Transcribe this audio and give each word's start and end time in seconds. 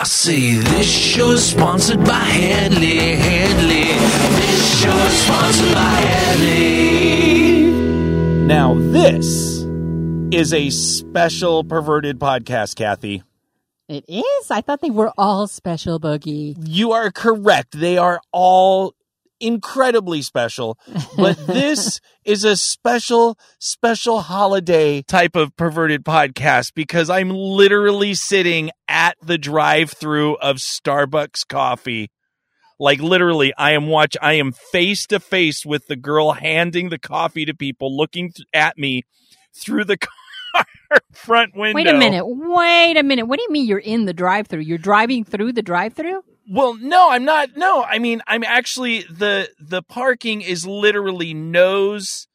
I 0.00 0.04
see 0.04 0.54
this 0.58 0.88
show 0.88 1.32
is 1.32 1.44
sponsored 1.44 2.04
by 2.04 2.12
Headley, 2.12 3.16
Headley. 3.16 3.86
This 4.36 4.80
show 4.80 4.96
is 4.96 5.12
sponsored 5.24 5.74
by 5.74 5.80
Headley. 6.06 7.72
Now, 8.46 8.74
this 8.74 9.66
is 10.30 10.54
a 10.54 10.70
special 10.70 11.64
perverted 11.64 12.20
podcast, 12.20 12.76
Kathy. 12.76 13.24
It 13.88 14.04
is? 14.06 14.50
I 14.52 14.60
thought 14.60 14.82
they 14.82 14.90
were 14.90 15.12
all 15.18 15.48
special, 15.48 15.98
Boogie. 15.98 16.54
You 16.64 16.92
are 16.92 17.10
correct. 17.10 17.76
They 17.76 17.98
are 17.98 18.20
all 18.30 18.94
incredibly 19.40 20.22
special, 20.22 20.78
but 21.16 21.36
this 21.46 22.00
is 22.24 22.44
a 22.44 22.56
special, 22.56 23.38
special 23.58 24.20
holiday 24.20 25.02
type 25.02 25.36
of 25.36 25.56
perverted 25.56 26.04
podcast 26.04 26.74
because 26.74 27.10
I'm 27.10 27.30
literally 27.30 28.14
sitting 28.14 28.70
at 28.88 29.16
the 29.22 29.38
drive 29.38 29.90
through 29.92 30.36
of 30.36 30.56
Starbucks 30.56 31.46
coffee. 31.48 32.10
Like 32.80 33.00
literally, 33.00 33.52
I 33.58 33.72
am 33.72 33.88
watch. 33.88 34.16
I 34.22 34.34
am 34.34 34.52
face 34.52 35.06
to 35.08 35.18
face 35.18 35.66
with 35.66 35.88
the 35.88 35.96
girl 35.96 36.32
handing 36.32 36.90
the 36.90 36.98
coffee 36.98 37.44
to 37.44 37.54
people, 37.54 37.96
looking 37.96 38.30
th- 38.30 38.46
at 38.54 38.78
me 38.78 39.02
through 39.52 39.84
the 39.84 39.96
car 39.96 40.98
front 41.12 41.56
window. 41.56 41.74
Wait 41.74 41.88
a 41.88 41.94
minute. 41.94 42.24
Wait 42.24 42.96
a 42.96 43.02
minute. 43.02 43.26
What 43.26 43.38
do 43.38 43.42
you 43.42 43.50
mean 43.50 43.66
you're 43.66 43.78
in 43.78 44.04
the 44.04 44.12
drive 44.12 44.46
through? 44.46 44.60
You're 44.60 44.78
driving 44.78 45.24
through 45.24 45.52
the 45.52 45.62
drive 45.62 45.94
through? 45.94 46.22
Well, 46.50 46.74
no, 46.74 47.10
I'm 47.10 47.24
not. 47.24 47.56
No, 47.56 47.82
I 47.82 47.98
mean, 47.98 48.22
I'm 48.26 48.42
actually 48.42 49.02
the 49.02 49.50
the 49.58 49.82
parking 49.82 50.40
is 50.40 50.66
literally 50.66 51.34
nose 51.34 52.26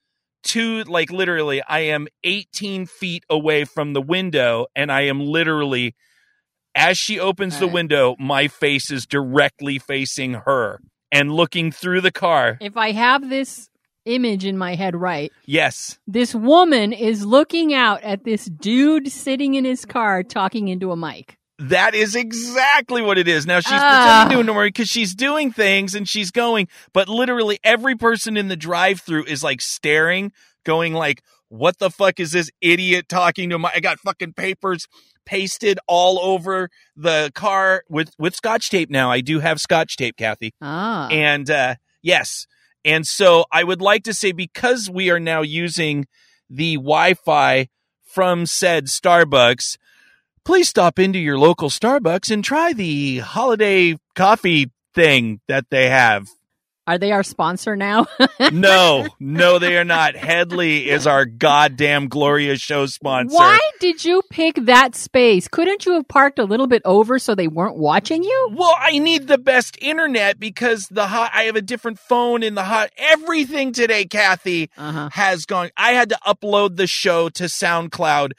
to 0.43 0.83
like 0.83 1.11
literally. 1.11 1.61
I 1.63 1.79
am 1.79 2.07
18 2.23 2.85
feet 2.85 3.23
away 3.29 3.65
from 3.65 3.93
the 3.93 4.01
window, 4.01 4.67
and 4.75 4.91
I 4.91 5.01
am 5.01 5.19
literally 5.19 5.95
as 6.75 6.97
she 6.97 7.19
opens 7.19 7.57
the 7.57 7.65
Alright. 7.65 7.73
window, 7.73 8.15
my 8.19 8.47
face 8.47 8.91
is 8.91 9.05
directly 9.05 9.79
facing 9.79 10.33
her 10.33 10.79
and 11.11 11.31
looking 11.31 11.71
through 11.71 12.01
the 12.01 12.11
car. 12.11 12.57
If 12.61 12.77
I 12.77 12.91
have 12.91 13.29
this 13.29 13.69
image 14.05 14.43
in 14.45 14.57
my 14.57 14.75
head 14.75 14.95
right, 14.95 15.31
Yes, 15.45 15.99
this 16.07 16.35
woman 16.35 16.93
is 16.93 17.25
looking 17.25 17.73
out 17.73 18.01
at 18.03 18.23
this 18.23 18.45
dude 18.45 19.11
sitting 19.11 19.53
in 19.55 19.65
his 19.65 19.85
car 19.85 20.23
talking 20.23 20.67
into 20.67 20.91
a 20.91 20.97
mic. 20.97 21.37
That 21.59 21.93
is 21.93 22.15
exactly 22.15 23.01
what 23.01 23.17
it 23.17 23.27
is. 23.27 23.45
Now 23.45 23.59
she's 23.59 23.71
Ah. 23.73 24.25
pretending 24.25 24.37
to 24.45 24.49
ignore 24.51 24.65
because 24.65 24.89
she's 24.89 25.13
doing 25.13 25.51
things 25.51 25.93
and 25.93 26.09
she's 26.09 26.31
going, 26.31 26.67
but 26.93 27.07
literally 27.07 27.59
every 27.63 27.95
person 27.95 28.37
in 28.37 28.47
the 28.47 28.55
drive-through 28.55 29.25
is 29.25 29.43
like 29.43 29.61
staring, 29.61 30.31
going 30.65 30.93
like, 30.93 31.21
"What 31.49 31.77
the 31.77 31.91
fuck 31.91 32.19
is 32.19 32.31
this 32.31 32.49
idiot 32.61 33.07
talking 33.07 33.49
to 33.51 33.59
my?" 33.59 33.71
I 33.75 33.79
got 33.81 33.99
fucking 33.99 34.33
papers 34.33 34.87
pasted 35.25 35.79
all 35.87 36.19
over 36.19 36.69
the 36.95 37.31
car 37.35 37.83
with 37.87 38.11
with 38.17 38.35
scotch 38.35 38.69
tape. 38.69 38.89
Now 38.89 39.11
I 39.11 39.21
do 39.21 39.39
have 39.39 39.61
scotch 39.61 39.95
tape, 39.95 40.17
Kathy, 40.17 40.53
Ah. 40.61 41.07
and 41.09 41.49
uh, 41.51 41.75
yes, 42.01 42.47
and 42.83 43.05
so 43.05 43.45
I 43.51 43.63
would 43.63 43.79
like 43.81 44.03
to 44.05 44.13
say 44.13 44.31
because 44.31 44.89
we 44.89 45.11
are 45.11 45.19
now 45.19 45.41
using 45.43 46.07
the 46.49 46.75
Wi-Fi 46.75 47.67
from 48.03 48.45
said 48.47 48.87
Starbucks 48.87 49.77
please 50.45 50.69
stop 50.69 50.99
into 50.99 51.19
your 51.19 51.37
local 51.37 51.69
Starbucks 51.69 52.31
and 52.31 52.43
try 52.43 52.73
the 52.73 53.19
holiday 53.19 53.97
coffee 54.15 54.71
thing 54.93 55.39
that 55.47 55.65
they 55.69 55.89
have. 55.89 56.27
Are 56.85 56.97
they 56.97 57.13
our 57.13 57.23
sponsor 57.23 57.77
now? 57.77 58.07
No, 58.51 59.07
no, 59.19 59.57
they 59.57 59.77
are 59.77 59.85
not. 59.85 60.15
Headley 60.17 60.89
is 60.89 61.07
our 61.07 61.23
goddamn 61.23 62.09
glorious 62.09 62.59
show 62.59 62.85
sponsor. 62.87 63.33
Why 63.35 63.57
did 63.79 64.03
you 64.03 64.21
pick 64.29 64.55
that 64.65 64.95
space? 64.95 65.47
Couldn't 65.47 65.85
you 65.85 65.93
have 65.93 66.07
parked 66.09 66.39
a 66.39 66.43
little 66.43 66.67
bit 66.67 66.81
over 66.83 67.19
so 67.19 67.35
they 67.35 67.47
weren't 67.47 67.77
watching 67.77 68.21
you? 68.23 68.49
Well, 68.53 68.75
I 68.77 68.99
need 68.99 69.27
the 69.27 69.37
best 69.37 69.77
internet 69.81 70.39
because 70.41 70.87
the 70.91 71.07
hot. 71.07 71.31
I 71.33 71.43
have 71.43 71.55
a 71.55 71.61
different 71.61 71.99
phone 71.99 72.43
in 72.43 72.53
the 72.55 72.63
hot. 72.63 72.89
Everything 72.97 73.71
today, 73.71 74.03
Kathy, 74.05 74.69
Uh-huh. 74.77 75.09
has 75.13 75.45
gone. 75.45 75.69
I 75.77 75.91
had 75.93 76.09
to 76.09 76.19
upload 76.27 76.75
the 76.75 76.87
show 76.87 77.29
to 77.29 77.45
SoundCloud 77.45 78.31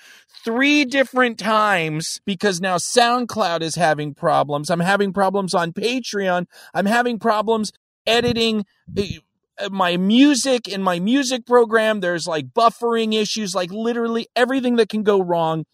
three 0.45 0.85
different 0.85 1.39
times 1.39 2.21
because 2.25 2.61
now 2.61 2.77
SoundCloud 2.77 3.63
is 3.63 3.75
having 3.75 4.15
problems. 4.15 4.71
I'm 4.71 4.81
having 4.81 5.13
problems 5.13 5.55
on 5.55 5.73
Patreon. 5.73 6.47
I'm 6.75 6.87
having 6.87 7.19
problems 7.19 7.73
editing 8.07 8.67
uh, 8.97 9.69
my 9.71 9.97
music 9.97 10.69
in 10.69 10.83
my 10.83 11.01
music 11.01 11.47
program. 11.47 12.01
There's 12.01 12.27
like 12.27 12.49
buffering 12.49 13.15
issues, 13.15 13.55
like 13.55 13.71
literally 13.71 14.29
everything 14.37 14.77
that 14.77 14.89
can 14.89 15.03
go 15.03 15.23
wrong 15.23 15.65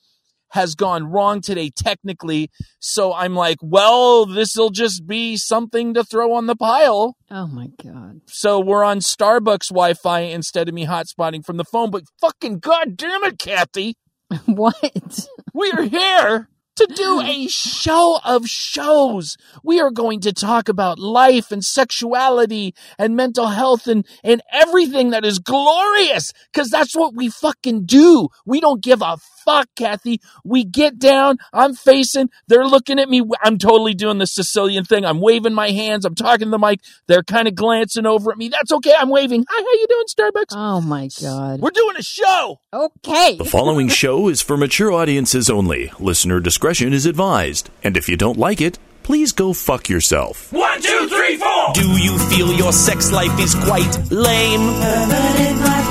has 0.50 0.75
gone 0.75 1.04
wrong 1.04 1.41
today 1.41 1.70
technically. 1.70 2.50
So 2.80 3.12
I'm 3.14 3.34
like, 3.34 3.59
well, 3.62 4.26
this'll 4.26 4.70
just 4.70 5.06
be 5.06 5.36
something 5.36 5.94
to 5.94 6.04
throw 6.04 6.32
on 6.34 6.47
the 6.47 6.56
pile. 6.56 7.16
Oh 7.30 7.47
my 7.47 7.69
god. 7.82 8.20
So 8.26 8.59
we're 8.60 8.84
on 8.84 8.98
Starbucks 8.98 9.69
Wi-Fi 9.69 10.20
instead 10.20 10.69
of 10.69 10.75
me 10.75 10.86
hotspotting 10.86 11.44
from 11.44 11.56
the 11.56 11.64
phone. 11.64 11.91
But 11.91 12.04
fucking 12.20 12.59
goddamn 12.59 13.25
it, 13.25 13.38
Kathy, 13.38 13.97
What? 14.46 15.28
we 15.52 15.70
are 15.72 15.82
here 15.82 16.48
to 16.80 16.94
do 16.94 17.20
a 17.20 17.46
show 17.48 18.18
of 18.24 18.46
shows. 18.46 19.36
We 19.62 19.80
are 19.80 19.91
going 19.91 20.20
to 20.20 20.32
talk 20.32 20.70
about 20.70 20.98
life 20.98 21.52
and 21.52 21.62
sexuality 21.62 22.74
and 22.98 23.14
mental 23.14 23.48
health 23.48 23.86
and, 23.86 24.06
and 24.24 24.41
everything 24.50 25.10
that 25.10 25.24
is 25.24 25.38
glorious. 25.38 26.32
Cause 26.54 26.70
that's 26.70 26.96
what 26.96 27.14
we 27.14 27.28
fucking 27.28 27.84
do. 27.84 28.28
We 28.46 28.60
don't 28.60 28.82
give 28.82 29.02
a 29.02 29.18
fuck, 29.44 29.68
Kathy. 29.76 30.20
We 30.42 30.64
get 30.64 30.98
down. 30.98 31.36
I'm 31.52 31.74
facing. 31.74 32.30
They're 32.48 32.64
looking 32.64 32.98
at 32.98 33.10
me. 33.10 33.22
I'm 33.42 33.58
totally 33.58 33.94
doing 33.94 34.18
the 34.18 34.26
Sicilian 34.26 34.84
thing. 34.84 35.04
I'm 35.04 35.20
waving 35.20 35.54
my 35.54 35.70
hands. 35.70 36.06
I'm 36.06 36.14
talking 36.14 36.47
to 36.47 36.50
the 36.50 36.58
mic. 36.58 36.80
They're 37.08 37.22
kind 37.22 37.47
of 37.47 37.54
glancing 37.54 38.06
over 38.06 38.32
at 38.32 38.38
me. 38.38 38.48
That's 38.48 38.72
okay. 38.72 38.94
I'm 38.98 39.10
waving. 39.10 39.44
Hi, 39.48 39.60
how 39.60 39.72
you 39.72 39.86
doing, 39.86 40.06
Starbucks? 40.06 40.56
Oh 40.56 40.80
my 40.80 41.08
god. 41.20 41.60
We're 41.60 41.70
doing 41.70 41.97
a 41.98 42.02
show. 42.02 42.60
Okay. 42.72 43.36
The 43.36 43.44
following 43.44 43.88
show 43.88 44.28
is 44.28 44.41
for 44.41 44.56
mature 44.56 44.92
audiences 44.92 45.50
only. 45.50 45.92
Listener 45.98 46.41
discretion 46.41 46.69
is 46.70 47.04
advised. 47.04 47.69
And 47.82 47.97
if 47.97 48.08
you 48.08 48.16
don't 48.16 48.38
like 48.38 48.60
it, 48.60 48.78
please 49.03 49.32
go 49.32 49.53
fuck 49.53 49.88
yourself. 49.88 50.53
One, 50.53 50.81
two, 50.81 51.08
three, 51.08 51.36
four. 51.36 51.72
Do 51.75 51.98
you 51.98 52.16
feel 52.31 52.53
your 52.53 52.72
sex 52.72 53.10
life 53.10 53.36
is 53.41 53.56
quite 53.56 53.92
lame? 54.12 54.70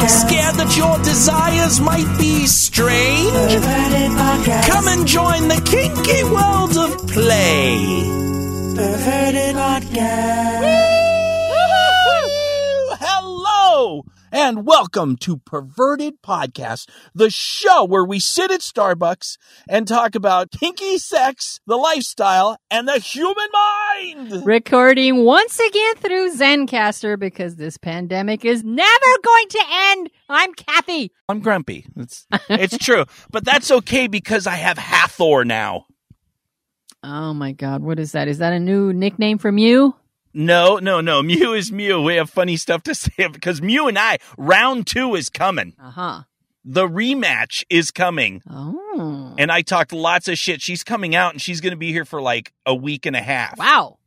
Scared 0.08 0.56
that 0.56 0.74
your 0.78 0.98
desires 1.00 1.82
might 1.82 2.18
be 2.18 2.48
strange? 2.48 3.52
Come 4.72 4.88
and 4.88 5.06
join 5.06 5.50
the 5.50 5.62
kinky 5.66 6.24
world 6.24 6.78
of 6.78 7.08
play. 7.10 7.76
Hello 13.02 14.06
and 14.32 14.66
welcome 14.66 15.18
to 15.18 15.38
Perverted 15.38 16.22
Podcast, 16.22 16.90
the 17.14 17.30
show 17.30 17.84
where 17.84 18.06
we 18.06 18.20
sit 18.20 18.52
at 18.52 18.62
Starbucks 18.62 19.38
and 19.68 19.88
talk 19.88 20.16
about 20.16 20.52
kinky 20.52 20.98
sex, 20.98 21.60
the 21.66 21.78
lifestyle, 21.78 22.58
and 22.70 22.88
the 22.88 23.00
human 23.00 23.48
mind. 23.54 24.46
Recording 24.46 25.24
once 25.24 25.60
again 25.60 25.96
through 25.96 26.36
Zencastr 26.36 27.18
because 27.18 27.56
this 27.56 27.78
pandemic 27.78 28.46
is 28.46 28.64
never 28.64 29.18
going 29.24 29.48
to 29.50 29.64
end. 29.70 30.10
I'm 30.30 30.54
Kathy. 30.54 31.12
I'm 31.28 31.40
grumpy. 31.40 31.86
It's 31.96 32.28
it's 32.50 32.78
true, 32.78 33.06
but 33.32 33.46
that's 33.46 33.72
okay 33.72 34.08
because 34.08 34.48
I 34.48 34.56
have 34.56 34.78
Hathor 34.78 35.46
now. 35.46 35.86
Oh 37.04 37.34
my 37.34 37.54
god, 37.54 37.82
what 37.82 38.00
is 38.00 38.12
that? 38.12 38.28
Is 38.28 38.40
that 38.40 38.54
a 38.54 38.60
new 38.60 38.94
nickname 38.94 39.38
from 39.38 39.58
you? 39.58 39.96
No, 40.34 40.78
no, 40.78 41.02
no. 41.02 41.22
Mew 41.24 41.54
is 41.54 41.72
Mew. 41.72 42.02
We 42.02 42.16
have 42.16 42.30
funny 42.30 42.58
stuff 42.58 42.84
to 42.84 42.96
say 42.96 43.28
because 43.32 43.62
Mew 43.62 43.88
and 43.88 43.98
I, 43.98 44.18
round 44.38 44.88
two 44.88 45.16
is 45.16 45.30
coming. 45.30 45.74
Uh 45.82 45.92
huh. 45.92 46.22
The 46.66 46.88
rematch 46.88 47.64
is 47.70 47.90
coming. 47.90 48.42
Oh. 48.50 49.34
And 49.38 49.52
I 49.52 49.62
talked 49.62 49.94
lots 49.94 50.28
of 50.28 50.38
shit. 50.38 50.62
She's 50.62 50.84
coming 50.84 51.16
out 51.16 51.34
and 51.34 51.42
she's 51.42 51.62
going 51.62 51.72
to 51.72 51.78
be 51.78 51.92
here 51.92 52.06
for 52.06 52.22
like 52.22 52.54
a 52.66 52.76
week 52.76 53.06
and 53.06 53.16
a 53.16 53.22
half. 53.22 53.58
Wow. 53.58 53.98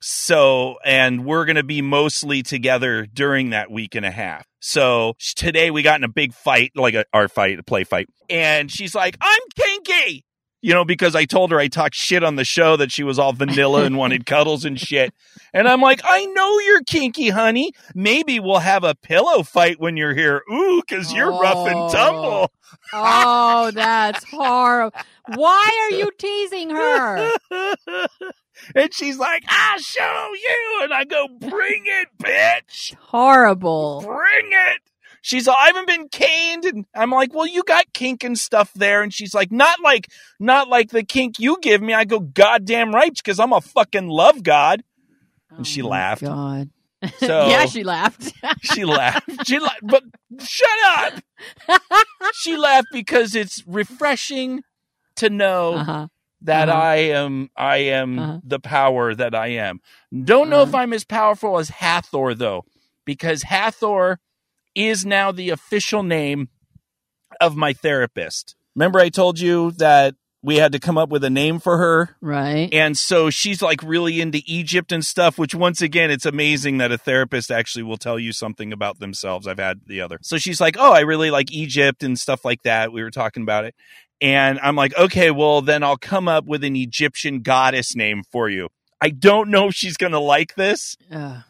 So, 0.00 0.76
and 0.84 1.24
we're 1.24 1.44
going 1.44 1.56
to 1.56 1.62
be 1.62 1.82
mostly 1.82 2.42
together 2.42 3.06
during 3.06 3.50
that 3.50 3.70
week 3.70 3.94
and 3.94 4.06
a 4.06 4.10
half. 4.10 4.46
So 4.60 5.14
today 5.36 5.70
we 5.70 5.82
got 5.82 6.00
in 6.00 6.04
a 6.04 6.08
big 6.08 6.32
fight, 6.32 6.72
like 6.74 6.94
a, 6.94 7.04
our 7.12 7.28
fight, 7.28 7.58
a 7.58 7.62
play 7.62 7.84
fight. 7.84 8.08
And 8.28 8.70
she's 8.70 8.94
like, 8.94 9.16
I'm 9.20 9.42
kinky. 9.54 10.24
You 10.62 10.72
know, 10.72 10.84
because 10.84 11.14
I 11.14 11.26
told 11.26 11.52
her 11.52 11.58
I 11.58 11.68
talked 11.68 11.94
shit 11.94 12.24
on 12.24 12.36
the 12.36 12.44
show 12.44 12.76
that 12.76 12.90
she 12.90 13.04
was 13.04 13.18
all 13.18 13.32
vanilla 13.32 13.84
and 13.84 13.96
wanted 13.96 14.26
cuddles 14.26 14.64
and 14.64 14.80
shit. 14.80 15.14
And 15.52 15.68
I'm 15.68 15.80
like, 15.80 16.00
I 16.04 16.24
know 16.26 16.58
you're 16.60 16.82
kinky, 16.82 17.28
honey. 17.28 17.72
Maybe 17.94 18.40
we'll 18.40 18.58
have 18.58 18.82
a 18.82 18.94
pillow 18.94 19.42
fight 19.42 19.78
when 19.78 19.96
you're 19.96 20.14
here. 20.14 20.42
Ooh, 20.50 20.82
because 20.86 21.12
you're 21.12 21.30
rough 21.30 21.68
and 21.68 21.76
oh. 21.76 21.88
tumble. 21.90 22.52
Oh, 22.92 23.70
that's 23.74 24.24
horrible. 24.30 24.98
Why 25.34 25.88
are 25.90 25.96
you 25.96 26.10
teasing 26.18 26.70
her? 26.70 27.32
and 28.74 28.92
she's 28.92 29.18
like, 29.18 29.44
I'll 29.48 29.78
show 29.78 30.30
you. 30.34 30.80
And 30.82 30.92
I 30.92 31.04
go, 31.04 31.28
bring 31.28 31.84
it, 31.86 32.08
bitch. 32.18 32.94
Horrible. 32.96 34.02
Bring 34.04 34.52
it. 34.52 34.80
She's 35.26 35.48
I 35.48 35.66
haven't 35.66 35.88
been 35.88 36.08
caned. 36.08 36.64
And 36.64 36.84
I'm 36.94 37.10
like, 37.10 37.34
well, 37.34 37.46
you 37.48 37.64
got 37.64 37.92
kink 37.92 38.22
and 38.22 38.38
stuff 38.38 38.72
there. 38.74 39.02
And 39.02 39.12
she's 39.12 39.34
like, 39.34 39.50
not 39.50 39.80
like, 39.82 40.06
not 40.38 40.68
like 40.68 40.90
the 40.90 41.02
kink 41.02 41.40
you 41.40 41.58
give 41.60 41.82
me. 41.82 41.92
I 41.94 42.04
go, 42.04 42.20
goddamn 42.20 42.94
right, 42.94 43.12
because 43.12 43.40
I'm 43.40 43.52
a 43.52 43.60
fucking 43.60 44.06
love 44.08 44.44
god. 44.44 44.84
And 45.50 45.66
she 45.66 45.82
Oh 45.82 45.84
my 45.84 45.90
laughed. 45.90 46.22
God. 46.22 46.70
So 47.18 47.46
yeah, 47.48 47.66
she 47.66 47.82
laughed. 47.82 48.32
she 48.62 48.84
laughed. 48.84 49.28
She 49.48 49.58
laughed, 49.58 49.80
but 49.82 50.04
shut 50.40 50.68
up. 50.86 51.14
she 52.34 52.56
laughed 52.56 52.88
because 52.92 53.34
it's 53.34 53.64
refreshing 53.66 54.62
to 55.16 55.28
know 55.28 55.74
uh-huh. 55.74 56.06
that 56.42 56.68
Uh-huh. 56.68 56.78
I 56.80 56.96
am 56.96 57.50
I 57.56 57.76
am 57.78 58.18
Uh-huh. 58.18 58.38
the 58.44 58.60
power 58.60 59.12
that 59.14 59.34
I 59.34 59.48
am. 59.48 59.80
Don't 60.24 60.50
know 60.50 60.62
if 60.62 60.68
Uh-huh. 60.68 60.78
I'm 60.82 60.92
as 60.92 61.04
powerful 61.04 61.58
as 61.58 61.68
Hathor 61.70 62.32
though, 62.34 62.64
because 63.04 63.42
Hathor 63.42 64.18
is 64.76 65.04
now 65.04 65.32
the 65.32 65.50
official 65.50 66.02
name 66.02 66.48
of 67.40 67.56
my 67.56 67.72
therapist. 67.72 68.54
Remember 68.76 69.00
I 69.00 69.08
told 69.08 69.40
you 69.40 69.72
that 69.72 70.14
we 70.42 70.56
had 70.56 70.70
to 70.72 70.78
come 70.78 70.96
up 70.96 71.08
with 71.08 71.24
a 71.24 71.30
name 71.30 71.58
for 71.58 71.78
her? 71.78 72.16
Right. 72.20 72.68
And 72.72 72.96
so 72.96 73.30
she's 73.30 73.62
like 73.62 73.82
really 73.82 74.20
into 74.20 74.42
Egypt 74.46 74.92
and 74.92 75.04
stuff, 75.04 75.38
which 75.38 75.54
once 75.54 75.82
again, 75.82 76.10
it's 76.10 76.26
amazing 76.26 76.78
that 76.78 76.92
a 76.92 76.98
therapist 76.98 77.50
actually 77.50 77.82
will 77.82 77.96
tell 77.96 78.18
you 78.18 78.32
something 78.32 78.72
about 78.72 79.00
themselves. 79.00 79.48
I've 79.48 79.58
had 79.58 79.80
the 79.86 80.00
other. 80.00 80.18
So 80.22 80.36
she's 80.36 80.60
like, 80.60 80.76
Oh, 80.78 80.92
I 80.92 81.00
really 81.00 81.30
like 81.30 81.50
Egypt 81.50 82.02
and 82.04 82.18
stuff 82.18 82.44
like 82.44 82.62
that. 82.62 82.92
We 82.92 83.02
were 83.02 83.10
talking 83.10 83.42
about 83.42 83.64
it. 83.64 83.74
And 84.20 84.58
I'm 84.60 84.76
like, 84.76 84.96
okay, 84.96 85.30
well, 85.30 85.60
then 85.60 85.82
I'll 85.82 85.98
come 85.98 86.28
up 86.28 86.46
with 86.46 86.64
an 86.64 86.76
Egyptian 86.76 87.42
goddess 87.42 87.94
name 87.94 88.22
for 88.30 88.48
you. 88.48 88.68
I 89.00 89.10
don't 89.10 89.50
know 89.50 89.68
if 89.68 89.74
she's 89.74 89.96
going 89.98 90.12
to 90.12 90.18
like 90.18 90.54
this, 90.54 90.96
Ugh. 91.12 91.42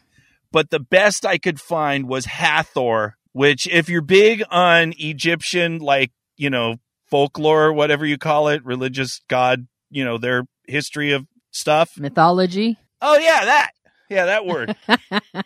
but 0.50 0.70
the 0.70 0.80
best 0.80 1.24
I 1.24 1.38
could 1.38 1.60
find 1.60 2.08
was 2.08 2.24
Hathor, 2.24 3.15
which, 3.36 3.68
if 3.68 3.90
you're 3.90 4.00
big 4.00 4.42
on 4.50 4.94
Egyptian, 4.96 5.78
like, 5.78 6.10
you 6.38 6.48
know, 6.48 6.76
folklore, 7.04 7.70
whatever 7.70 8.06
you 8.06 8.16
call 8.16 8.48
it, 8.48 8.64
religious 8.64 9.20
god, 9.28 9.66
you 9.90 10.02
know, 10.06 10.16
their 10.16 10.44
history 10.66 11.12
of 11.12 11.26
stuff. 11.50 11.98
Mythology. 11.98 12.78
Oh, 13.02 13.18
yeah, 13.18 13.44
that. 13.44 13.70
Yeah, 14.08 14.24
that 14.24 14.46
word. 14.46 14.74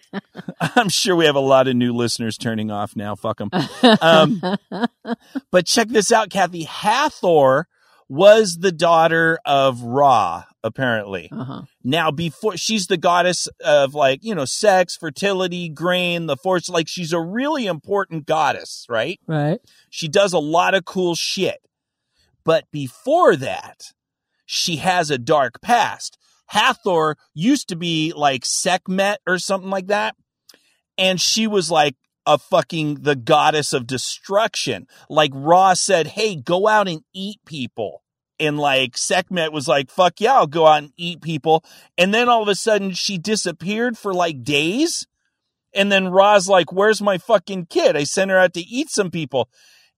I'm 0.60 0.88
sure 0.88 1.16
we 1.16 1.24
have 1.24 1.34
a 1.34 1.40
lot 1.40 1.66
of 1.66 1.74
new 1.74 1.92
listeners 1.92 2.36
turning 2.36 2.70
off 2.70 2.94
now. 2.94 3.16
Fuck 3.16 3.38
them. 3.38 3.50
Um, 4.00 4.40
But 5.50 5.66
check 5.66 5.88
this 5.88 6.12
out, 6.12 6.30
Kathy. 6.30 6.62
Hathor 6.62 7.66
was 8.08 8.58
the 8.60 8.70
daughter 8.70 9.40
of 9.44 9.82
Ra, 9.82 10.44
apparently. 10.62 11.28
uh-huh. 11.32 11.62
Now, 11.82 12.10
before 12.10 12.56
she's 12.56 12.86
the 12.86 12.96
goddess 12.96 13.48
of 13.64 13.94
like, 13.94 14.20
you 14.22 14.34
know, 14.34 14.44
sex, 14.44 14.96
fertility, 14.96 15.68
grain, 15.68 16.26
the 16.26 16.36
force. 16.36 16.68
Like, 16.68 16.88
she's 16.88 17.12
a 17.12 17.20
really 17.20 17.66
important 17.66 18.26
goddess, 18.26 18.86
right? 18.88 19.18
Right. 19.26 19.60
She 19.88 20.08
does 20.08 20.32
a 20.32 20.38
lot 20.38 20.74
of 20.74 20.84
cool 20.84 21.14
shit. 21.14 21.58
But 22.44 22.64
before 22.70 23.36
that, 23.36 23.92
she 24.46 24.76
has 24.76 25.10
a 25.10 25.18
dark 25.18 25.60
past. 25.60 26.18
Hathor 26.46 27.16
used 27.32 27.68
to 27.68 27.76
be 27.76 28.12
like 28.14 28.44
Sekhmet 28.44 29.20
or 29.26 29.38
something 29.38 29.70
like 29.70 29.86
that. 29.86 30.16
And 30.98 31.20
she 31.20 31.46
was 31.46 31.70
like 31.70 31.94
a 32.26 32.38
fucking 32.38 33.02
the 33.02 33.16
goddess 33.16 33.72
of 33.72 33.86
destruction. 33.86 34.86
Like 35.08 35.30
Ra 35.32 35.74
said, 35.74 36.08
hey, 36.08 36.36
go 36.36 36.66
out 36.66 36.88
and 36.88 37.02
eat 37.14 37.38
people. 37.46 38.02
And 38.40 38.58
like 38.58 38.96
Sekhmet 38.96 39.52
was 39.52 39.68
like, 39.68 39.90
fuck 39.90 40.14
yeah, 40.18 40.34
I'll 40.34 40.46
go 40.46 40.66
out 40.66 40.82
and 40.82 40.92
eat 40.96 41.20
people. 41.20 41.62
And 41.98 42.12
then 42.14 42.28
all 42.28 42.42
of 42.42 42.48
a 42.48 42.54
sudden 42.54 42.92
she 42.92 43.18
disappeared 43.18 43.98
for 43.98 44.14
like 44.14 44.42
days. 44.42 45.06
And 45.74 45.92
then 45.92 46.08
Ra's 46.08 46.48
like, 46.48 46.72
where's 46.72 47.02
my 47.02 47.18
fucking 47.18 47.66
kid? 47.66 47.96
I 47.96 48.04
sent 48.04 48.30
her 48.30 48.38
out 48.38 48.54
to 48.54 48.60
eat 48.60 48.88
some 48.90 49.10
people. 49.10 49.48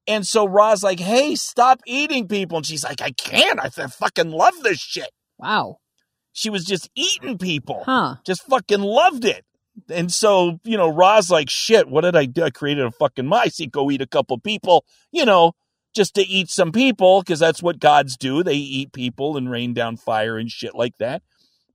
And 0.07 0.27
so 0.27 0.45
Ra's 0.45 0.83
like, 0.83 0.99
hey, 0.99 1.37
stop 1.37 1.81
eating 1.87 2.27
people. 2.27 2.59
And 2.59 2.67
she's 2.67 2.85
like, 2.85 3.01
I 3.01 3.13
can't. 3.13 3.61
I 3.61 3.69
fucking 3.69 4.33
love 4.33 4.55
this 4.63 4.81
shit. 4.81 5.11
Wow. 5.39 5.77
She 6.33 6.51
was 6.51 6.65
just 6.65 6.91
eating 6.97 7.39
people. 7.39 7.85
Huh. 7.87 8.17
Just 8.27 8.43
fucking 8.49 8.81
loved 8.83 9.25
it. 9.25 9.45
And 9.89 10.13
so, 10.13 10.59
you 10.65 10.77
know, 10.77 10.89
Ra's 10.89 11.31
like, 11.31 11.49
shit, 11.49 11.89
what 11.89 12.03
did 12.03 12.17
I 12.17 12.27
do? 12.27 12.43
I 12.43 12.51
created 12.51 12.85
a 12.85 12.91
fucking 12.91 13.27
mice. 13.27 13.61
Go 13.71 13.91
eat 13.91 14.03
a 14.03 14.07
couple 14.07 14.39
people, 14.39 14.85
you 15.13 15.25
know, 15.25 15.53
just 15.95 16.15
to 16.15 16.23
eat 16.23 16.49
some 16.51 16.73
people, 16.73 17.21
because 17.21 17.39
that's 17.39 17.63
what 17.63 17.79
gods 17.81 18.17
do. 18.17 18.43
They 18.43 18.55
eat 18.55 18.93
people 18.93 19.37
and 19.37 19.51
rain 19.51 19.75
down 19.75 19.97
fire 19.97 20.39
and 20.39 20.51
shit 20.51 20.75
like 20.75 20.97
that. 20.99 21.23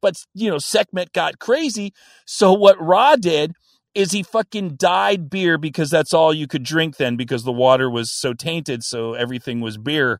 But, 0.01 0.15
you 0.33 0.49
know, 0.49 0.59
Sekhmet 0.59 1.11
got 1.13 1.39
crazy. 1.39 1.93
So 2.25 2.53
what 2.53 2.79
Ra 2.81 3.15
did 3.15 3.53
is 3.95 4.11
he 4.11 4.21
fucking 4.21 4.75
dyed 4.75 5.29
beer 5.29 5.57
because 5.57 5.89
that's 5.89 6.13
all 6.13 6.33
you 6.33 6.47
could 6.47 6.63
drink 6.63 6.97
then 6.97 7.15
because 7.15 7.43
the 7.43 7.51
water 7.51 7.89
was 7.89 8.11
so 8.11 8.33
tainted. 8.33 8.83
So 8.83 9.13
everything 9.13 9.59
was 9.59 9.77
beer 9.77 10.19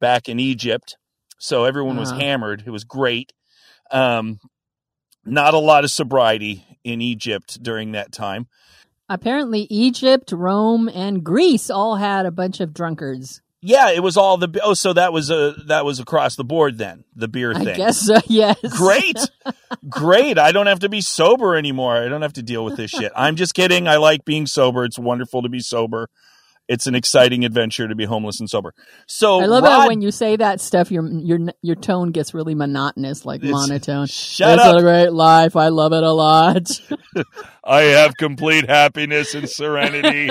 back 0.00 0.28
in 0.28 0.38
Egypt. 0.38 0.96
So 1.38 1.64
everyone 1.64 1.96
was 1.96 2.10
Uh-huh. 2.10 2.20
hammered. 2.20 2.64
It 2.66 2.70
was 2.70 2.84
great. 2.84 3.32
Um, 3.90 4.40
not 5.24 5.54
a 5.54 5.58
lot 5.58 5.84
of 5.84 5.90
sobriety 5.90 6.78
in 6.84 7.00
Egypt 7.00 7.62
during 7.62 7.92
that 7.92 8.12
time. 8.12 8.46
Apparently, 9.08 9.66
Egypt, 9.70 10.32
Rome, 10.32 10.88
and 10.88 11.22
Greece 11.22 11.70
all 11.70 11.96
had 11.96 12.24
a 12.26 12.30
bunch 12.30 12.60
of 12.60 12.72
drunkards. 12.72 13.42
Yeah, 13.66 13.90
it 13.90 14.02
was 14.02 14.18
all 14.18 14.36
the 14.36 14.60
oh, 14.62 14.74
so 14.74 14.92
that 14.92 15.12
was 15.12 15.30
a 15.30 15.54
that 15.68 15.86
was 15.86 15.98
across 15.98 16.36
the 16.36 16.44
board 16.44 16.76
then 16.76 17.04
the 17.16 17.28
beer 17.28 17.52
I 17.54 17.64
thing. 17.64 17.76
guess 17.76 17.98
so. 17.98 18.16
Yes. 18.26 18.58
Great, 18.76 19.18
great. 19.88 20.38
I 20.38 20.52
don't 20.52 20.66
have 20.66 20.80
to 20.80 20.90
be 20.90 21.00
sober 21.00 21.56
anymore. 21.56 21.96
I 21.96 22.08
don't 22.08 22.20
have 22.20 22.34
to 22.34 22.42
deal 22.42 22.62
with 22.62 22.76
this 22.76 22.90
shit. 22.90 23.10
I'm 23.16 23.36
just 23.36 23.54
kidding. 23.54 23.88
I 23.88 23.96
like 23.96 24.26
being 24.26 24.46
sober. 24.46 24.84
It's 24.84 24.98
wonderful 24.98 25.40
to 25.42 25.48
be 25.48 25.60
sober. 25.60 26.10
It's 26.66 26.86
an 26.86 26.94
exciting 26.94 27.44
adventure 27.44 27.86
to 27.88 27.94
be 27.94 28.06
homeless 28.06 28.40
and 28.40 28.48
sober. 28.48 28.72
So 29.06 29.40
I 29.40 29.44
love 29.44 29.64
Rod, 29.64 29.84
it 29.84 29.88
when 29.88 30.00
you 30.00 30.10
say 30.10 30.36
that 30.36 30.60
stuff. 30.60 30.90
Your 30.90 31.06
your 31.06 31.38
your 31.60 31.76
tone 31.76 32.10
gets 32.10 32.32
really 32.32 32.54
monotonous, 32.54 33.26
like 33.26 33.42
monotone. 33.42 34.06
shut 34.06 34.54
it's 34.54 34.64
up. 34.64 34.76
a 34.76 34.80
great 34.80 35.12
life. 35.12 35.56
I 35.56 35.68
love 35.68 35.92
it 35.92 36.02
a 36.02 36.12
lot. 36.12 36.68
I 37.64 37.82
have 37.82 38.16
complete 38.16 38.68
happiness 38.68 39.34
and 39.34 39.48
serenity. 39.48 40.30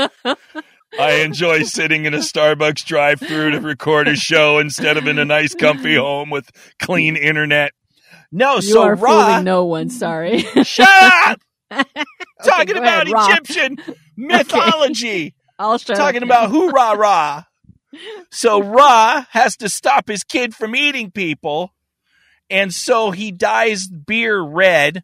I 0.99 1.11
enjoy 1.21 1.63
sitting 1.63 2.05
in 2.05 2.13
a 2.13 2.19
Starbucks 2.19 2.85
drive-through 2.85 3.51
to 3.51 3.59
record 3.59 4.07
a 4.07 4.15
show 4.15 4.59
instead 4.59 4.97
of 4.97 5.07
in 5.07 5.17
a 5.17 5.25
nice, 5.25 5.55
comfy 5.55 5.95
home 5.95 6.29
with 6.29 6.51
clean 6.79 7.15
internet. 7.15 7.73
No, 8.31 8.55
you 8.55 8.61
so 8.61 8.83
are 8.83 8.95
Ra, 8.95 9.27
fooling 9.27 9.43
no 9.43 9.65
one. 9.65 9.89
Sorry. 9.89 10.39
shut 10.63 10.87
up! 10.89 11.39
Talking 12.43 12.75
go 12.75 12.81
about 12.81 13.07
ahead, 13.07 13.29
Egyptian 13.31 13.77
mythology. 14.17 15.35
I'll 15.59 15.77
shut 15.77 15.97
Talking 15.97 16.23
about 16.23 16.49
hoorah 16.49 16.97
rah. 16.97 17.43
So 18.31 18.59
Ra 18.59 19.25
has 19.29 19.55
to 19.57 19.69
stop 19.69 20.07
his 20.07 20.23
kid 20.23 20.55
from 20.55 20.75
eating 20.75 21.11
people, 21.11 21.75
and 22.49 22.73
so 22.73 23.11
he 23.11 23.31
dyes 23.31 23.87
beer 23.87 24.41
red, 24.41 25.03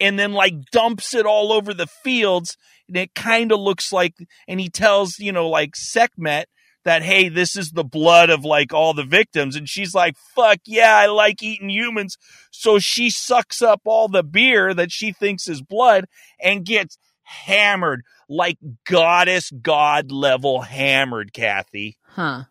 and 0.00 0.18
then 0.18 0.32
like 0.32 0.70
dumps 0.72 1.14
it 1.14 1.26
all 1.26 1.52
over 1.52 1.72
the 1.72 1.86
fields, 1.86 2.56
and 2.88 2.96
it 2.96 3.14
kind 3.14 3.52
of 3.52 3.60
looks 3.60 3.92
like. 3.92 4.14
And 4.48 4.58
he 4.58 4.68
tells 4.68 5.20
you 5.20 5.30
know 5.30 5.48
like 5.48 5.76
Sekhmet 5.76 6.48
that 6.84 7.02
hey, 7.02 7.28
this 7.28 7.56
is 7.56 7.70
the 7.70 7.84
blood 7.84 8.30
of 8.30 8.44
like 8.44 8.74
all 8.74 8.94
the 8.94 9.04
victims, 9.04 9.54
and 9.54 9.68
she's 9.68 9.94
like, 9.94 10.16
fuck 10.34 10.58
yeah, 10.66 10.96
I 10.96 11.06
like 11.06 11.40
eating 11.40 11.70
humans. 11.70 12.18
So 12.50 12.80
she 12.80 13.10
sucks 13.10 13.62
up 13.62 13.82
all 13.84 14.08
the 14.08 14.24
beer 14.24 14.74
that 14.74 14.90
she 14.90 15.12
thinks 15.12 15.48
is 15.48 15.62
blood 15.62 16.06
and 16.40 16.64
gets 16.64 16.98
hammered 17.24 18.02
like 18.28 18.58
goddess 18.84 19.50
god 19.50 20.10
level 20.12 20.62
hammered, 20.62 21.32
Kathy. 21.32 21.96
Huh. 22.10 22.44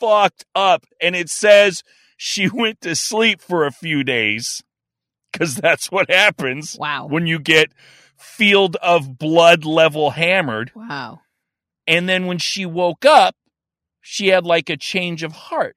Fucked 0.00 0.44
up. 0.54 0.84
And 1.00 1.14
it 1.14 1.30
says 1.30 1.82
she 2.16 2.48
went 2.52 2.80
to 2.82 2.94
sleep 2.96 3.40
for 3.40 3.64
a 3.64 3.70
few 3.72 4.02
days 4.02 4.62
because 5.32 5.54
that's 5.56 5.90
what 5.90 6.10
happens 6.10 6.76
Wow. 6.78 7.06
when 7.06 7.26
you 7.26 7.38
get 7.38 7.72
field 8.16 8.76
of 8.76 9.18
blood 9.18 9.64
level 9.64 10.10
hammered. 10.10 10.72
Wow. 10.74 11.20
And 11.86 12.08
then 12.08 12.26
when 12.26 12.38
she 12.38 12.66
woke 12.66 13.04
up, 13.04 13.34
she 14.00 14.28
had 14.28 14.44
like 14.44 14.68
a 14.70 14.76
change 14.76 15.22
of 15.22 15.32
heart. 15.32 15.76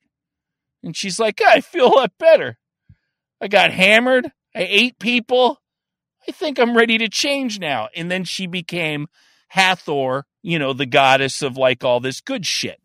And 0.84 0.95
she's 0.95 1.19
like, 1.19 1.41
I 1.41 1.62
feel 1.62 1.88
a 1.88 1.95
lot 1.95 2.12
better. 2.19 2.57
I 3.41 3.48
got 3.48 3.72
hammered. 3.72 4.27
I 4.55 4.67
ate 4.69 5.00
people. 5.00 5.60
I 6.27 6.32
think 6.32 6.60
I'm 6.60 6.75
ready 6.75 6.98
to 6.98 7.10
change 7.10 7.60
now. 7.60 7.89
And 7.96 8.10
then 8.10 8.24
she 8.24 8.48
became 8.48 9.08
Hathor, 9.50 10.25
you 10.41 10.60
know, 10.60 10.74
the 10.74 10.86
goddess 10.86 11.41
of 11.41 11.58
like 11.58 11.84
all 11.84 12.00
this 12.00 12.22
good 12.22 12.46
shit. 12.46 12.79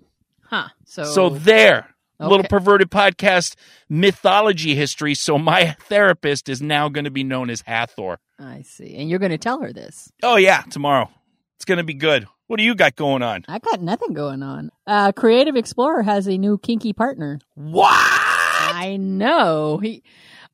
Huh. 0.44 0.68
So. 0.85 1.04
So 1.04 1.28
there, 1.28 1.94
little 2.18 2.47
perverted 2.47 2.90
podcast 2.90 3.54
mythology 3.88 4.75
history. 4.75 5.14
So 5.14 5.38
my 5.38 5.76
therapist 5.82 6.49
is 6.49 6.61
now 6.61 6.88
going 6.88 7.04
to 7.04 7.11
be 7.11 7.25
known 7.25 7.50
as 7.50 7.62
Hathor. 7.62 8.18
I 8.38 8.62
see. 8.62 8.97
And 8.97 9.09
you're 9.09 9.18
going 9.18 9.30
to 9.30 9.38
tell 9.38 9.61
her 9.61 9.73
this. 9.73 10.11
Oh 10.23 10.37
yeah, 10.37 10.62
tomorrow. 10.70 11.09
It's 11.56 11.64
going 11.64 11.78
to 11.78 11.85
be 11.85 11.94
good. 11.94 12.26
What 12.47 12.56
do 12.56 12.64
you 12.64 12.75
got 12.75 12.97
going 12.97 13.23
on? 13.23 13.44
I 13.47 13.59
got 13.61 13.80
nothing 13.80 14.12
going 14.12 14.42
on. 14.42 14.70
Uh, 14.87 15.12
Creative 15.12 15.54
Explorer 15.54 16.02
has 16.02 16.26
a 16.26 16.37
new 16.37 16.59
kinky 16.59 16.92
partner. 16.92 17.38
What? 17.54 17.90
I 17.92 18.97
know. 18.99 19.78
He. 19.78 20.02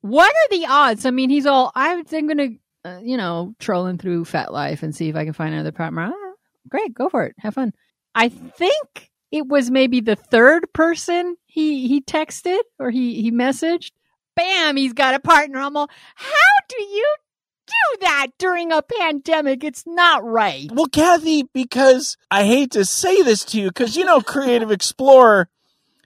What 0.02 0.31
are 0.31 0.49
the 0.50 0.66
odds? 0.66 1.07
I 1.07 1.11
mean, 1.11 1.31
he's 1.31 1.47
all. 1.47 1.73
I'm 1.75 2.02
going 2.02 2.37
to, 2.37 2.55
uh, 2.87 3.00
you 3.02 3.16
know, 3.16 3.55
trolling 3.59 3.99
through 3.99 4.25
FetLife 4.25 4.83
and 4.83 4.95
see 4.95 5.09
if 5.09 5.16
I 5.16 5.25
can 5.25 5.33
find 5.33 5.52
another 5.52 5.73
partner. 5.73 6.12
Ah, 6.14 6.33
great, 6.69 6.95
go 6.95 7.09
for 7.09 7.25
it, 7.25 7.35
have 7.38 7.55
fun. 7.55 7.73
I 8.14 8.28
think 8.28 9.11
it 9.33 9.47
was 9.47 9.71
maybe 9.71 10.00
the 10.00 10.16
third 10.16 10.73
person 10.73 11.37
he 11.47 11.88
he 11.88 12.00
texted 12.00 12.61
or 12.78 12.90
he 12.90 13.21
he 13.23 13.33
messaged. 13.33 13.90
Bam, 14.37 14.76
he's 14.76 14.93
got 14.93 15.14
a 15.14 15.19
partner. 15.21 15.59
I'm 15.59 15.76
all, 15.76 15.88
how 16.14 16.64
do 16.69 16.83
you 16.83 17.14
do 17.66 17.97
that 18.02 18.28
during 18.38 18.71
a 18.71 18.83
pandemic? 18.83 19.64
It's 19.64 19.85
not 19.87 20.23
right. 20.25 20.71
Well, 20.73 20.87
Kathy, 20.87 21.45
because 21.55 22.16
I 22.31 22.45
hate 22.45 22.71
to 22.73 22.85
say 22.85 23.23
this 23.23 23.45
to 23.47 23.61
you, 23.61 23.69
because 23.69 23.97
you 23.97 24.05
know, 24.05 24.21
Creative 24.35 24.71
Explorer, 24.71 25.49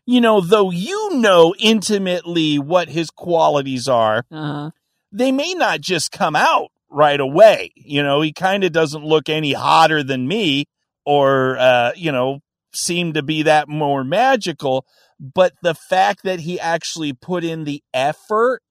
you 0.06 0.20
know, 0.20 0.40
though 0.40 0.70
you 0.70 1.10
know 1.16 1.54
intimately 1.58 2.58
what 2.58 2.88
his 2.88 3.10
qualities 3.10 3.88
are, 3.88 4.24
Uh-huh. 4.30 4.70
They 5.12 5.32
may 5.32 5.54
not 5.54 5.80
just 5.80 6.12
come 6.12 6.36
out 6.36 6.68
right 6.90 7.20
away. 7.20 7.72
You 7.76 8.02
know, 8.02 8.20
he 8.20 8.32
kind 8.32 8.64
of 8.64 8.72
doesn't 8.72 9.04
look 9.04 9.28
any 9.28 9.52
hotter 9.52 10.02
than 10.02 10.26
me 10.28 10.66
or, 11.04 11.56
uh, 11.58 11.92
you 11.96 12.12
know, 12.12 12.40
seem 12.72 13.12
to 13.14 13.22
be 13.22 13.42
that 13.42 13.68
more 13.68 14.04
magical. 14.04 14.86
But 15.18 15.52
the 15.62 15.74
fact 15.74 16.22
that 16.24 16.40
he 16.40 16.58
actually 16.58 17.12
put 17.12 17.44
in 17.44 17.64
the 17.64 17.82
effort 17.92 18.62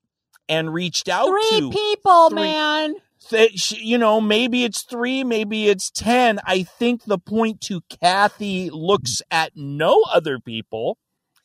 and 0.48 0.74
reached 0.74 1.08
out 1.08 1.27
Three 1.27 1.60
to 1.60 1.69
people, 1.69 2.29
three- 2.29 2.41
man. 2.41 2.96
you 3.72 3.98
know 3.98 4.22
maybe 4.22 4.63
it's 4.63 4.84
three 4.84 5.25
maybe 5.25 5.67
it's 5.67 5.91
ten 5.91 6.39
i 6.46 6.63
think 6.63 7.03
the 7.03 7.17
point 7.19 7.60
to 7.60 7.81
kathy 8.01 8.69
looks 8.69 9.22
at 9.29 9.51
no 9.55 10.03
other 10.12 10.39
people 10.39 10.98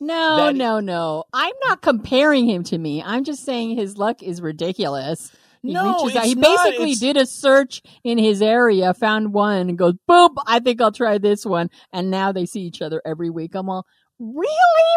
No, 0.04 0.37
That- 0.37 0.56
no, 0.56 0.80
no. 0.80 1.25
I'm 1.32 1.54
not 1.64 1.80
comparing 1.82 2.49
him 2.49 2.62
to 2.64 2.78
me. 2.78 3.02
I'm 3.02 3.25
just 3.25 3.44
saying 3.44 3.76
his 3.76 3.96
luck 3.96 4.23
is 4.23 4.40
ridiculous. 4.40 5.32
He 5.62 5.73
No, 5.73 6.02
reaches 6.04 6.16
out. 6.16 6.25
He 6.26 6.34
basically 6.34 6.94
did 6.94 7.16
a 7.16 7.25
search 7.25 7.80
in 8.04 8.18
his 8.18 8.42
area, 8.42 8.92
found 8.92 9.32
one, 9.32 9.70
and 9.70 9.78
goes, 9.78 9.94
boop, 10.08 10.34
I 10.46 10.61
think 10.61 10.80
I'll 10.82 10.92
try 10.92 11.16
this 11.16 11.46
one. 11.46 11.70
And 11.92 12.11
now 12.11 12.32
they 12.32 12.44
see 12.44 12.61
each 12.61 12.82
other 12.82 13.00
every 13.06 13.30
week. 13.30 13.54
I'm 13.54 13.70
all, 13.70 13.87
really? 14.18 14.49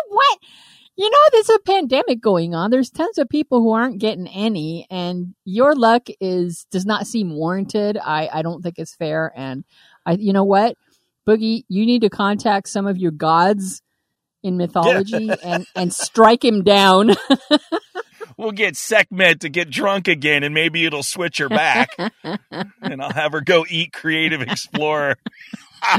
What? 0.10 0.40
You 0.98 1.10
know, 1.10 1.18
there's 1.32 1.50
a 1.52 1.60
pandemic 1.60 2.20
going 2.20 2.54
on. 2.54 2.72
There's 2.72 2.90
tons 2.90 3.18
of 3.18 3.30
people 3.30 3.62
who 3.62 3.72
aren't 3.72 4.00
getting 4.00 4.28
any, 4.28 4.88
and 4.90 5.36
your 5.46 5.76
luck 5.76 6.08
is 6.20 6.66
does 6.72 6.86
not 6.88 7.06
seem 7.08 7.36
warranted. 7.36 7.98
I, 8.04 8.28
I 8.34 8.42
don't 8.42 8.62
think 8.64 8.76
it's 8.80 8.96
fair. 8.96 9.32
And 9.36 9.64
I, 10.08 10.14
you 10.14 10.34
know 10.34 10.44
what, 10.44 10.76
Boogie, 11.28 11.64
you 11.70 11.86
need 11.86 12.02
to 12.02 12.10
contact 12.10 12.68
some 12.68 12.88
of 12.88 12.98
your 12.98 13.12
gods 13.12 13.84
in 14.48 14.58
mythology 14.58 15.30
and 15.44 15.68
and 15.76 15.94
strike 15.94 16.44
him 16.44 16.64
down. 16.64 17.12
we'll 18.38 18.52
get 18.52 18.76
sekhmet 18.76 19.42
to 19.42 19.50
get 19.50 19.70
drunk 19.70 20.08
again 20.08 20.44
and 20.44 20.54
maybe 20.54 20.86
it'll 20.86 21.04
switch 21.04 21.38
her 21.40 21.50
back. 21.50 21.90
And 22.82 23.02
i'll 23.02 23.12
have 23.14 23.34
her 23.34 23.42
go 23.42 23.66
eat 23.70 23.94
creative 23.94 24.42
explorer. 24.42 25.16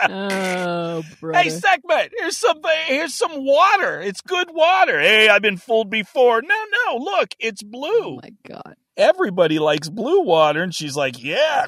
Oh, 0.00 1.02
brother. 1.18 1.38
hey 1.42 1.48
sekhmet 1.48 2.12
here's 2.18 2.36
some 2.36 2.60
here's 2.86 3.14
some 3.14 3.44
water. 3.44 4.00
It's 4.00 4.20
good 4.20 4.48
water. 4.52 5.00
Hey 5.00 5.28
i've 5.28 5.42
been 5.42 5.56
fooled 5.56 5.90
before. 5.90 6.42
No 6.42 6.54
no 6.86 6.96
look 6.98 7.30
it's 7.38 7.62
blue. 7.62 7.88
Oh 7.90 8.20
my 8.22 8.30
god. 8.46 8.74
Everybody 8.98 9.58
likes 9.58 9.88
blue 9.88 10.20
water 10.20 10.62
and 10.62 10.74
she's 10.74 10.96
like 10.96 11.22
yeah 11.22 11.66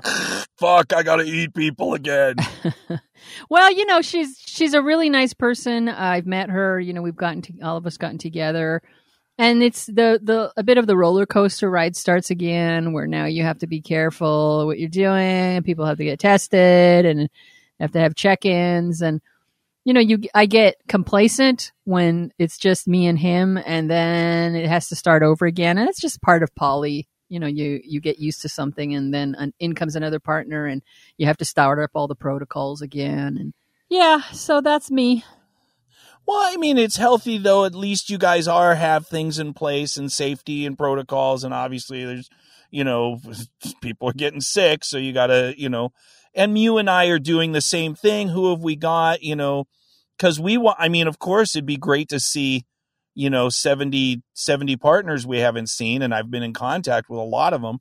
fuck 0.58 0.92
i 0.92 1.02
gotta 1.02 1.22
eat 1.22 1.54
people 1.54 1.94
again 1.94 2.34
Well, 3.48 3.72
you 3.72 3.86
know, 3.86 4.02
she's 4.02 4.38
she's 4.38 4.74
a 4.74 4.82
really 4.82 5.10
nice 5.10 5.34
person. 5.34 5.88
I've 5.88 6.26
met 6.26 6.50
her. 6.50 6.78
You 6.80 6.92
know, 6.92 7.02
we've 7.02 7.16
gotten 7.16 7.42
to, 7.42 7.52
all 7.62 7.76
of 7.76 7.86
us 7.86 7.96
gotten 7.96 8.18
together, 8.18 8.82
and 9.38 9.62
it's 9.62 9.86
the 9.86 10.20
the 10.22 10.52
a 10.56 10.62
bit 10.62 10.78
of 10.78 10.86
the 10.86 10.96
roller 10.96 11.26
coaster 11.26 11.70
ride 11.70 11.96
starts 11.96 12.30
again, 12.30 12.92
where 12.92 13.06
now 13.06 13.26
you 13.26 13.42
have 13.42 13.58
to 13.58 13.66
be 13.66 13.80
careful 13.80 14.66
what 14.66 14.78
you're 14.78 14.88
doing. 14.88 15.62
People 15.62 15.86
have 15.86 15.98
to 15.98 16.04
get 16.04 16.20
tested 16.20 17.06
and 17.06 17.28
have 17.78 17.92
to 17.92 18.00
have 18.00 18.14
check-ins, 18.14 19.02
and 19.02 19.20
you 19.84 19.94
know, 19.94 20.00
you 20.00 20.20
I 20.34 20.46
get 20.46 20.76
complacent 20.88 21.72
when 21.84 22.32
it's 22.38 22.58
just 22.58 22.88
me 22.88 23.06
and 23.06 23.18
him, 23.18 23.58
and 23.58 23.90
then 23.90 24.54
it 24.54 24.68
has 24.68 24.88
to 24.88 24.96
start 24.96 25.22
over 25.22 25.46
again, 25.46 25.78
and 25.78 25.88
it's 25.88 26.00
just 26.00 26.22
part 26.22 26.42
of 26.42 26.54
poly. 26.54 27.08
You 27.30 27.40
know, 27.40 27.46
you 27.46 27.80
you 27.84 28.00
get 28.00 28.18
used 28.18 28.42
to 28.42 28.48
something, 28.50 28.94
and 28.94 29.14
then 29.14 29.34
an, 29.38 29.54
in 29.58 29.74
comes 29.74 29.96
another 29.96 30.20
partner, 30.20 30.66
and 30.66 30.82
you 31.16 31.26
have 31.26 31.38
to 31.38 31.44
start 31.46 31.78
up 31.78 31.92
all 31.94 32.08
the 32.08 32.14
protocols 32.14 32.82
again 32.82 33.36
and 33.38 33.54
yeah 33.88 34.20
so 34.32 34.60
that's 34.60 34.90
me 34.90 35.24
Well, 36.26 36.38
I 36.40 36.56
mean, 36.56 36.78
it's 36.78 36.96
healthy 36.96 37.38
though. 37.38 37.64
At 37.64 37.74
least 37.74 38.10
you 38.10 38.18
guys 38.18 38.46
are 38.46 38.74
have 38.74 39.06
things 39.06 39.38
in 39.38 39.52
place 39.54 39.96
and 39.96 40.12
safety 40.12 40.64
and 40.66 40.78
protocols. 40.78 41.44
And 41.44 41.52
obviously, 41.54 42.04
there's, 42.04 42.28
you 42.70 42.84
know, 42.84 43.20
people 43.82 44.08
are 44.08 44.12
getting 44.12 44.40
sick, 44.40 44.84
so 44.84 44.98
you 44.98 45.12
got 45.12 45.28
to, 45.28 45.54
you 45.56 45.68
know. 45.68 45.92
And 46.34 46.56
you 46.56 46.78
and 46.78 46.88
I 46.88 47.06
are 47.06 47.18
doing 47.18 47.52
the 47.52 47.60
same 47.60 47.94
thing. 47.96 48.28
Who 48.28 48.50
have 48.50 48.60
we 48.62 48.76
got? 48.76 49.22
You 49.22 49.34
know, 49.34 49.66
because 50.16 50.38
we 50.38 50.56
want. 50.56 50.76
I 50.78 50.88
mean, 50.88 51.08
of 51.08 51.18
course, 51.18 51.56
it'd 51.56 51.66
be 51.66 51.76
great 51.76 52.08
to 52.10 52.20
see, 52.20 52.64
you 53.20 53.28
know, 53.28 53.50
70, 53.50 54.22
70 54.32 54.76
partners 54.76 55.26
we 55.26 55.40
haven't 55.40 55.68
seen, 55.68 56.00
and 56.00 56.14
I've 56.14 56.30
been 56.30 56.42
in 56.42 56.54
contact 56.54 57.10
with 57.10 57.20
a 57.20 57.22
lot 57.22 57.52
of 57.52 57.60
them. 57.60 57.80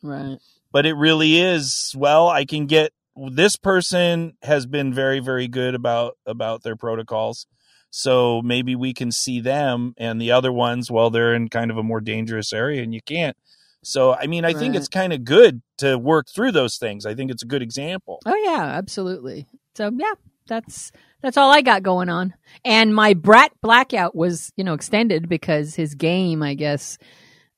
right. 0.00 0.38
But 0.72 0.86
it 0.86 0.94
really 0.94 1.40
is. 1.40 1.92
Well, 1.96 2.28
I 2.28 2.44
can 2.44 2.66
get 2.66 2.92
this 3.16 3.56
person 3.56 4.34
has 4.42 4.66
been 4.66 4.94
very 4.94 5.18
very 5.18 5.48
good 5.48 5.74
about 5.74 6.16
about 6.24 6.62
their 6.62 6.76
protocols. 6.76 7.48
So 7.90 8.40
maybe 8.42 8.76
we 8.76 8.94
can 8.94 9.10
see 9.10 9.40
them 9.40 9.94
and 9.98 10.22
the 10.22 10.30
other 10.30 10.52
ones 10.52 10.88
well 10.88 11.10
they're 11.10 11.34
in 11.34 11.48
kind 11.48 11.72
of 11.72 11.76
a 11.76 11.82
more 11.82 12.00
dangerous 12.00 12.52
area 12.52 12.84
and 12.84 12.94
you 12.94 13.00
can't. 13.02 13.36
So 13.82 14.14
i 14.14 14.28
mean 14.28 14.44
i 14.44 14.52
think 14.52 14.76
it's 14.76 14.86
kind 14.86 15.12
of 15.12 15.24
good 15.24 15.62
to 15.78 15.98
work 15.98 16.28
through 16.32 16.52
those 16.52 16.76
things. 16.78 17.04
I 17.04 17.16
think 17.16 17.32
it's 17.32 17.42
a 17.42 17.46
good 17.46 17.62
example. 17.62 18.20
Oh 18.24 18.40
yeah 18.44 18.62
absolutely. 18.62 19.48
So 19.74 19.90
yeah 19.92 20.14
that's 20.46 20.92
that's 21.22 21.36
all 21.36 21.50
i 21.52 21.60
got 21.60 21.82
going 21.82 22.08
on 22.08 22.34
and 22.64 22.94
my 22.94 23.14
brat 23.14 23.52
blackout 23.62 24.14
was 24.14 24.52
you 24.56 24.64
know 24.64 24.74
extended 24.74 25.28
because 25.28 25.74
his 25.74 25.94
game 25.94 26.42
i 26.42 26.54
guess 26.54 26.98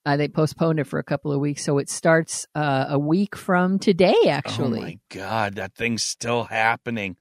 uh, 0.05 0.17
they 0.17 0.27
postponed 0.27 0.81
it 0.81 0.85
for 0.85 0.99
a 0.99 1.05
couple 1.05 1.33
of 1.33 1.39
weeks 1.41 1.65
so 1.65 1.79
it 1.79 1.89
starts 1.89 2.47
uh, 2.57 2.87
a 2.89 2.99
week 2.99 3.37
from 3.37 3.79
today 3.79 4.17
actually 4.29 4.79
oh 4.81 4.83
my 4.83 4.99
god 5.11 5.55
that 5.55 5.75
thing's 5.75 6.03
still 6.03 6.45
happening 6.45 7.17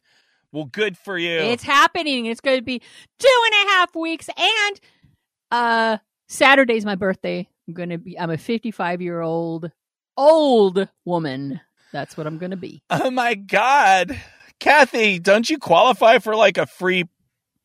well 0.51 0.65
good 0.65 0.97
for 0.97 1.17
you 1.17 1.37
It's 1.37 1.63
happening. 1.63 2.25
It's 2.25 2.41
going 2.41 2.57
to 2.57 2.63
be 2.63 2.79
two 3.19 3.41
and 3.45 3.69
a 3.69 3.71
half 3.71 3.95
weeks. 3.95 4.29
And 4.35 4.79
uh 5.49 5.97
Saturday's 6.27 6.83
my 6.83 6.95
birthday. 6.95 7.47
I'm 7.67 7.73
going 7.73 7.87
to 7.89 7.97
be 7.97 8.19
I'm 8.19 8.31
a 8.31 8.37
55 8.37 9.01
year 9.01 9.21
old 9.21 9.71
old 10.17 10.89
woman. 11.05 11.61
That's 11.93 12.17
what 12.17 12.27
I'm 12.27 12.37
going 12.37 12.51
to 12.51 12.57
be. 12.57 12.83
oh 12.89 13.11
my 13.11 13.35
god 13.35 14.19
kathy 14.61 15.19
don't 15.19 15.49
you 15.49 15.57
qualify 15.57 16.19
for 16.19 16.35
like 16.35 16.57
a 16.57 16.65
free 16.65 17.03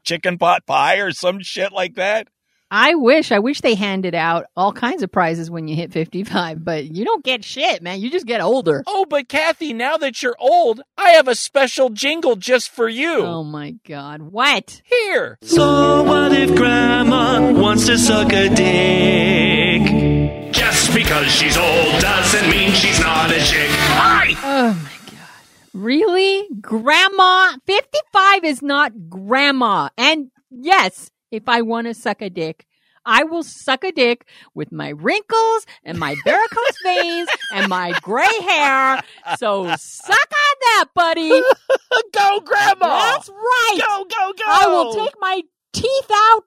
chicken 0.03 0.39
pot 0.39 0.67
pie 0.67 0.97
or 0.97 1.13
some 1.13 1.41
shit 1.41 1.71
like 1.71 1.95
that 1.95 2.27
I 2.71 2.97
wish 2.97 3.31
I 3.31 3.39
wish 3.39 3.61
they 3.61 3.77
handed 3.77 4.17
out 4.17 4.47
all 4.57 4.73
kinds 4.73 5.05
of 5.05 5.13
prizes 5.13 5.49
when 5.49 5.69
you 5.69 5.77
hit 5.77 5.93
55, 5.93 6.65
but 6.65 6.85
you 6.85 7.05
don't 7.05 7.25
get 7.25 7.45
shit, 7.45 7.81
man. 7.81 8.01
You 8.01 8.11
just 8.11 8.27
get 8.27 8.41
older. 8.41 8.83
Oh, 8.89 9.07
but 9.09 9.29
Kathy, 9.29 9.73
now 9.73 9.97
that 9.99 10.21
you're 10.21 10.35
old, 10.41 10.81
I 10.99 11.11
have 11.11 11.29
a 11.29 11.37
special 11.37 11.91
jingle 11.91 12.35
just 12.35 12.71
for 12.71 12.89
you. 12.89 13.21
Oh 13.21 13.45
my 13.45 13.77
god. 13.87 14.21
What? 14.21 14.83
Here. 14.85 15.39
So 15.43 16.03
what 16.03 16.33
if 16.33 16.57
grandma 16.57 17.53
wants 17.53 17.87
to 17.87 17.97
suck 17.97 18.33
a 18.33 18.49
dick? 18.49 20.53
Just 20.53 20.93
because 20.93 21.29
she's 21.29 21.57
old 21.57 22.01
doesn't 22.01 22.51
mean 22.51 22.73
she's 22.73 22.99
not 22.99 23.31
a 23.31 23.39
chick. 23.45 23.71
Hi! 23.71 24.35
Oh 24.43 24.75
my 24.75 24.91
god. 24.91 24.96
Really? 25.77 26.49
Grandma 26.59 27.53
55 27.67 28.45
is 28.45 28.63
not 28.63 28.93
grandma. 29.11 29.91
And 29.99 30.31
yes, 30.51 31.11
if 31.31 31.49
I 31.49 31.61
want 31.61 31.87
to 31.87 31.93
suck 31.93 32.23
a 32.23 32.31
dick, 32.31 32.67
I 33.05 33.25
will 33.25 33.43
suck 33.43 33.85
a 33.85 33.93
dick 33.93 34.27
with 34.55 34.73
my 34.73 34.89
wrinkles 34.89 35.67
and 35.85 35.99
my 35.99 36.17
varicose 36.25 36.79
veins 36.83 37.29
and 37.53 37.69
my 37.69 37.93
gray 38.01 38.25
hair. 38.43 39.03
So 39.37 39.67
suck 39.77 40.19
on 40.19 40.57
that, 40.63 40.87
buddy. 40.95 41.29
Go, 42.13 42.41
Grandma. 42.41 42.87
That's 42.87 43.29
right. 43.29 43.79
Go, 43.87 44.05
go, 44.05 44.33
go. 44.33 44.45
I 44.47 44.67
will 44.69 44.95
take 44.95 45.15
my 45.21 45.43
teeth 45.75 46.11
out 46.11 46.43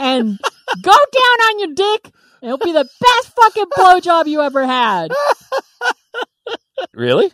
and 0.00 0.38
go 0.82 0.90
down 0.90 1.46
on 1.46 1.58
your 1.60 1.74
dick. 1.74 2.12
It'll 2.42 2.58
be 2.58 2.72
the 2.72 2.88
best 3.00 3.32
fucking 3.36 3.66
blowjob 3.78 4.26
you 4.26 4.42
ever 4.42 4.66
had. 4.66 5.12
Really? 6.92 7.30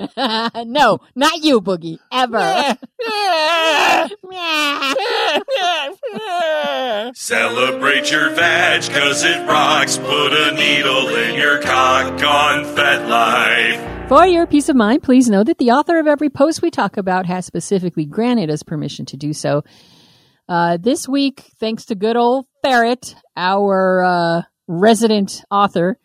no, 0.65 0.99
not 1.15 1.43
you, 1.43 1.61
Boogie. 1.61 1.97
Ever. 2.11 2.37
Celebrate 7.15 8.11
your 8.11 8.29
vag, 8.35 8.81
cause 8.91 9.23
it 9.23 9.47
rocks. 9.47 9.97
Put 9.97 10.33
a 10.33 10.53
needle 10.53 11.07
in 11.15 11.33
your 11.35 11.59
cock 11.61 12.21
on 12.23 12.65
FetLife. 12.65 14.09
For 14.09 14.27
your 14.27 14.45
peace 14.45 14.69
of 14.69 14.75
mind, 14.75 15.01
please 15.01 15.27
know 15.27 15.43
that 15.43 15.57
the 15.57 15.71
author 15.71 15.97
of 15.97 16.05
every 16.05 16.29
post 16.29 16.61
we 16.61 16.69
talk 16.69 16.97
about 16.97 17.25
has 17.25 17.47
specifically 17.47 18.05
granted 18.05 18.51
us 18.51 18.61
permission 18.61 19.07
to 19.07 19.17
do 19.17 19.33
so. 19.33 19.63
Uh, 20.47 20.77
this 20.77 21.07
week, 21.07 21.51
thanks 21.59 21.85
to 21.85 21.95
good 21.95 22.15
old 22.15 22.45
Ferret, 22.63 23.15
our 23.35 24.03
uh, 24.03 24.41
resident 24.67 25.43
author, 25.49 25.97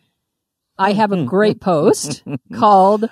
I 0.78 0.92
have 0.92 1.12
a 1.12 1.24
great 1.24 1.60
post 1.60 2.22
called 2.54 3.10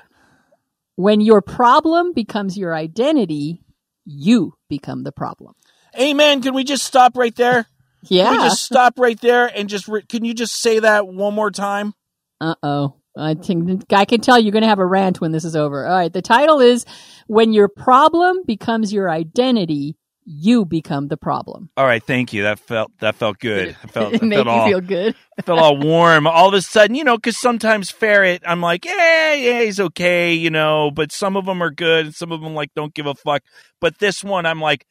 When 0.96 1.20
your 1.20 1.42
problem 1.42 2.12
becomes 2.12 2.56
your 2.56 2.74
identity, 2.74 3.62
you 4.04 4.54
become 4.68 5.04
the 5.04 5.12
problem. 5.12 5.54
Amen. 5.98 6.42
Can 6.42 6.54
we 6.54 6.64
just 6.64 6.84
stop 6.84 7.16
right 7.16 7.34
there? 7.34 7.66
Yeah. 8.08 8.24
Can 8.24 8.38
we 8.38 8.44
just 8.44 8.62
stop 8.62 8.98
right 8.98 9.20
there 9.20 9.46
and 9.46 9.68
just 9.68 9.88
re- 9.88 10.02
can 10.02 10.24
you 10.24 10.34
just 10.34 10.54
say 10.54 10.78
that 10.80 11.06
one 11.06 11.34
more 11.34 11.50
time? 11.50 11.94
Uh 12.40 12.54
oh. 12.62 12.96
I 13.16 13.34
think 13.34 13.92
I 13.92 14.06
can 14.06 14.20
tell 14.20 14.38
you're 14.38 14.52
going 14.52 14.62
to 14.62 14.68
have 14.68 14.78
a 14.78 14.86
rant 14.86 15.20
when 15.20 15.32
this 15.32 15.44
is 15.44 15.54
over. 15.54 15.86
All 15.86 15.94
right. 15.94 16.12
The 16.12 16.22
title 16.22 16.60
is 16.60 16.86
When 17.26 17.52
Your 17.52 17.68
Problem 17.68 18.42
Becomes 18.46 18.92
Your 18.92 19.10
Identity, 19.10 19.96
You 20.24 20.64
Become 20.64 21.08
the 21.08 21.16
Problem. 21.16 21.70
All 21.76 21.84
right, 21.84 22.02
thank 22.02 22.32
you. 22.32 22.42
That 22.44 22.58
felt 22.58 22.92
that 23.00 23.16
felt 23.16 23.38
good. 23.38 23.70
I 23.82 23.86
felt, 23.88 24.14
it 24.14 24.22
I 24.22 24.26
made 24.26 24.36
felt 24.36 24.46
you 24.46 24.52
all 24.52 24.68
feel 24.68 24.80
good. 24.80 25.16
I 25.38 25.42
felt 25.46 25.58
all 25.58 25.76
warm. 25.78 26.26
All 26.26 26.48
of 26.48 26.54
a 26.54 26.62
sudden, 26.62 26.94
you 26.94 27.04
know, 27.04 27.16
because 27.16 27.38
sometimes 27.38 27.90
ferret, 27.90 28.42
I'm 28.46 28.60
like, 28.60 28.84
yeah, 28.84 29.34
yeah, 29.34 29.62
he's 29.62 29.80
okay, 29.80 30.32
you 30.32 30.50
know, 30.50 30.90
but 30.90 31.10
some 31.12 31.36
of 31.36 31.44
them 31.46 31.62
are 31.62 31.70
good, 31.70 32.06
and 32.06 32.14
some 32.14 32.30
of 32.32 32.40
them 32.40 32.54
like 32.54 32.72
don't 32.74 32.94
give 32.94 33.06
a 33.06 33.14
fuck. 33.14 33.42
But 33.80 33.98
this 33.98 34.22
one, 34.22 34.46
I'm 34.46 34.60
like, 34.60 34.86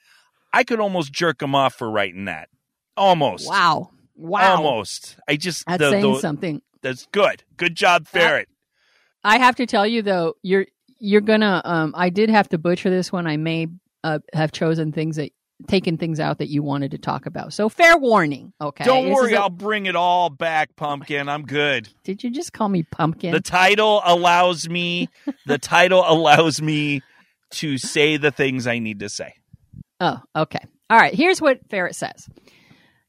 I 0.53 0.63
could 0.63 0.79
almost 0.79 1.13
jerk 1.13 1.41
him 1.41 1.55
off 1.55 1.75
for 1.75 1.89
writing 1.89 2.25
that. 2.25 2.49
Almost. 2.97 3.47
Wow. 3.47 3.91
Wow. 4.15 4.57
Almost. 4.57 5.17
I 5.27 5.37
just 5.37 5.65
That's 5.65 5.79
the- 5.79 5.89
saying 5.91 6.13
the- 6.13 6.19
something. 6.19 6.61
That's 6.81 7.05
good. 7.11 7.43
Good 7.57 7.75
job, 7.75 8.07
ferret. 8.07 8.49
I 9.23 9.37
have 9.37 9.55
to 9.57 9.67
tell 9.67 9.85
you 9.85 10.01
though, 10.01 10.33
you're 10.41 10.65
you're 10.99 11.21
gonna. 11.21 11.61
Um, 11.63 11.93
I 11.95 12.09
did 12.09 12.29
have 12.31 12.49
to 12.49 12.57
butcher 12.57 12.89
this 12.89 13.11
one. 13.11 13.27
I 13.27 13.37
may 13.37 13.67
uh, 14.03 14.19
have 14.33 14.51
chosen 14.51 14.91
things 14.91 15.15
that 15.17 15.31
taken 15.67 15.97
things 15.97 16.19
out 16.19 16.39
that 16.39 16.49
you 16.49 16.63
wanted 16.63 16.91
to 16.91 16.97
talk 16.97 17.25
about. 17.27 17.53
So 17.53 17.69
fair 17.69 17.95
warning. 17.97 18.51
Okay. 18.59 18.83
Don't 18.83 19.05
This 19.05 19.13
worry, 19.15 19.33
a- 19.33 19.41
I'll 19.41 19.49
bring 19.49 19.85
it 19.85 19.95
all 19.95 20.29
back, 20.29 20.75
pumpkin. 20.75 21.29
I'm 21.29 21.43
good. 21.43 21.87
did 22.03 22.23
you 22.23 22.31
just 22.31 22.51
call 22.53 22.67
me 22.67 22.83
pumpkin? 22.83 23.31
The 23.31 23.41
title 23.41 24.01
allows 24.03 24.67
me. 24.67 25.09
the 25.45 25.59
title 25.59 26.03
allows 26.07 26.61
me 26.61 27.01
to 27.51 27.77
say 27.77 28.17
the 28.17 28.31
things 28.31 28.65
I 28.65 28.79
need 28.79 28.99
to 29.01 29.09
say. 29.09 29.33
Oh, 29.99 30.19
okay. 30.35 30.65
All 30.89 30.97
right. 30.97 31.13
Here's 31.13 31.39
what 31.41 31.59
Ferret 31.69 31.95
says. 31.95 32.27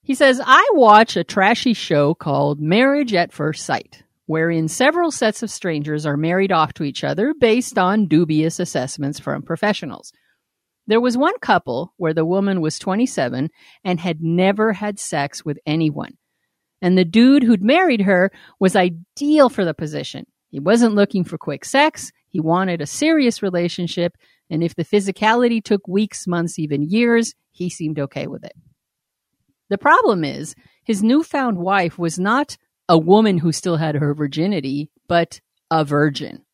He 0.02 0.14
says, 0.14 0.40
I 0.44 0.68
watch 0.75 1.16
a 1.16 1.25
trashy 1.25 1.75
show 1.75 2.12
called 2.14 2.61
Marriage 2.61 3.14
at 3.14 3.32
First 3.32 3.64
Sight, 3.64 4.02
wherein 4.26 4.68
several 4.68 5.11
sets 5.11 5.42
of 5.42 5.50
strangers 5.50 6.04
are 6.04 6.16
married 6.16 6.52
off 6.52 6.75
to 6.75 6.82
each 6.82 7.02
other 7.04 7.32
based 7.38 7.78
on 7.78 8.08
dubious 8.08 8.58
assessments 8.61 9.20
from 9.20 9.42
professionals. 9.42 10.12
There 10.87 11.01
was 11.01 11.17
one 11.17 11.39
couple 11.41 11.95
where 11.97 12.15
the 12.15 12.25
woman 12.25 12.61
was 12.61 12.79
27 12.79 13.51
and 13.85 14.01
had 14.01 14.21
never 14.21 14.73
had 14.73 14.99
sex 14.99 15.45
with 15.45 15.59
anyone. 15.65 16.17
And 16.81 16.99
the 16.99 17.05
dude 17.05 17.45
who'd 17.45 17.62
married 17.62 18.03
her 18.03 18.33
was 18.59 18.75
ideal 18.75 19.49
for 19.49 19.65
the 19.65 19.75
position. 19.75 20.27
He 20.51 20.59
wasn't 20.59 20.97
looking 20.97 21.25
for 21.25 21.39
quick 21.39 21.65
sex. 21.65 22.11
He 22.29 22.41
wanted 22.41 22.81
a 22.81 22.87
serious 22.87 23.43
relationship. 23.43 24.17
And 24.51 24.62
if 24.62 24.75
the 24.75 24.85
physicality 24.85 25.62
took 25.62 25.87
weeks, 25.87 26.27
months, 26.27 26.59
even 26.59 26.83
years, 26.83 27.35
he 27.53 27.71
seemed 27.71 27.99
okay 27.99 28.27
with 28.27 28.45
it. 28.45 28.55
The 29.71 29.79
problem 29.79 30.25
is, 30.25 30.55
his 30.85 31.03
newfound 31.03 31.57
wife 31.57 31.99
was 31.99 32.19
not 32.19 32.57
a 32.89 32.99
woman 32.99 33.39
who 33.39 33.53
still 33.53 33.77
had 33.77 33.95
her 33.95 34.12
virginity, 34.12 34.91
but 35.09 35.41
a 35.71 35.85
virgin. 35.85 36.45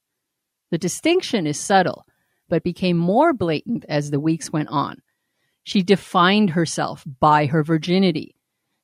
The 0.71 0.79
distinction 0.79 1.47
is 1.47 1.59
subtle, 1.59 2.07
but 2.49 2.63
became 2.63 2.97
more 2.97 3.33
blatant 3.33 3.85
as 3.89 4.11
the 4.11 4.21
weeks 4.21 4.53
went 4.53 4.69
on. 4.69 5.03
She 5.65 5.83
defined 5.83 6.51
herself 6.51 7.05
by 7.21 7.47
her 7.47 7.63
virginity, 7.63 8.37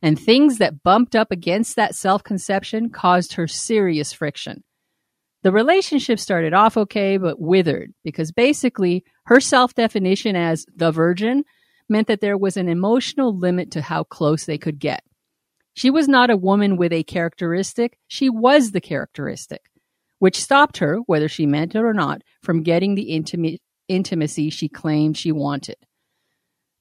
and 0.02 0.18
things 0.18 0.58
that 0.58 0.82
bumped 0.82 1.16
up 1.16 1.30
against 1.30 1.76
that 1.76 1.94
self 1.94 2.22
conception 2.22 2.90
caused 2.90 3.34
her 3.34 3.46
serious 3.46 4.12
friction. 4.12 4.62
The 5.42 5.52
relationship 5.52 6.18
started 6.18 6.54
off 6.54 6.76
okay, 6.76 7.18
but 7.18 7.40
withered 7.40 7.92
because 8.02 8.32
basically 8.32 9.04
her 9.26 9.40
self 9.40 9.74
definition 9.74 10.36
as 10.36 10.66
the 10.74 10.90
virgin 10.90 11.44
meant 11.88 12.06
that 12.08 12.20
there 12.20 12.38
was 12.38 12.56
an 12.56 12.68
emotional 12.68 13.36
limit 13.36 13.70
to 13.72 13.82
how 13.82 14.04
close 14.04 14.46
they 14.46 14.58
could 14.58 14.78
get. 14.78 15.04
She 15.74 15.90
was 15.90 16.08
not 16.08 16.30
a 16.30 16.36
woman 16.36 16.76
with 16.76 16.92
a 16.92 17.02
characteristic, 17.02 17.98
she 18.06 18.30
was 18.30 18.70
the 18.70 18.80
characteristic, 18.80 19.62
which 20.24 20.40
stopped 20.42 20.78
her, 20.78 20.96
whether 21.04 21.28
she 21.28 21.44
meant 21.44 21.74
it 21.74 21.84
or 21.84 21.92
not, 21.92 22.22
from 22.42 22.62
getting 22.62 22.94
the 22.94 23.12
intimacy 23.88 24.48
she 24.48 24.70
claimed 24.70 25.18
she 25.18 25.30
wanted. 25.30 25.76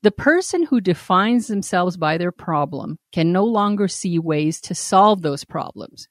The 0.01 0.11
person 0.11 0.63
who 0.63 0.79
defines 0.79 1.47
themselves 1.47 1.97
by 1.97 2.17
their 2.17 2.31
problem 2.31 2.99
can 3.11 3.33
no 3.33 3.43
longer 3.43 3.89
see 3.89 4.17
ways 4.17 4.61
to 4.61 4.73
solve 4.73 5.23
those 5.23 5.43
problems. 5.43 6.07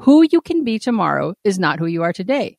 Who 0.00 0.26
you 0.30 0.42
can 0.42 0.64
be 0.64 0.78
tomorrow 0.78 1.32
is 1.44 1.58
not 1.58 1.78
who 1.78 1.86
you 1.86 2.02
are 2.02 2.12
today. 2.12 2.58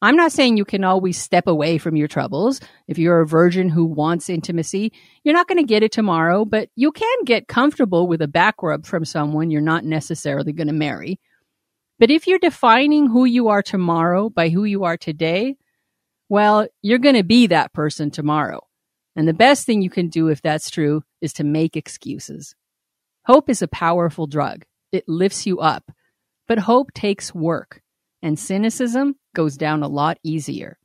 I'm 0.00 0.14
not 0.14 0.30
saying 0.30 0.56
you 0.56 0.64
can 0.64 0.84
always 0.84 1.18
step 1.20 1.48
away 1.48 1.78
from 1.78 1.96
your 1.96 2.06
troubles. 2.06 2.60
If 2.86 2.96
you're 2.96 3.22
a 3.22 3.26
virgin 3.26 3.68
who 3.68 3.86
wants 3.86 4.30
intimacy, 4.30 4.92
you're 5.24 5.34
not 5.34 5.48
going 5.48 5.58
to 5.58 5.64
get 5.64 5.82
it 5.82 5.90
tomorrow, 5.90 6.44
but 6.44 6.68
you 6.76 6.92
can 6.92 7.24
get 7.24 7.48
comfortable 7.48 8.06
with 8.06 8.22
a 8.22 8.28
back 8.28 8.62
rub 8.62 8.86
from 8.86 9.04
someone 9.04 9.50
you're 9.50 9.60
not 9.60 9.84
necessarily 9.84 10.52
going 10.52 10.68
to 10.68 10.72
marry. 10.72 11.18
But 11.98 12.10
if 12.10 12.26
you're 12.26 12.38
defining 12.38 13.08
who 13.08 13.24
you 13.24 13.48
are 13.48 13.62
tomorrow 13.62 14.28
by 14.28 14.50
who 14.50 14.64
you 14.64 14.84
are 14.84 14.96
today, 14.96 15.56
well, 16.28 16.66
you're 16.82 16.98
going 16.98 17.14
to 17.14 17.24
be 17.24 17.46
that 17.46 17.72
person 17.72 18.10
tomorrow. 18.10 18.66
And 19.14 19.26
the 19.26 19.32
best 19.32 19.64
thing 19.64 19.80
you 19.80 19.90
can 19.90 20.08
do 20.08 20.28
if 20.28 20.42
that's 20.42 20.70
true 20.70 21.02
is 21.20 21.32
to 21.34 21.44
make 21.44 21.76
excuses. 21.76 22.54
Hope 23.24 23.48
is 23.48 23.62
a 23.62 23.68
powerful 23.68 24.26
drug. 24.26 24.64
It 24.92 25.08
lifts 25.08 25.46
you 25.46 25.58
up. 25.60 25.90
But 26.46 26.58
hope 26.60 26.92
takes 26.92 27.34
work, 27.34 27.82
and 28.22 28.38
cynicism 28.38 29.16
goes 29.34 29.56
down 29.56 29.82
a 29.82 29.88
lot 29.88 30.18
easier. 30.22 30.78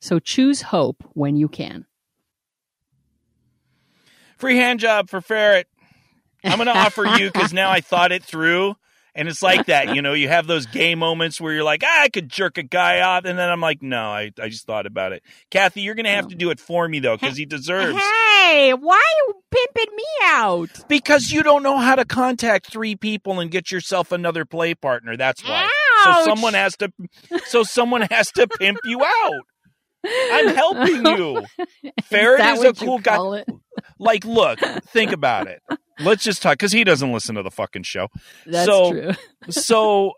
So 0.00 0.18
choose 0.18 0.62
hope 0.62 1.04
when 1.12 1.36
you 1.36 1.48
can. 1.48 1.86
Free 4.36 4.56
hand 4.56 4.80
job 4.80 5.10
for 5.10 5.20
ferret. 5.20 5.68
I'm 6.42 6.56
going 6.56 6.66
to 6.66 6.76
offer 6.76 7.04
you 7.04 7.30
because 7.30 7.52
now 7.52 7.70
I 7.70 7.82
thought 7.82 8.10
it 8.10 8.24
through. 8.24 8.74
And 9.14 9.28
it's 9.28 9.42
like 9.42 9.66
that, 9.66 9.94
you 9.94 10.02
know, 10.02 10.12
you 10.12 10.28
have 10.28 10.46
those 10.46 10.66
gay 10.66 10.94
moments 10.94 11.40
where 11.40 11.52
you're 11.52 11.64
like, 11.64 11.82
ah, 11.84 12.02
I 12.02 12.08
could 12.08 12.28
jerk 12.28 12.58
a 12.58 12.62
guy 12.62 13.00
off. 13.00 13.24
And 13.24 13.38
then 13.38 13.48
I'm 13.48 13.60
like, 13.60 13.82
no, 13.82 14.02
I, 14.02 14.32
I 14.40 14.48
just 14.48 14.66
thought 14.66 14.86
about 14.86 15.12
it. 15.12 15.22
Kathy, 15.50 15.82
you're 15.82 15.94
going 15.94 16.04
to 16.04 16.10
have 16.10 16.28
to 16.28 16.34
do 16.34 16.50
it 16.50 16.60
for 16.60 16.86
me, 16.88 17.00
though, 17.00 17.16
because 17.16 17.36
he 17.36 17.46
deserves. 17.46 17.98
Hey, 17.98 18.72
why 18.74 18.96
are 18.96 19.26
you 19.26 19.34
pimping 19.50 19.96
me 19.96 20.04
out? 20.24 20.70
Because 20.88 21.30
you 21.30 21.42
don't 21.42 21.62
know 21.62 21.78
how 21.78 21.94
to 21.94 22.04
contact 22.04 22.70
three 22.70 22.96
people 22.96 23.40
and 23.40 23.50
get 23.50 23.70
yourself 23.70 24.12
another 24.12 24.44
play 24.44 24.74
partner. 24.74 25.16
That's 25.16 25.42
why. 25.44 25.68
Ouch. 26.06 26.16
So 26.16 26.24
someone 26.24 26.54
has 26.54 26.76
to, 26.78 26.92
so 27.46 27.62
someone 27.62 28.02
has 28.10 28.30
to 28.32 28.46
pimp 28.48 28.78
you 28.84 29.04
out. 29.04 29.42
I'm 30.04 30.54
helping 30.54 31.06
you. 31.06 31.44
Ferret 32.04 32.40
is 32.40 32.64
a 32.64 32.72
cool 32.72 32.98
guy. 32.98 33.44
Like, 33.98 34.24
look, 34.24 34.58
think 34.86 35.12
about 35.12 35.46
it. 35.46 35.62
Let's 36.00 36.24
just 36.24 36.42
talk 36.42 36.54
because 36.54 36.72
he 36.72 36.84
doesn't 36.84 37.12
listen 37.12 37.34
to 37.34 37.42
the 37.42 37.50
fucking 37.50 37.82
show. 37.82 38.08
That's 38.46 38.66
So- 38.66 38.90
true. 38.92 39.10
so 39.50 40.12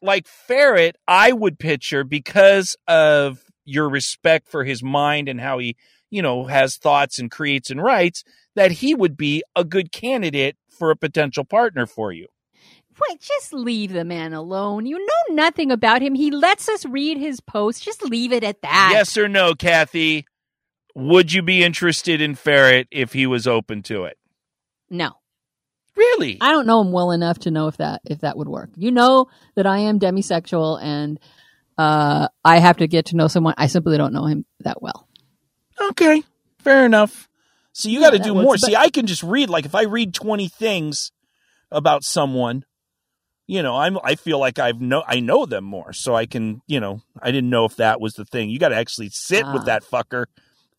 like 0.00 0.28
ferret 0.28 0.94
i 1.08 1.32
would 1.32 1.58
picture 1.58 2.04
because 2.04 2.76
of 2.86 3.40
your 3.64 3.88
respect 3.88 4.46
for 4.48 4.62
his 4.62 4.80
mind 4.80 5.28
and 5.28 5.40
how 5.40 5.58
he 5.58 5.74
you 6.08 6.22
know 6.22 6.44
has 6.44 6.76
thoughts 6.76 7.18
and 7.18 7.32
creates 7.32 7.68
and 7.68 7.82
writes 7.82 8.22
that 8.54 8.70
he 8.70 8.94
would 8.94 9.16
be 9.16 9.42
a 9.56 9.64
good 9.64 9.90
candidate 9.90 10.56
for 10.70 10.92
a 10.92 10.96
potential 10.96 11.44
partner 11.44 11.84
for 11.84 12.12
you 12.12 12.28
Wait, 13.08 13.20
just 13.20 13.52
leave 13.52 13.92
the 13.92 14.04
man 14.04 14.32
alone. 14.32 14.86
You 14.86 14.98
know 14.98 15.34
nothing 15.34 15.70
about 15.70 16.02
him. 16.02 16.14
He 16.14 16.30
lets 16.30 16.68
us 16.68 16.84
read 16.84 17.16
his 17.18 17.40
posts. 17.40 17.84
Just 17.84 18.02
leave 18.04 18.32
it 18.32 18.42
at 18.44 18.62
that. 18.62 18.90
yes 18.92 19.16
or 19.16 19.28
no 19.28 19.54
kathy 19.54 20.26
would 20.94 21.32
you 21.32 21.42
be 21.42 21.62
interested 21.62 22.20
in 22.20 22.34
ferret 22.34 22.88
if 22.90 23.12
he 23.12 23.24
was 23.26 23.46
open 23.46 23.82
to 23.84 24.04
it 24.04 24.18
No. 24.90 25.10
really 25.96 26.38
I 26.40 26.50
don't 26.50 26.66
know 26.66 26.80
him 26.80 26.90
well 26.92 27.12
enough 27.12 27.38
to 27.40 27.50
know 27.52 27.68
if 27.68 27.76
that 27.76 28.00
if 28.04 28.20
that 28.20 28.36
would 28.36 28.48
work. 28.48 28.70
You 28.76 28.90
know 28.90 29.26
that 29.54 29.66
I 29.66 29.78
am 29.78 30.00
demisexual 30.00 30.82
and 30.82 31.20
uh 31.76 32.28
I 32.44 32.58
have 32.58 32.78
to 32.78 32.88
get 32.88 33.06
to 33.06 33.16
know 33.16 33.28
someone. 33.28 33.54
I 33.56 33.68
simply 33.68 33.96
don't 33.96 34.12
know 34.12 34.26
him 34.26 34.44
that 34.60 34.82
well. 34.82 35.06
okay 35.80 36.22
fair 36.58 36.84
enough 36.84 37.28
so 37.72 37.88
you 37.88 38.00
Yeah, 38.00 38.06
got 38.10 38.16
to 38.16 38.18
do 38.18 38.34
more 38.34 38.54
but- 38.54 38.60
see 38.60 38.74
i 38.74 38.90
can 38.90 39.06
just 39.06 39.22
read 39.22 39.48
like 39.48 39.64
if 39.64 39.74
i 39.76 39.82
read 39.84 40.12
20 40.12 40.48
things 40.48 41.12
about 41.70 42.02
someone 42.02 42.64
you 43.48 43.60
know 43.62 43.74
i'm 43.76 43.98
i 44.04 44.14
feel 44.14 44.38
like 44.38 44.58
i've 44.60 44.80
know 44.80 45.02
i 45.08 45.18
know 45.18 45.44
them 45.46 45.64
more 45.64 45.92
so 45.92 46.14
i 46.14 46.24
can 46.26 46.60
you 46.68 46.78
know 46.78 47.00
i 47.20 47.32
didn't 47.32 47.50
know 47.50 47.64
if 47.64 47.74
that 47.76 48.00
was 48.00 48.12
the 48.14 48.24
thing 48.24 48.48
you 48.50 48.58
got 48.60 48.68
to 48.68 48.76
actually 48.76 49.08
sit 49.10 49.44
with 49.52 49.62
Ah. 49.62 49.64
that 49.64 49.82
fucker 49.82 50.26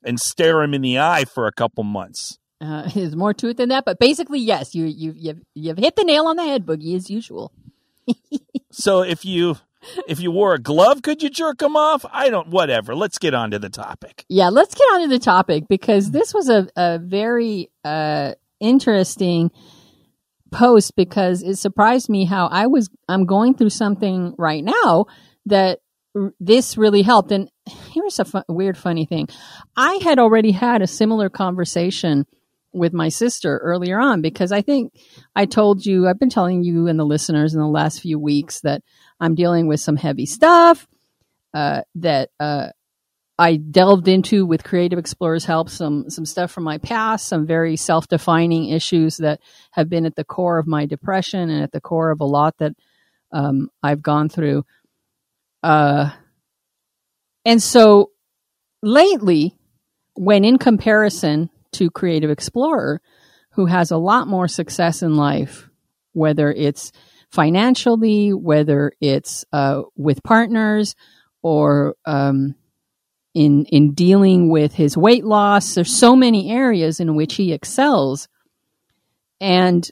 and 0.06 0.18
stare 0.20 0.62
him 0.64 0.74
in 0.74 0.82
the 0.82 0.98
eye 1.00 1.26
for 1.26 1.46
a 1.48 1.52
couple 1.52 1.84
months 1.84 2.38
Uh, 2.62 2.88
there's 2.96 3.16
more 3.16 3.34
to 3.34 3.48
it 3.50 3.58
than 3.58 3.70
that, 3.70 3.86
but 3.86 3.98
basically, 4.00 4.40
yes, 4.40 4.76
you 4.76 4.86
you 4.86 5.14
you've, 5.16 5.42
you've 5.56 5.78
hit 5.78 5.96
the 5.96 6.04
nail 6.04 6.28
on 6.28 6.36
the 6.36 6.44
head, 6.44 6.66
Boogie, 6.66 6.94
as 6.96 7.10
usual. 7.10 7.52
so 8.72 9.02
if 9.02 9.24
you 9.26 9.56
if 10.08 10.20
you 10.20 10.30
wore 10.30 10.54
a 10.54 10.60
glove 10.60 11.02
could 11.02 11.24
you 11.24 11.30
jerk 11.30 11.62
him 11.62 11.76
off 11.78 12.04
i 12.12 12.30
don't 12.30 12.50
whatever 12.50 12.94
let's 12.96 13.18
get 13.18 13.34
on 13.34 13.52
to 13.52 13.60
the 13.60 13.70
topic 13.70 14.26
Yeah, 14.28 14.50
let's 14.50 14.76
get 14.76 14.84
on 14.94 15.02
to 15.02 15.08
the 15.08 15.20
topic 15.20 15.68
because 15.70 16.12
this 16.12 16.34
was 16.34 16.50
a, 16.50 16.68
a 16.76 17.00
very 17.00 17.70
uh, 17.86 18.34
interesting 18.60 19.52
post 20.52 20.96
because 20.96 21.44
it 21.44 21.58
surprised 21.58 22.10
me 22.10 22.26
how 22.26 22.48
I 22.48 22.68
was 22.68 22.90
I'm 23.08 23.26
going 23.26 23.56
through 23.56 23.72
something 23.72 24.36
right 24.38 24.64
now 24.64 25.06
that 25.46 25.80
r- 26.16 26.34
this 26.40 26.78
really 26.78 27.02
helped. 27.02 27.32
And 27.32 27.50
here's 27.92 28.20
a 28.20 28.26
fu- 28.26 28.42
weird, 28.48 28.78
funny 28.78 29.06
thing. 29.06 29.28
I 29.76 30.00
had 30.04 30.20
already 30.20 30.52
had 30.52 30.82
a 30.82 30.88
similar 30.88 31.30
conversation 31.30 32.26
with 32.72 32.94
my 32.94 33.10
sister 33.10 33.58
earlier 33.58 34.00
on 34.00 34.22
because 34.22 34.52
I 34.52 34.62
think 34.62 34.94
I 35.36 35.46
told 35.46 35.86
you, 35.86 36.08
I've 36.08 36.20
been 36.20 36.30
telling 36.30 36.64
you 36.64 36.88
and 36.88 37.00
the 37.00 37.06
listeners 37.06 37.54
in 37.54 37.60
the 37.60 37.68
last 37.68 38.02
few 38.02 38.20
weeks 38.20 38.62
that 38.62 38.84
I'm 39.20 39.36
dealing 39.36 39.68
with 39.68 39.80
some 39.80 39.96
heavy 39.96 40.26
stuff, 40.26 40.88
uh, 41.54 41.82
that, 41.96 42.30
uh, 42.40 42.70
I 43.39 43.56
delved 43.56 44.10
into 44.10 44.45
with 44.45 44.65
Creative 44.65 44.99
Explorers 44.99 45.45
Help 45.45 45.69
some 45.69 46.10
some 46.10 46.25
stuff 46.25 46.52
from 46.52 46.65
my 46.65 46.78
past, 46.78 47.25
some 47.25 47.47
very 47.47 47.78
self-defining 47.78 48.67
issues 48.67 49.15
that 49.17 49.39
have 49.71 49.88
been 49.88 50.06
at 50.06 50.17
the 50.17 50.25
core 50.25 50.60
of 50.60 50.67
my 50.67 50.86
depression 50.86 51.49
and 51.49 51.63
at 51.63 51.71
the 51.71 51.80
core 51.80 52.12
of 52.12 52.19
a 52.19 52.25
lot 52.25 52.58
that 52.58 52.73
um, 53.32 53.69
I've 53.82 54.02
gone 54.02 54.28
through. 54.28 54.65
Uh, 55.63 56.12
and 57.45 57.63
so 57.63 58.12
lately, 58.84 59.58
when 60.15 60.43
in 60.43 60.58
comparison 60.58 61.49
to 61.71 61.89
Creative 61.89 62.30
Explorer, 62.30 63.02
who 63.52 63.67
has 63.67 63.89
a 63.89 63.97
lot 63.97 64.28
more 64.28 64.49
success 64.49 65.02
in 65.02 65.15
life, 65.15 65.69
whether 66.12 66.52
it's 66.52 66.91
financially, 67.32 68.34
whether 68.34 68.91
it's 68.99 69.45
uh, 69.54 69.84
with 69.95 70.23
partners, 70.23 70.95
or 71.41 71.95
um, 72.06 72.56
in 73.39 73.63
in 73.65 73.93
dealing 73.93 74.49
with 74.49 74.73
his 74.73 74.97
weight 74.97 75.23
loss. 75.23 75.73
There's 75.73 75.95
so 75.95 76.13
many 76.13 76.52
areas 76.52 76.99
in 76.99 77.15
which 77.15 77.36
he 77.36 77.54
excels, 77.54 78.28
and 79.39 79.89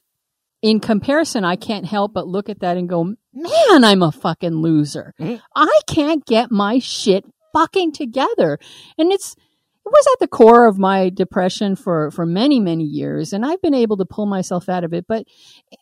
in 0.62 0.82
comparison, 0.82 1.46
I 1.46 1.56
can't 1.56 1.86
help 1.86 2.12
but 2.14 2.28
look 2.28 2.50
at 2.50 2.60
that 2.60 2.76
and 2.76 2.90
go, 2.90 3.16
"Man, 3.34 3.84
I'm 3.86 4.04
a 4.04 4.12
fucking 4.12 4.62
loser. 4.62 5.14
Mhm. 5.18 5.40
I 5.56 5.80
can't 5.88 6.26
get 6.26 6.52
my 6.52 6.80
shit 6.80 7.24
fucking 7.54 7.94
together." 7.94 8.60
And 8.98 9.14
it's 9.14 9.34
it 9.34 9.90
was 9.90 10.08
at 10.12 10.20
the 10.20 10.28
core 10.28 10.68
of 10.68 10.78
my 10.78 11.08
depression 11.08 11.78
for 11.78 12.12
for 12.12 12.26
many 12.26 12.60
many 12.60 12.84
years, 12.84 13.32
and 13.32 13.46
I've 13.46 13.62
been 13.62 13.74
able 13.74 13.96
to 13.96 14.06
pull 14.06 14.26
myself 14.26 14.68
out 14.68 14.84
of 14.84 14.94
it. 14.94 15.06
But 15.08 15.26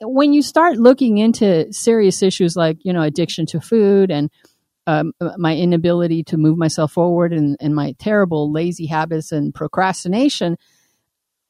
when 0.02 0.34
you 0.34 0.44
start 0.44 0.78
looking 0.78 1.18
into 1.18 1.74
serious 1.74 2.22
issues 2.22 2.56
like 2.56 2.78
you 2.84 2.94
know 2.94 3.02
addiction 3.02 3.48
to 3.48 3.60
food 3.60 4.12
and 4.12 4.30
um, 4.88 5.14
my 5.38 5.56
inability 5.56 6.24
to 6.26 6.38
move 6.38 6.58
myself 6.58 6.94
forward 6.94 7.34
and, 7.34 7.58
and 7.60 7.74
my 7.74 7.96
terrible 8.00 8.52
lazy 8.52 8.86
habits 8.86 9.32
and 9.32 9.54
procrastination, 9.54 10.58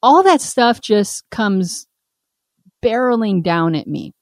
all 0.02 0.22
that 0.22 0.40
stuff 0.40 0.80
just 0.80 1.28
comes 1.30 1.86
barreling 2.82 3.42
down 3.42 3.74
at 3.74 3.86
me. 3.86 4.12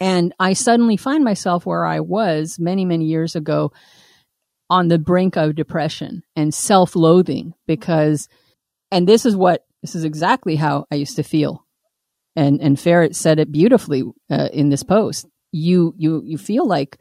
And 0.00 0.34
I 0.38 0.52
suddenly 0.52 0.96
find 0.96 1.24
myself 1.24 1.64
where 1.64 1.86
I 1.86 2.00
was 2.00 2.58
many, 2.58 2.84
many 2.84 3.06
years 3.06 3.36
ago 3.36 3.72
on 4.68 4.88
the 4.88 4.98
brink 4.98 5.36
of 5.36 5.54
depression 5.54 6.22
and 6.34 6.52
self 6.52 6.96
loathing 6.96 7.54
because, 7.66 8.28
and 8.90 9.08
this 9.08 9.24
is 9.24 9.36
what, 9.36 9.64
this 9.82 9.94
is 9.94 10.04
exactly 10.04 10.56
how 10.56 10.86
I 10.90 10.96
used 10.96 11.16
to 11.16 11.22
feel. 11.22 11.64
And, 12.36 12.60
and 12.60 12.78
Ferret 12.78 13.14
said 13.14 13.38
it 13.38 13.52
beautifully 13.52 14.02
uh, 14.30 14.48
in 14.52 14.68
this 14.68 14.82
post. 14.82 15.26
You, 15.52 15.94
you, 15.96 16.22
you 16.24 16.36
feel 16.36 16.66
like 16.66 16.98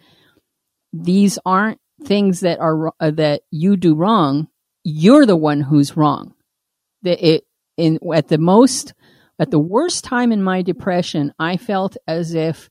these 0.94 1.40
aren't 1.46 1.80
things 2.06 2.42
that 2.42 2.60
are 2.60 2.94
uh, 3.00 3.12
that 3.12 3.42
you 3.52 3.76
do 3.76 3.96
wrong. 3.96 4.48
You're 4.84 5.26
the 5.26 5.36
one 5.36 5.62
who's 5.62 5.98
wrong. 5.98 6.36
That 7.02 7.26
it 7.26 7.46
in 7.76 8.00
at 8.14 8.28
the 8.28 8.38
most 8.38 8.94
at 9.40 9.52
the 9.52 9.60
worst 9.60 10.04
time 10.04 10.32
in 10.32 10.44
my 10.44 10.62
depression, 10.62 11.34
I 11.40 11.58
felt 11.58 11.98
as 12.08 12.36
if 12.36 12.70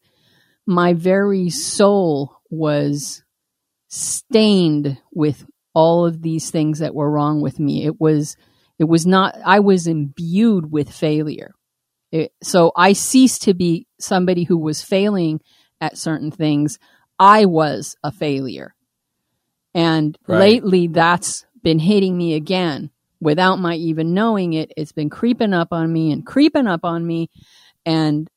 my 0.66 0.92
very 0.92 1.50
soul 1.50 2.38
was 2.50 3.24
stained 3.88 4.98
with 5.12 5.44
all 5.74 6.06
of 6.06 6.22
these 6.22 6.50
things 6.50 6.78
that 6.78 6.94
were 6.94 7.11
wrong 7.11 7.40
with 7.40 7.58
me. 7.58 7.85
It 7.85 8.00
was 8.00 8.37
it 8.78 8.85
was 8.85 9.06
not 9.06 9.37
I 9.44 9.61
was 9.61 9.87
imbued 9.87 10.70
with 10.70 10.90
failure. 10.90 11.52
It, 12.12 12.32
so 12.42 12.72
I 12.76 12.92
ceased 12.92 13.42
to 13.42 13.54
be 13.54 13.87
somebody 13.98 14.44
who 14.44 14.58
was 14.58 14.82
failing 14.82 15.40
at 15.80 15.98
certain 15.98 16.30
things. 16.30 16.78
I 17.22 17.44
was 17.44 17.96
a 18.02 18.11
failure. 18.11 18.74
And 19.74 20.18
Right. 20.26 20.40
lately 20.40 20.88
that's 20.88 21.46
been 21.62 21.78
hitting 21.78 22.16
me 22.18 22.35
again 22.35 22.90
without 23.20 23.61
my 23.61 23.76
even 23.76 24.12
knowing 24.12 24.54
it. 24.54 24.72
It's 24.76 24.90
been 24.90 25.08
creeping 25.08 25.54
up 25.54 25.68
on 25.70 25.92
me 25.92 26.11
and 26.11 26.26
creeping 26.26 26.66
up 26.66 26.85
on 26.85 27.06
me. 27.06 27.30
And 27.87 28.28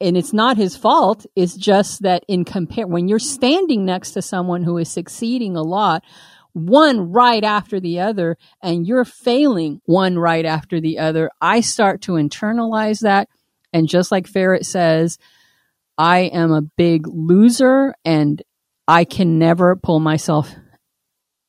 and 0.00 0.16
it's 0.16 0.32
not 0.32 0.56
his 0.56 0.76
fault. 0.76 1.26
It's 1.34 1.56
just 1.56 2.02
that 2.02 2.22
in 2.28 2.44
compare 2.44 2.86
when 2.86 3.08
you're 3.08 3.18
standing 3.18 3.84
next 3.86 4.12
to 4.12 4.22
someone 4.22 4.62
who 4.62 4.76
is 4.78 4.90
succeeding 4.90 5.56
a 5.56 5.62
lot, 5.62 6.04
one 6.52 7.10
right 7.10 7.42
after 7.42 7.80
the 7.80 8.00
other, 8.00 8.36
and 8.62 8.86
you're 8.86 9.06
failing 9.06 9.80
one 9.86 10.18
right 10.18 10.44
after 10.44 10.80
the 10.80 10.98
other, 10.98 11.30
I 11.40 11.60
start 11.60 12.02
to 12.02 12.12
internalize 12.12 13.00
that. 13.00 13.28
And 13.72 13.88
just 13.88 14.12
like 14.12 14.26
Ferret 14.28 14.66
says, 14.66 15.18
I 15.98 16.20
am 16.20 16.52
a 16.52 16.62
big 16.62 17.06
loser 17.06 17.94
and 18.04 18.42
I 18.88 19.04
can 19.04 19.38
never 19.38 19.76
pull 19.76 20.00
myself 20.00 20.54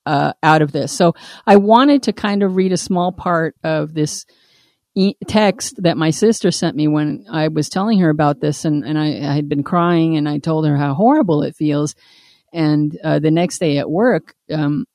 uh, 0.05 0.33
out 0.41 0.61
of 0.61 0.71
this. 0.71 0.91
So 0.91 1.13
I 1.45 1.57
wanted 1.57 2.03
to 2.03 2.13
kind 2.13 2.41
of 2.41 2.55
read 2.55 2.71
a 2.71 2.77
small 2.77 3.11
part 3.11 3.55
of 3.63 3.93
this 3.93 4.25
e- 4.95 5.15
text 5.27 5.83
that 5.83 5.97
my 5.97 6.09
sister 6.09 6.49
sent 6.49 6.75
me 6.75 6.87
when 6.87 7.25
I 7.29 7.49
was 7.49 7.69
telling 7.69 7.99
her 7.99 8.09
about 8.09 8.39
this, 8.39 8.63
and, 8.63 8.85
and 8.85 8.97
I, 8.97 9.07
I 9.07 9.35
had 9.35 9.49
been 9.49 9.63
crying, 9.63 10.15
and 10.15 10.27
I 10.27 10.39
told 10.39 10.65
her 10.65 10.77
how 10.77 10.93
horrible 10.93 11.43
it 11.43 11.55
feels. 11.55 11.93
And 12.53 12.97
uh, 13.03 13.19
the 13.19 13.31
next 13.31 13.59
day 13.59 13.77
at 13.77 13.89
work, 13.89 14.33
um, 14.51 14.85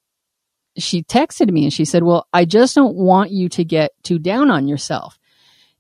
she 0.79 1.03
texted 1.03 1.51
me 1.51 1.65
and 1.65 1.73
she 1.73 1.85
said, 1.85 2.03
Well, 2.03 2.27
I 2.33 2.47
just 2.47 2.75
don't 2.75 2.97
want 2.97 3.31
you 3.31 3.51
to 3.51 3.65
get 3.65 3.93
too 4.03 4.19
down 4.19 4.51
on 4.51 4.67
yourself. 4.67 5.19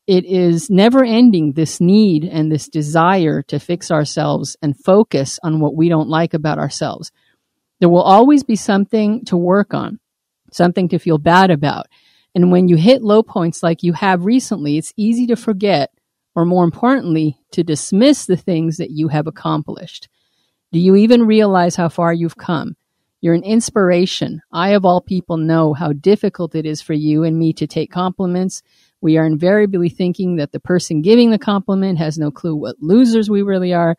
It 0.07 0.25
is 0.25 0.69
never 0.69 1.05
ending 1.05 1.53
this 1.53 1.81
need 1.81 2.25
and 2.25 2.51
this 2.51 2.69
desire 2.69 3.43
to 3.43 3.61
fix 3.61 3.91
ourselves 3.91 4.57
and 4.61 4.77
focus 4.77 5.39
on 5.43 5.61
what 5.61 5.77
we 5.77 5.89
don't 5.89 6.09
like 6.09 6.35
about 6.35 6.59
ourselves. 6.59 7.13
There 7.79 7.89
will 7.89 8.03
always 8.03 8.43
be 8.43 8.57
something 8.57 9.25
to 9.27 9.37
work 9.37 9.75
on, 9.75 10.01
something 10.53 10.89
to 10.89 10.99
feel 10.99 11.19
bad 11.19 11.51
about. 11.51 11.87
And 12.35 12.51
when 12.51 12.69
you 12.69 12.77
hit 12.77 13.03
low 13.03 13.23
points 13.23 13.63
like 13.63 13.83
you 13.83 13.93
have 13.93 14.25
recently, 14.25 14.77
it's 14.77 14.95
easy 14.97 15.27
to 15.29 15.37
forget, 15.37 15.91
or 16.35 16.45
more 16.45 16.65
importantly, 16.65 17.39
to 17.53 17.63
dismiss 17.63 18.27
the 18.27 18.37
things 18.37 18.79
that 18.79 18.91
you 18.91 19.09
have 19.09 19.27
accomplished. 19.27 20.09
Do 20.73 20.79
you 20.79 20.97
even 20.97 21.27
realize 21.27 21.77
how 21.77 21.89
far 21.89 22.13
you've 22.13 22.39
come? 22.39 22.77
You're 23.21 23.35
an 23.35 23.45
inspiration. 23.45 24.41
I, 24.51 24.71
of 24.71 24.85
all 24.85 25.01
people, 25.01 25.37
know 25.37 25.75
how 25.75 25.93
difficult 25.93 26.55
it 26.55 26.67
is 26.67 26.83
for 26.83 26.95
you 26.95 27.23
and 27.23 27.39
me 27.39 27.53
to 27.53 27.67
take 27.67 27.93
compliments. 27.93 28.63
We 29.03 29.19
are 29.19 29.27
invariably 29.27 29.89
thinking 29.89 30.37
that 30.37 30.53
the 30.53 30.61
person 30.61 31.03
giving 31.03 31.31
the 31.31 31.39
compliment 31.39 31.99
has 31.99 32.17
no 32.17 32.31
clue 32.31 32.55
what 32.55 32.77
losers 32.81 33.29
we 33.29 33.43
really 33.43 33.75
are. 33.75 33.97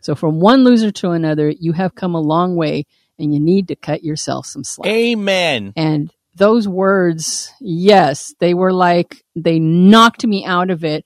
So, 0.00 0.14
from 0.14 0.40
one 0.40 0.64
loser 0.64 0.90
to 0.90 1.10
another, 1.10 1.50
you 1.50 1.72
have 1.72 1.94
come 1.94 2.14
a 2.14 2.20
long 2.20 2.56
way 2.56 2.86
and 3.18 3.32
you 3.34 3.38
need 3.38 3.68
to 3.68 3.76
cut 3.76 4.02
yourself 4.02 4.46
some 4.46 4.64
slack. 4.64 4.90
Amen. 4.90 5.74
And 5.76 6.10
those 6.34 6.66
words, 6.66 7.52
yes, 7.60 8.34
they 8.40 8.54
were 8.54 8.72
like, 8.72 9.22
they 9.34 9.58
knocked 9.58 10.26
me 10.26 10.44
out 10.44 10.70
of 10.70 10.84
it 10.84 11.04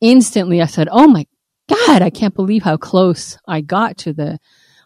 instantly. 0.00 0.62
I 0.62 0.66
said, 0.66 0.88
Oh 0.90 1.08
my 1.08 1.26
God, 1.68 2.02
I 2.02 2.10
can't 2.10 2.34
believe 2.34 2.62
how 2.62 2.76
close 2.76 3.38
I 3.46 3.60
got 3.60 3.98
to 3.98 4.12
the 4.12 4.38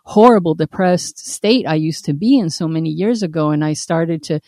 horrible 0.05 0.55
depressed 0.55 1.19
state 1.19 1.67
I 1.67 1.75
used 1.75 2.07
to 2.07 2.15
be 2.15 2.39
in 2.39 2.49
so 2.49 2.69
many 2.69 2.91
years 2.91 3.23
ago. 3.23 3.51
And 3.51 3.63
I 3.65 3.75
started 3.75 4.23
to 4.25 4.41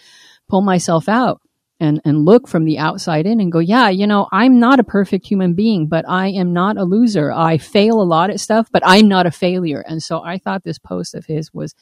pull 0.49 0.62
myself 0.62 1.09
out 1.09 1.43
and, 1.81 2.01
and 2.05 2.25
look 2.25 2.49
from 2.49 2.64
the 2.64 2.79
outside 2.79 3.27
in 3.27 3.41
and 3.41 3.53
go, 3.53 3.61
yeah, 3.61 3.88
you 3.88 4.07
know, 4.07 4.29
I'm 4.33 4.59
not 4.59 4.81
a 4.81 4.85
perfect 4.85 5.27
human 5.27 5.55
being, 5.55 5.87
but 5.87 6.05
I 6.09 6.29
am 6.29 6.53
not 6.53 6.77
a 6.77 6.85
loser. 6.85 7.31
I 7.33 7.59
fail 7.59 8.01
a 8.01 8.05
lot 8.05 8.31
at 8.31 8.41
stuff, 8.41 8.69
but 8.73 8.83
I'm 8.85 9.07
not 9.07 9.27
a 9.27 9.31
failure. 9.31 9.85
And 9.87 10.03
so 10.03 10.23
I 10.23 10.38
thought 10.38 10.64
this 10.64 10.79
post 10.79 11.14
of 11.14 11.27
his 11.27 11.55
was 11.55 11.75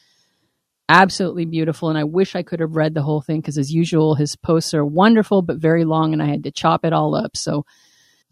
absolutely 0.88 1.46
beautiful. 1.46 1.88
And 1.88 1.98
I 1.98 2.04
wish 2.04 2.36
I 2.36 2.42
could 2.42 2.60
have 2.60 2.76
read 2.76 2.94
the 2.94 3.02
whole 3.02 3.20
thing 3.20 3.40
because, 3.40 3.58
as 3.58 3.72
usual, 3.72 4.14
his 4.14 4.36
posts 4.36 4.74
are 4.74 4.84
wonderful 4.84 5.42
but 5.42 5.56
very 5.56 5.84
long, 5.84 6.12
and 6.12 6.22
I 6.22 6.26
had 6.26 6.44
to 6.44 6.50
chop 6.50 6.84
it 6.84 6.92
all 6.92 7.14
up. 7.14 7.36
So 7.36 7.64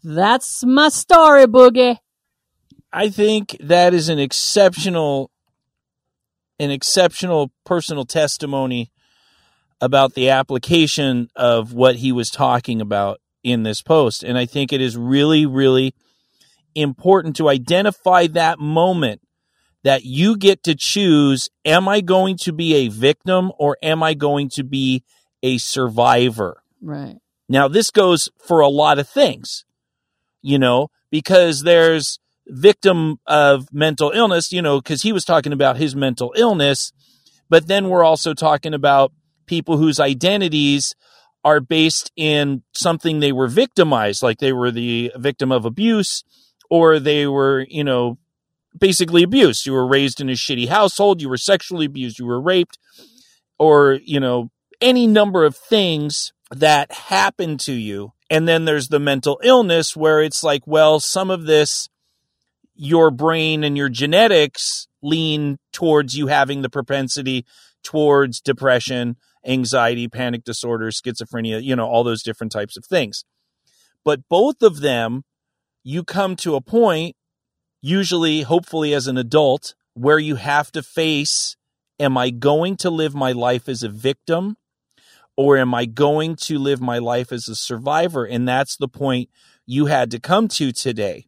that's 0.03 0.63
my 0.63 0.89
story, 0.89 1.45
Boogie. 1.45 1.97
I 2.93 3.09
think 3.09 3.57
that 3.59 3.93
is 3.93 4.07
an 4.07 4.19
exceptional 4.19 5.31
an 6.57 6.71
exceptional 6.71 7.51
personal 7.65 8.05
testimony 8.05 8.89
about 9.81 10.13
the 10.13 10.29
application 10.29 11.29
of 11.35 11.73
what 11.73 11.97
he 11.97 12.11
was 12.11 12.29
talking 12.29 12.81
about 12.81 13.19
in 13.43 13.63
this 13.63 13.81
post. 13.81 14.23
And 14.23 14.37
I 14.37 14.45
think 14.45 14.73
it 14.73 14.81
is 14.81 14.97
really, 14.97 15.45
really 15.45 15.93
important 16.73 17.35
to 17.37 17.49
identify 17.49 18.27
that 18.27 18.59
moment 18.59 19.21
that 19.83 20.03
you 20.03 20.35
get 20.35 20.63
to 20.63 20.75
choose 20.75 21.49
am 21.63 21.87
I 21.87 22.01
going 22.01 22.37
to 22.37 22.51
be 22.51 22.73
a 22.73 22.87
victim 22.87 23.51
or 23.59 23.77
am 23.83 24.01
I 24.01 24.15
going 24.15 24.49
to 24.49 24.63
be 24.63 25.03
a 25.43 25.59
survivor? 25.59 26.63
Right. 26.81 27.17
Now, 27.47 27.67
this 27.67 27.91
goes 27.91 28.29
for 28.39 28.61
a 28.61 28.67
lot 28.67 28.97
of 28.97 29.07
things, 29.07 29.63
you 30.41 30.57
know, 30.57 30.89
because 31.11 31.61
there's 31.61 32.19
victim 32.47 33.19
of 33.27 33.71
mental 33.71 34.11
illness, 34.11 34.51
you 34.51 34.61
know, 34.61 34.81
because 34.81 35.03
he 35.03 35.11
was 35.11 35.23
talking 35.23 35.53
about 35.53 35.77
his 35.77 35.95
mental 35.95 36.33
illness. 36.35 36.91
But 37.47 37.67
then 37.67 37.89
we're 37.89 38.03
also 38.03 38.33
talking 38.33 38.73
about 38.73 39.11
people 39.45 39.77
whose 39.77 39.99
identities 39.99 40.95
are 41.43 41.59
based 41.59 42.11
in 42.15 42.63
something 42.73 43.19
they 43.19 43.31
were 43.31 43.47
victimized, 43.47 44.23
like 44.23 44.39
they 44.39 44.53
were 44.53 44.71
the 44.71 45.11
victim 45.15 45.51
of 45.51 45.65
abuse 45.65 46.23
or 46.69 46.99
they 46.99 47.27
were, 47.27 47.65
you 47.69 47.83
know, 47.83 48.17
basically 48.77 49.23
abused. 49.23 49.65
You 49.65 49.73
were 49.73 49.87
raised 49.87 50.19
in 50.19 50.29
a 50.29 50.33
shitty 50.33 50.67
household, 50.67 51.21
you 51.21 51.29
were 51.29 51.37
sexually 51.37 51.85
abused, 51.85 52.19
you 52.19 52.25
were 52.25 52.41
raped, 52.41 52.79
or, 53.59 53.99
you 54.03 54.19
know, 54.19 54.49
any 54.81 55.07
number 55.07 55.45
of 55.45 55.55
things 55.55 56.33
that 56.51 56.91
happen 56.91 57.57
to 57.59 57.73
you. 57.73 58.13
And 58.29 58.47
then 58.47 58.65
there's 58.65 58.87
the 58.87 58.99
mental 58.99 59.39
illness 59.43 59.95
where 59.95 60.21
it's 60.21 60.43
like, 60.43 60.65
well, 60.65 60.99
some 60.99 61.29
of 61.29 61.45
this, 61.45 61.89
your 62.75 63.11
brain 63.11 63.63
and 63.63 63.77
your 63.77 63.89
genetics 63.89 64.87
lean 65.01 65.59
towards 65.71 66.17
you 66.17 66.27
having 66.27 66.61
the 66.61 66.69
propensity 66.69 67.45
towards 67.83 68.41
depression, 68.41 69.15
anxiety, 69.45 70.07
panic 70.07 70.43
disorder, 70.43 70.89
schizophrenia, 70.89 71.63
you 71.63 71.75
know, 71.75 71.87
all 71.87 72.03
those 72.03 72.23
different 72.23 72.51
types 72.51 72.77
of 72.77 72.85
things. 72.85 73.23
But 74.03 74.21
both 74.29 74.61
of 74.61 74.81
them, 74.81 75.23
you 75.83 76.03
come 76.03 76.35
to 76.37 76.55
a 76.55 76.61
point, 76.61 77.15
usually, 77.81 78.41
hopefully, 78.41 78.93
as 78.93 79.07
an 79.07 79.17
adult, 79.17 79.75
where 79.93 80.19
you 80.19 80.35
have 80.35 80.71
to 80.71 80.83
face 80.83 81.55
Am 81.99 82.17
I 82.17 82.29
going 82.29 82.75
to 82.77 82.89
live 82.89 83.15
my 83.15 83.31
life 83.31 83.69
as 83.69 83.81
a 83.81 83.89
victim 83.89 84.57
or 85.37 85.57
am 85.57 85.73
I 85.73 85.85
going 85.85 86.35
to 86.37 86.59
live 86.59 86.81
my 86.81 86.97
life 86.97 87.31
as 87.31 87.47
a 87.47 87.55
survivor? 87.55 88.25
And 88.25 88.47
that's 88.47 88.75
the 88.75 88.89
point 88.89 89.29
you 89.65 89.85
had 89.85 90.11
to 90.11 90.19
come 90.19 90.47
to 90.49 90.71
today 90.71 91.27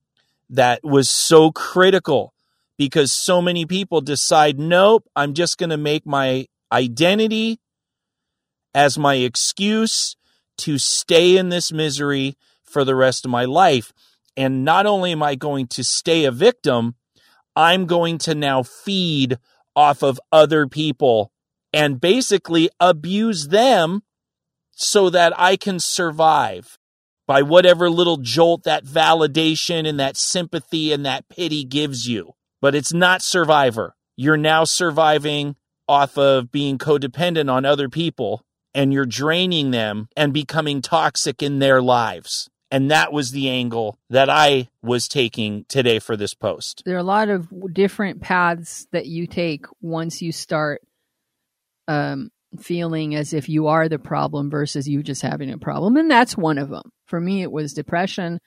that 0.50 0.84
was 0.84 1.10
so 1.10 1.52
critical 1.52 2.34
because 2.78 3.14
so 3.14 3.42
many 3.42 3.66
people 3.66 4.02
decide, 4.02 4.60
nope, 4.60 5.08
I'm 5.16 5.34
just 5.34 5.58
going 5.58 5.70
to 5.70 5.78
make 5.78 6.06
my 6.06 6.48
identity 6.72 7.60
as 8.78 8.96
my 8.96 9.16
excuse 9.16 10.16
to 10.56 10.78
stay 10.78 11.36
in 11.36 11.50
this 11.50 11.72
misery 11.72 12.38
for 12.64 12.86
the 12.86 12.94
rest 12.94 13.26
of 13.26 13.32
my 13.32 13.44
life. 13.44 13.92
And 14.38 14.64
not 14.64 14.86
only 14.86 15.14
am 15.14 15.24
I 15.24 15.34
going 15.34 15.66
to 15.70 15.84
stay 15.84 16.26
a 16.26 16.32
victim, 16.32 16.94
I'm 17.56 17.88
going 17.88 18.20
to 18.20 18.36
now 18.36 18.62
feed 18.62 19.40
off 19.76 20.04
of 20.04 20.20
other 20.32 20.68
people 20.68 21.32
and 21.74 22.00
basically 22.00 22.70
abuse 22.80 23.48
them 23.48 24.04
so 24.76 25.10
that 25.10 25.34
I 25.40 25.56
can 25.56 25.80
survive 25.80 26.78
by 27.26 27.42
whatever 27.42 27.90
little 27.90 28.18
jolt 28.18 28.64
that 28.66 28.86
validation 28.86 29.88
and 29.88 30.00
that 30.00 30.18
sympathy 30.18 30.94
and 30.94 31.04
that 31.04 31.30
pity 31.30 31.64
gives 31.64 32.08
you. 32.08 32.34
But 32.62 32.76
it's 32.76 32.94
not 32.94 33.24
survivor. 33.24 33.96
You're 34.16 34.38
now 34.38 34.66
surviving 34.66 35.56
off 35.88 36.16
of 36.16 36.52
being 36.52 36.78
codependent 36.78 37.52
on 37.52 37.66
other 37.66 37.90
people 37.90 38.44
and 38.74 38.94
you're 38.94 39.06
draining 39.06 39.72
them 39.72 40.08
and 40.16 40.34
becoming 40.34 40.82
toxic 40.82 41.42
in 41.42 41.60
their 41.60 41.82
lives. 41.82 42.50
And 42.70 42.92
that 42.92 43.14
was 43.14 43.32
the 43.32 43.50
angle 43.50 43.98
that 44.10 44.30
I 44.30 44.70
was 44.82 45.08
taking 45.08 45.66
today 45.70 46.00
for 46.00 46.18
this 46.18 46.34
post. 46.34 46.84
There 46.86 46.96
are 46.96 47.00
a 47.00 47.04
lot 47.04 47.30
of 47.30 47.48
different 47.74 48.22
paths 48.22 48.88
that 48.92 49.06
you 49.06 49.26
take 49.26 49.66
once 49.82 50.22
you 50.22 50.34
start 50.34 50.82
um, 51.88 52.30
feeling 52.60 53.16
as 53.16 53.34
if 53.34 53.48
you 53.48 53.68
are 53.68 53.88
the 53.88 54.00
problem 54.00 54.50
versus 54.50 54.88
you 54.88 55.02
just 55.02 55.22
having 55.22 55.50
a 55.50 55.58
problem. 55.58 55.96
And 55.96 56.12
that's 56.12 56.36
one 56.36 56.58
of 56.58 56.70
them. 56.70 56.92
For 57.06 57.22
me, 57.22 57.42
it 57.42 57.52
was 57.52 57.74
depression 57.74 58.40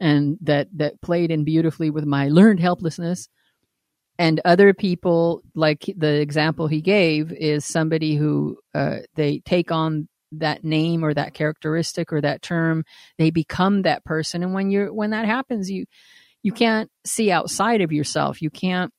and 0.00 0.38
that, 0.40 0.68
that 0.76 1.00
played 1.00 1.30
in 1.30 1.44
beautifully 1.44 1.90
with 1.90 2.04
my 2.04 2.28
learned 2.28 2.58
helplessness. 2.58 3.28
And 4.20 4.38
other 4.44 4.74
people, 4.74 5.40
like 5.54 5.90
the 5.96 6.20
example 6.20 6.66
he 6.66 6.82
gave, 6.82 7.32
is 7.32 7.64
somebody 7.64 8.16
who 8.16 8.58
uh, 8.74 8.98
they 9.14 9.38
take 9.46 9.72
on 9.72 10.08
that 10.32 10.62
name 10.62 11.02
or 11.02 11.14
that 11.14 11.32
characteristic 11.32 12.12
or 12.12 12.20
that 12.20 12.42
term 12.42 12.84
they 13.16 13.30
become 13.30 13.82
that 13.82 14.04
person. 14.04 14.42
And 14.42 14.52
when 14.52 14.70
you're 14.70 14.92
when 14.92 15.10
that 15.10 15.24
happens 15.24 15.70
you 15.70 15.86
you 16.42 16.52
can't 16.52 16.90
see 17.04 17.30
outside 17.32 17.80
of 17.80 17.92
yourself. 17.92 18.42
You 18.42 18.50
can't 18.50 18.92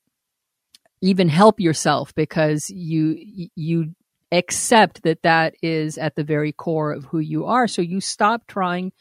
even 1.01 1.29
help 1.29 1.59
yourself 1.59 2.15
because 2.15 2.71
you 2.71 3.15
you 3.55 3.93
accept 4.31 5.03
that 5.03 5.21
that 5.21 5.53
is 5.61 5.99
at 5.99 6.15
the 6.15 6.23
very 6.23 6.51
core 6.51 6.91
of 6.91 7.05
who 7.05 7.19
you 7.19 7.45
are. 7.45 7.67
So 7.67 7.83
you 7.83 8.01
stop 8.01 8.47
trying 8.47 8.91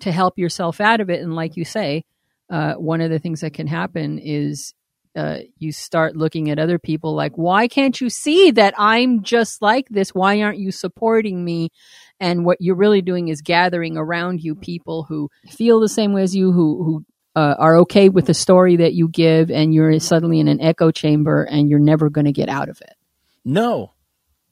to 0.00 0.12
help 0.12 0.38
yourself 0.38 0.82
out 0.82 1.00
of 1.00 1.08
it. 1.08 1.22
And 1.22 1.34
like 1.34 1.56
you 1.56 1.64
say 1.64 2.04
uh, 2.50 2.74
one 2.74 3.00
of 3.00 3.10
the 3.10 3.18
things 3.18 3.40
that 3.40 3.54
can 3.54 3.66
happen 3.66 4.18
is 4.18 4.74
uh, 5.16 5.38
you 5.58 5.72
start 5.72 6.16
looking 6.16 6.50
at 6.50 6.58
other 6.58 6.78
people 6.78 7.14
like, 7.14 7.32
why 7.36 7.68
can't 7.68 8.00
you 8.00 8.10
see 8.10 8.50
that 8.52 8.74
I'm 8.76 9.22
just 9.22 9.62
like 9.62 9.88
this? 9.88 10.14
Why 10.14 10.42
aren't 10.42 10.58
you 10.58 10.70
supporting 10.70 11.44
me? 11.44 11.70
And 12.20 12.44
what 12.44 12.58
you're 12.60 12.76
really 12.76 13.02
doing 13.02 13.28
is 13.28 13.40
gathering 13.42 13.96
around 13.96 14.42
you 14.42 14.54
people 14.54 15.04
who 15.04 15.30
feel 15.50 15.80
the 15.80 15.88
same 15.88 16.12
way 16.12 16.22
as 16.22 16.34
you, 16.34 16.52
who 16.52 16.84
who 16.84 17.04
uh, 17.34 17.54
are 17.58 17.76
okay 17.80 18.08
with 18.08 18.26
the 18.26 18.34
story 18.34 18.76
that 18.76 18.94
you 18.94 19.08
give, 19.08 19.50
and 19.50 19.74
you're 19.74 19.98
suddenly 20.00 20.40
in 20.40 20.48
an 20.48 20.60
echo 20.60 20.90
chamber, 20.90 21.44
and 21.44 21.68
you're 21.68 21.78
never 21.78 22.08
going 22.08 22.24
to 22.24 22.32
get 22.32 22.48
out 22.48 22.68
of 22.68 22.80
it. 22.80 22.94
No, 23.44 23.92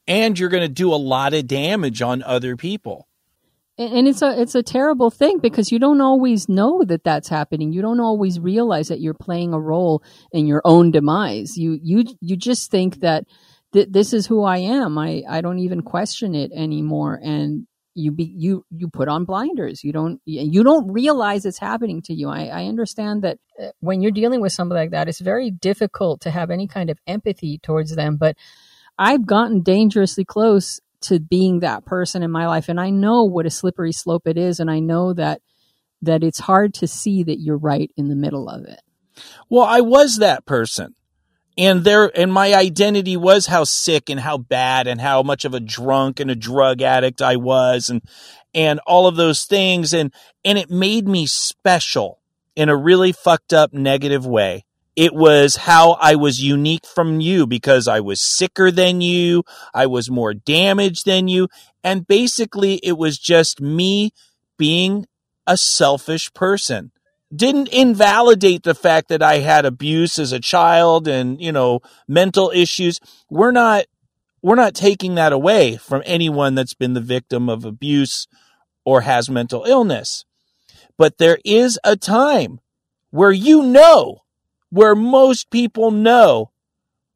and 0.07 0.37
you're 0.37 0.49
going 0.49 0.61
to 0.61 0.69
do 0.69 0.93
a 0.93 0.95
lot 0.95 1.33
of 1.33 1.47
damage 1.47 2.01
on 2.01 2.21
other 2.21 2.55
people 2.55 3.07
and 3.77 4.07
it's 4.07 4.21
a 4.21 4.41
it's 4.41 4.55
a 4.55 4.63
terrible 4.63 5.09
thing 5.11 5.39
because 5.39 5.71
you 5.71 5.79
don't 5.79 5.99
always 6.01 6.47
know 6.47 6.83
that 6.85 7.03
that's 7.03 7.27
happening. 7.27 7.73
You 7.73 7.81
don't 7.81 7.99
always 7.99 8.39
realize 8.39 8.87
that 8.87 9.01
you're 9.01 9.13
playing 9.13 9.53
a 9.53 9.59
role 9.59 10.01
in 10.31 10.47
your 10.47 10.61
own 10.63 10.91
demise. 10.91 11.57
You 11.57 11.77
you 11.83 12.05
you 12.21 12.37
just 12.37 12.71
think 12.71 13.01
that 13.01 13.25
th- 13.73 13.89
this 13.91 14.13
is 14.13 14.27
who 14.27 14.43
i 14.43 14.57
am. 14.59 14.97
I 14.97 15.23
i 15.29 15.41
don't 15.41 15.59
even 15.59 15.81
question 15.81 16.35
it 16.35 16.51
anymore. 16.53 17.19
And 17.21 17.67
you 17.95 18.11
be 18.13 18.33
you 18.37 18.65
you 18.71 18.87
put 18.89 19.09
on 19.09 19.25
blinders. 19.25 19.83
You 19.83 19.91
don't 19.91 20.21
you 20.25 20.63
don't 20.63 20.91
realize 20.91 21.45
it's 21.45 21.59
happening 21.59 22.01
to 22.03 22.13
you. 22.13 22.29
I 22.29 22.45
i 22.45 22.65
understand 22.67 23.23
that 23.23 23.39
uh, 23.61 23.71
when 23.81 24.01
you're 24.01 24.11
dealing 24.11 24.39
with 24.39 24.53
somebody 24.53 24.81
like 24.81 24.91
that 24.91 25.09
it's 25.09 25.19
very 25.19 25.51
difficult 25.51 26.21
to 26.21 26.31
have 26.31 26.49
any 26.49 26.67
kind 26.67 26.89
of 26.89 26.97
empathy 27.07 27.57
towards 27.57 27.95
them. 27.95 28.15
But 28.17 28.37
i've 28.97 29.25
gotten 29.25 29.61
dangerously 29.61 30.23
close 30.23 30.79
to 31.07 31.19
being 31.19 31.59
that 31.59 31.85
person 31.85 32.23
in 32.23 32.31
my 32.31 32.47
life 32.47 32.69
and 32.69 32.79
I 32.79 32.89
know 32.89 33.23
what 33.23 33.45
a 33.45 33.49
slippery 33.49 33.91
slope 33.91 34.27
it 34.27 34.37
is 34.37 34.59
and 34.59 34.69
I 34.69 34.79
know 34.79 35.13
that 35.13 35.41
that 36.01 36.23
it's 36.23 36.39
hard 36.39 36.73
to 36.75 36.87
see 36.87 37.23
that 37.23 37.39
you're 37.39 37.57
right 37.57 37.91
in 37.97 38.07
the 38.07 38.15
middle 38.15 38.49
of 38.49 38.65
it. 38.65 38.81
Well, 39.49 39.63
I 39.63 39.81
was 39.81 40.17
that 40.17 40.45
person. 40.45 40.95
And 41.57 41.85
there 41.85 42.11
and 42.19 42.33
my 42.33 42.53
identity 42.53 43.15
was 43.15 43.45
how 43.45 43.63
sick 43.63 44.09
and 44.09 44.19
how 44.19 44.37
bad 44.37 44.87
and 44.87 44.99
how 44.99 45.23
much 45.23 45.45
of 45.45 45.53
a 45.53 45.61
drunk 45.61 46.19
and 46.19 46.29
a 46.29 46.35
drug 46.35 46.81
addict 46.81 47.21
I 47.21 47.37
was 47.37 47.89
and 47.89 48.01
and 48.53 48.81
all 48.85 49.07
of 49.07 49.15
those 49.15 49.45
things 49.45 49.93
and 49.93 50.13
and 50.43 50.57
it 50.57 50.69
made 50.69 51.07
me 51.07 51.25
special 51.25 52.19
in 52.57 52.67
a 52.67 52.75
really 52.75 53.13
fucked 53.13 53.53
up 53.53 53.73
negative 53.73 54.25
way. 54.25 54.64
It 54.95 55.13
was 55.13 55.57
how 55.57 55.93
I 55.99 56.15
was 56.15 56.41
unique 56.41 56.85
from 56.85 57.19
you 57.19 57.45
because 57.45 57.87
I 57.87 57.99
was 57.99 58.21
sicker 58.21 58.71
than 58.71 59.01
you. 59.01 59.43
I 59.73 59.87
was 59.87 60.09
more 60.09 60.33
damaged 60.33 61.05
than 61.05 61.27
you. 61.27 61.49
And 61.83 62.07
basically 62.07 62.75
it 62.75 62.97
was 62.97 63.17
just 63.17 63.59
me 63.59 64.11
being 64.57 65.05
a 65.45 65.57
selfish 65.57 66.33
person. 66.33 66.91
Didn't 67.35 67.69
invalidate 67.69 68.63
the 68.63 68.75
fact 68.75 69.09
that 69.09 69.21
I 69.21 69.39
had 69.39 69.65
abuse 69.65 70.17
as 70.17 70.31
a 70.31 70.39
child 70.39 71.07
and, 71.07 71.41
you 71.41 71.51
know, 71.51 71.81
mental 72.07 72.51
issues. 72.55 72.99
We're 73.29 73.51
not, 73.51 73.85
we're 74.41 74.55
not 74.55 74.75
taking 74.75 75.15
that 75.15 75.33
away 75.33 75.75
from 75.75 76.03
anyone 76.05 76.55
that's 76.55 76.73
been 76.73 76.93
the 76.93 77.01
victim 77.01 77.49
of 77.49 77.65
abuse 77.65 78.27
or 78.85 79.01
has 79.01 79.29
mental 79.29 79.65
illness. 79.65 80.23
But 80.97 81.17
there 81.17 81.39
is 81.43 81.77
a 81.83 81.97
time 81.97 82.59
where 83.09 83.31
you 83.31 83.63
know 83.63 84.21
where 84.75 84.93
most 84.93 85.49
people 85.49 85.89
know 85.89 86.51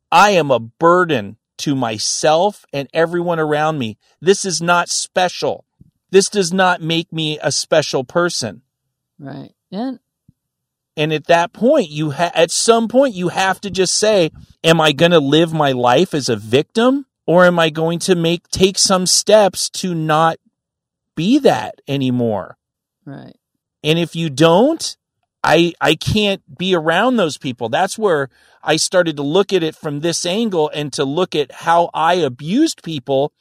I 0.09 0.29
am 0.29 0.49
a 0.49 0.61
burden 0.61 1.35
to 1.57 1.75
myself 1.75 2.65
and 2.71 2.87
everyone 2.93 3.37
around 3.37 3.77
me. 3.77 3.97
This 4.21 4.45
is 4.45 4.61
not 4.61 4.87
special. 4.87 5.65
This 6.09 6.29
does 6.29 6.53
not 6.53 6.81
make 6.81 7.11
me 7.11 7.37
a 7.43 7.51
special 7.51 8.05
person. 8.05 8.61
Right. 9.19 9.51
Yeah. 9.69 9.95
And 10.95 11.11
at 11.11 11.27
that 11.27 11.51
point, 11.51 11.89
you 11.89 12.11
ha- 12.11 12.31
at 12.33 12.49
some 12.49 12.87
point 12.87 13.13
you 13.13 13.27
have 13.27 13.59
to 13.59 13.69
just 13.69 13.93
say, 13.93 14.31
am 14.63 14.79
I 14.79 14.93
going 14.93 15.11
to 15.11 15.19
live 15.19 15.51
my 15.51 15.73
life 15.73 16.13
as 16.13 16.29
a 16.29 16.37
victim 16.37 17.07
or 17.27 17.43
am 17.43 17.59
I 17.59 17.69
going 17.71 17.99
to 17.99 18.15
make 18.15 18.47
take 18.47 18.79
some 18.79 19.05
steps 19.05 19.69
to 19.71 19.93
not 19.93 20.37
be 21.13 21.39
that 21.39 21.81
anymore? 21.89 22.57
Right. 23.03 23.35
And 23.83 23.99
if 23.99 24.15
you 24.15 24.29
don't, 24.29 24.95
I 25.43 25.73
I 25.79 25.95
can't 25.95 26.41
be 26.57 26.75
around 26.75 27.15
those 27.15 27.37
people. 27.37 27.69
That's 27.69 27.97
where 27.97 28.29
I 28.63 28.75
started 28.75 29.17
to 29.17 29.23
look 29.23 29.53
at 29.53 29.63
it 29.63 29.75
from 29.75 30.01
this 30.01 30.25
angle 30.25 30.69
and 30.73 30.91
to 30.93 31.05
look 31.05 31.35
at 31.35 31.51
how 31.51 31.89
I 31.93 32.15
abused 32.15 32.83
people 32.83 33.31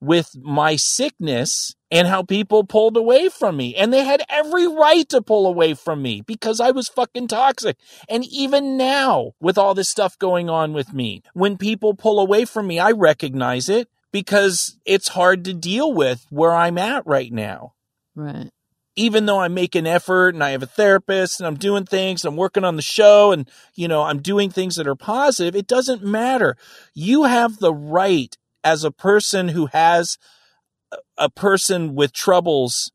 with 0.00 0.36
my 0.42 0.76
sickness 0.76 1.74
and 1.90 2.08
how 2.08 2.22
people 2.22 2.64
pulled 2.64 2.96
away 2.96 3.28
from 3.28 3.56
me. 3.56 3.74
And 3.76 3.92
they 3.92 4.04
had 4.04 4.22
every 4.28 4.66
right 4.66 5.08
to 5.10 5.22
pull 5.22 5.46
away 5.46 5.74
from 5.74 6.02
me 6.02 6.20
because 6.20 6.60
I 6.60 6.72
was 6.72 6.88
fucking 6.88 7.28
toxic. 7.28 7.78
And 8.08 8.24
even 8.26 8.76
now, 8.76 9.32
with 9.40 9.56
all 9.56 9.74
this 9.74 9.88
stuff 9.88 10.18
going 10.18 10.50
on 10.50 10.72
with 10.72 10.92
me, 10.92 11.22
when 11.32 11.56
people 11.56 11.94
pull 11.94 12.18
away 12.20 12.44
from 12.44 12.66
me, 12.66 12.78
I 12.78 12.90
recognize 12.90 13.68
it 13.68 13.88
because 14.12 14.76
it's 14.84 15.08
hard 15.08 15.44
to 15.44 15.54
deal 15.54 15.92
with 15.92 16.26
where 16.30 16.52
I'm 16.52 16.78
at 16.78 17.06
right 17.06 17.32
now 17.32 17.74
Right. 18.14 18.50
Even 18.96 19.26
though 19.26 19.40
I 19.40 19.48
make 19.48 19.74
an 19.74 19.86
effort 19.86 20.34
and 20.34 20.42
I 20.42 20.50
have 20.50 20.62
a 20.62 20.66
therapist 20.66 21.40
and 21.40 21.46
I'm 21.46 21.56
doing 21.56 21.84
things, 21.84 22.24
I'm 22.24 22.36
working 22.36 22.64
on 22.64 22.76
the 22.76 22.82
show 22.82 23.32
and, 23.32 23.50
you 23.74 23.88
know, 23.88 24.02
I'm 24.02 24.20
doing 24.20 24.50
things 24.50 24.76
that 24.76 24.86
are 24.86 24.94
positive, 24.94 25.56
it 25.56 25.66
doesn't 25.66 26.02
matter. 26.02 26.56
You 26.94 27.24
have 27.24 27.58
the 27.58 27.74
right 27.74 28.36
as 28.62 28.84
a 28.84 28.90
person 28.90 29.48
who 29.48 29.66
has 29.66 30.16
a- 31.18 31.28
person 31.28 31.94
with 31.94 32.12
troubles 32.12 32.92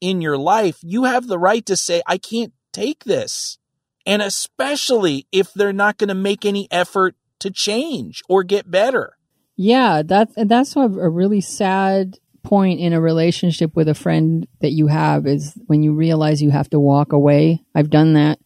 in 0.00 0.20
your 0.20 0.38
life, 0.38 0.78
you 0.82 1.04
have 1.04 1.26
the 1.26 1.38
right 1.38 1.64
to 1.66 1.76
say, 1.76 2.02
I 2.06 2.18
can't 2.18 2.52
take 2.72 3.04
this. 3.04 3.58
And 4.06 4.22
especially 4.22 5.26
if 5.30 5.52
they're 5.52 5.72
not 5.72 5.98
going 5.98 6.08
to 6.08 6.14
make 6.14 6.44
any 6.44 6.68
effort 6.70 7.16
to 7.40 7.50
change 7.50 8.22
or 8.28 8.42
get 8.42 8.70
better. 8.70 9.16
Yeah, 9.56 10.02
that 10.02 10.30
that's 10.36 10.74
a, 10.74 10.80
a 10.80 11.10
really 11.10 11.42
sad 11.42 12.18
point 12.42 12.80
in 12.80 12.92
a 12.92 13.00
relationship 13.00 13.74
with 13.74 13.88
a 13.88 13.94
friend 13.94 14.46
that 14.60 14.72
you 14.72 14.86
have 14.86 15.26
is 15.26 15.54
when 15.66 15.82
you 15.82 15.92
realize 15.92 16.42
you 16.42 16.50
have 16.50 16.70
to 16.70 16.80
walk 16.80 17.12
away. 17.12 17.64
I've 17.74 17.90
done 17.90 18.14
that 18.14 18.38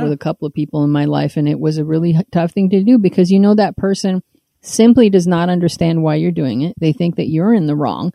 uh, 0.00 0.02
with 0.02 0.12
a 0.12 0.18
couple 0.18 0.46
of 0.46 0.54
people 0.54 0.84
in 0.84 0.90
my 0.90 1.04
life, 1.04 1.36
and 1.36 1.48
it 1.48 1.58
was 1.58 1.78
a 1.78 1.84
really 1.84 2.16
tough 2.30 2.52
thing 2.52 2.70
to 2.70 2.82
do 2.82 2.98
because 2.98 3.30
you 3.30 3.38
know 3.38 3.54
that 3.54 3.76
person 3.76 4.22
simply 4.60 5.10
does 5.10 5.26
not 5.26 5.48
understand 5.48 6.02
why 6.02 6.14
you're 6.14 6.30
doing 6.30 6.62
it. 6.62 6.74
They 6.78 6.92
think 6.92 7.16
that 7.16 7.28
you're 7.28 7.54
in 7.54 7.66
the 7.66 7.76
wrong. 7.76 8.12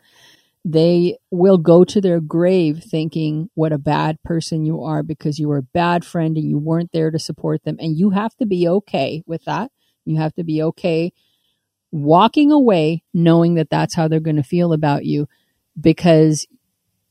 They 0.64 1.18
will 1.32 1.58
go 1.58 1.84
to 1.86 2.02
their 2.02 2.20
grave 2.20 2.84
thinking 2.84 3.50
what 3.54 3.72
a 3.72 3.78
bad 3.78 4.22
person 4.24 4.66
you 4.66 4.84
are 4.84 5.04
because 5.04 5.40
you 5.40 5.48
were 5.48 5.58
a 5.58 5.64
bad 5.64 6.06
friend 6.06 6.36
and 6.36 6.50
you 6.50 6.58
weren't 6.58 6.92
there 6.92 7.12
to 7.12 7.20
support 7.20 7.64
them. 7.64 7.78
And 7.80 7.98
you 7.98 8.10
have 8.10 8.36
to 8.38 8.46
be 8.46 8.68
okay 8.68 9.24
with 9.26 9.46
that. 9.46 9.72
You 10.06 10.18
have 10.18 10.34
to 10.36 10.44
be 10.44 10.62
okay 10.64 11.14
walking 11.92 12.52
away 12.52 13.04
knowing 13.14 13.56
that 13.56 13.70
that's 13.70 13.96
how 13.96 14.08
they're 14.08 14.20
going 14.20 14.36
to 14.36 14.44
feel 14.44 14.74
about 14.74 15.06
you 15.06 15.28
because 15.80 16.46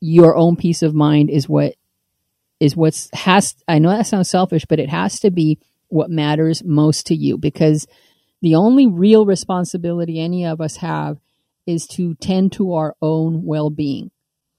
your 0.00 0.36
own 0.36 0.56
peace 0.56 0.82
of 0.82 0.94
mind 0.94 1.30
is 1.30 1.48
what 1.48 1.74
is 2.60 2.76
what's 2.76 3.08
has 3.12 3.54
I 3.68 3.78
know 3.78 3.90
that 3.90 4.06
sounds 4.06 4.30
selfish 4.30 4.64
but 4.68 4.78
it 4.80 4.88
has 4.90 5.20
to 5.20 5.30
be 5.30 5.58
what 5.88 6.10
matters 6.10 6.62
most 6.64 7.06
to 7.06 7.14
you 7.14 7.38
because 7.38 7.86
the 8.42 8.54
only 8.54 8.86
real 8.86 9.24
responsibility 9.24 10.20
any 10.20 10.44
of 10.44 10.60
us 10.60 10.76
have 10.76 11.18
is 11.66 11.86
to 11.86 12.14
tend 12.16 12.52
to 12.52 12.74
our 12.74 12.94
own 13.00 13.44
well-being 13.44 14.10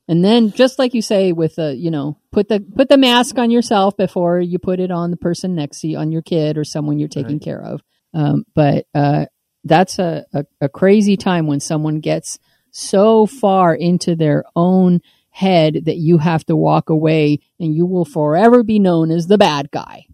and 0.08 0.24
then 0.24 0.52
just 0.52 0.80
like 0.80 0.94
you 0.94 1.02
say 1.02 1.32
with 1.32 1.56
the 1.56 1.76
you 1.76 1.92
know 1.92 2.18
put 2.32 2.50
the 2.50 2.60
put 2.76 2.90
the 2.90 2.98
mask 2.98 3.38
on 3.38 3.52
yourself 3.52 3.96
before 3.98 4.40
you 4.40 4.58
put 4.58 4.80
it 4.80 4.92
on 4.92 5.12
the 5.12 5.18
person 5.18 5.54
next 5.56 5.82
to 5.82 5.88
you 5.88 5.98
on 5.98 6.12
your 6.12 6.22
kid 6.22 6.58
or 6.58 6.64
someone 6.64 6.98
you're 7.00 7.08
taking 7.08 7.34
Right. 7.34 7.42
care 7.42 7.62
of 7.62 7.82
um, 8.14 8.46
but 8.56 8.86
uh, 8.96 9.26
that's 9.68 10.00
a, 10.00 10.26
a, 10.34 10.46
a 10.62 10.70
crazy 10.70 11.18
time 11.18 11.48
when 11.48 11.60
someone 11.60 12.00
gets 12.00 12.40
so 12.72 13.26
far 13.26 13.74
into 13.74 14.16
their 14.16 14.44
own 14.56 15.02
head 15.30 15.86
that 15.86 15.98
you 15.98 16.18
have 16.18 16.44
to 16.46 16.56
walk 16.56 16.90
away 16.90 17.40
and 17.60 17.76
you 17.76 17.86
will 17.86 18.06
forever 18.06 18.64
be 18.64 18.80
known 18.80 19.12
as 19.12 19.28
the 19.28 19.38
bad 19.38 19.70
guy. 19.72 20.06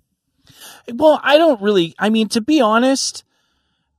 Well, 0.94 1.20
I 1.24 1.38
don't 1.38 1.62
really, 1.62 1.94
I 1.98 2.10
mean, 2.10 2.28
to 2.30 2.42
be 2.42 2.60
honest, 2.62 3.24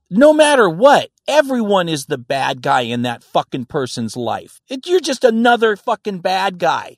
no 0.09 0.33
matter 0.33 0.69
what, 0.69 1.09
everyone 1.27 1.89
is 1.89 2.05
the 2.05 2.17
bad 2.19 2.61
guy 2.61 2.81
in 2.81 3.01
that 3.03 3.23
fucking 3.23 3.65
person's 3.65 4.15
life. 4.15 4.61
It, 4.69 4.85
you're 4.87 4.99
just 4.99 5.23
another 5.23 5.75
fucking 5.75 6.19
bad 6.19 6.59
guy 6.59 6.97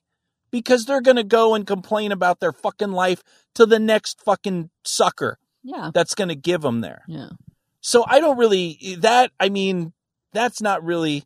because 0.52 0.86
they're 0.86 1.02
going 1.02 1.15
to 1.17 1.24
go 1.24 1.56
and 1.56 1.65
complain 1.65 2.12
about 2.12 2.39
their 2.41 2.52
fucking 2.54 2.91
life 2.91 3.24
to 3.56 3.65
the 3.65 3.80
next 3.80 4.22
fucking 4.22 4.70
sucker 4.84 5.39
Yeah. 5.63 5.91
that's 5.93 6.15
going 6.15 6.30
to 6.30 6.36
give 6.36 6.62
them 6.62 6.82
there. 6.82 7.04
Yeah. 7.08 7.30
So 7.88 8.04
I 8.06 8.19
don't 8.19 8.38
really, 8.38 8.97
that, 9.00 9.32
I 9.39 9.47
mean, 9.47 9.93
that's 10.34 10.62
not 10.62 10.84
really 10.84 11.23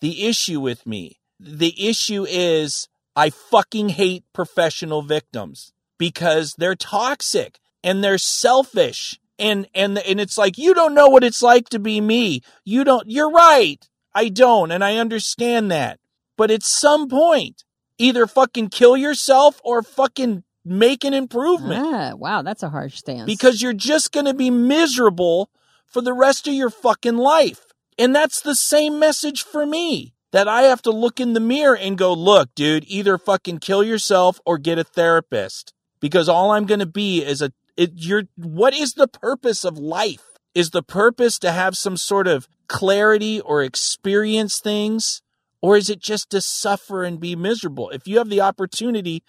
the 0.00 0.24
issue 0.26 0.58
with 0.58 0.86
me. 0.86 1.20
The 1.38 1.74
issue 1.88 2.24
is 2.26 2.88
I 3.14 3.28
fucking 3.28 3.90
hate 3.90 4.24
professional 4.32 5.02
victims 5.02 5.74
because 5.98 6.54
they're 6.56 6.74
toxic 6.74 7.58
and 7.84 8.02
they're 8.02 8.16
selfish. 8.16 9.20
And, 9.38 9.66
and, 9.74 9.98
and 9.98 10.18
it's 10.18 10.38
like, 10.38 10.56
you 10.56 10.72
don't 10.72 10.94
know 10.94 11.08
what 11.08 11.22
it's 11.22 11.42
like 11.42 11.68
to 11.68 11.78
be 11.78 12.00
me. 12.00 12.40
You 12.64 12.82
don't, 12.82 13.04
you're 13.06 13.30
right. 13.30 13.86
I 14.14 14.30
don't. 14.30 14.70
And 14.70 14.82
I 14.82 14.96
understand 14.96 15.70
that. 15.70 16.00
But 16.38 16.50
at 16.50 16.62
some 16.62 17.08
point, 17.10 17.62
either 17.98 18.26
fucking 18.26 18.70
kill 18.70 18.96
yourself 18.96 19.60
or 19.62 19.82
fucking 19.82 20.44
make 20.64 21.04
an 21.04 21.12
improvement 21.12 21.84
Ah, 21.84 22.12
wow, 22.14 22.40
that's 22.40 22.62
a 22.62 22.70
harsh 22.70 22.96
stance. 22.96 23.26
because 23.26 23.60
you're 23.60 23.74
just 23.74 24.12
going 24.12 24.24
to 24.26 24.32
be 24.34 24.50
miserable 24.50 25.50
for 25.90 26.00
the 26.00 26.12
rest 26.12 26.48
of 26.48 26.54
your 26.54 26.70
fucking 26.70 27.16
life. 27.16 27.66
And 27.98 28.14
that's 28.14 28.40
the 28.40 28.54
same 28.54 28.98
message 28.98 29.42
for 29.42 29.66
me 29.66 30.14
that 30.32 30.48
I 30.48 30.62
have 30.62 30.80
to 30.82 30.90
look 30.90 31.20
in 31.20 31.32
the 31.32 31.40
mirror 31.40 31.76
and 31.76 31.98
go, 31.98 32.12
look, 32.12 32.54
dude, 32.54 32.84
either 32.86 33.18
fucking 33.18 33.58
kill 33.58 33.82
yourself 33.82 34.40
or 34.46 34.58
get 34.58 34.78
a 34.78 34.84
therapist 34.84 35.74
because 36.00 36.28
all 36.28 36.52
I'm 36.52 36.66
going 36.66 36.80
to 36.80 36.86
be 36.86 37.22
is 37.22 37.42
a, 37.42 37.52
it, 37.76 37.92
you're, 37.94 38.24
what 38.36 38.72
is 38.72 38.94
the 38.94 39.08
purpose 39.08 39.64
of 39.64 39.76
life? 39.76 40.22
Is 40.54 40.70
the 40.70 40.82
purpose 40.82 41.38
to 41.40 41.52
have 41.52 41.76
some 41.76 41.96
sort 41.96 42.26
of 42.26 42.48
clarity 42.68 43.40
or 43.40 43.62
experience 43.62 44.60
things? 44.60 45.22
Or 45.62 45.76
is 45.76 45.90
it 45.90 46.00
just 46.00 46.30
to 46.30 46.40
suffer 46.40 47.04
and 47.04 47.20
be 47.20 47.36
miserable? 47.36 47.90
If 47.90 48.08
you 48.08 48.18
have 48.18 48.30
the 48.30 48.40
opportunity 48.40 49.22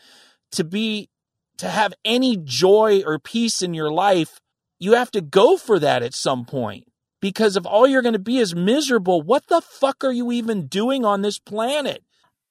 to 0.52 0.64
be 0.64 1.10
to 1.58 1.70
have 1.70 1.94
any 2.06 2.38
joy 2.38 3.04
or 3.06 3.20
peace 3.20 3.62
in 3.62 3.74
your 3.74 3.92
life, 3.92 4.40
you 4.82 4.94
have 4.94 5.12
to 5.12 5.22
go 5.22 5.58
for 5.58 5.80
that 5.80 6.02
at 6.02 6.14
some 6.14 6.44
point. 6.44 6.86
Because 7.22 7.56
if 7.56 7.68
all 7.68 7.86
you're 7.86 8.02
going 8.02 8.14
to 8.14 8.20
be 8.20 8.40
is 8.40 8.56
miserable, 8.56 9.22
what 9.22 9.46
the 9.48 9.62
fuck 9.62 10.04
are 10.04 10.12
you 10.12 10.32
even 10.32 10.66
doing 10.66 11.06
on 11.06 11.22
this 11.22 11.38
planet? 11.38 12.04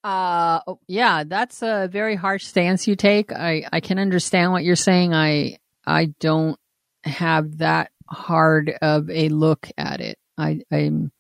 Uh, 0.05 0.61
oh, 0.65 0.79
yeah, 0.87 1.25
that's 1.27 1.61
a 1.61 1.89
very 1.91 2.15
harsh 2.15 2.47
stance 2.47 2.87
you 2.87 2.95
take. 2.95 3.33
I, 3.33 3.65
I 3.73 3.81
can 3.81 3.99
understand 3.99 4.53
what 4.53 4.63
you're 4.63 4.77
saying. 4.77 5.13
I, 5.13 5.59
I 5.85 6.15
don't 6.21 6.57
have 7.03 7.59
that 7.59 7.91
hard 8.09 8.79
of 8.81 9.11
a 9.11 9.29
look 9.29 9.69
at 9.77 10.01
it. 10.01 10.17
I, 10.39 10.61
I'm, 10.71 11.11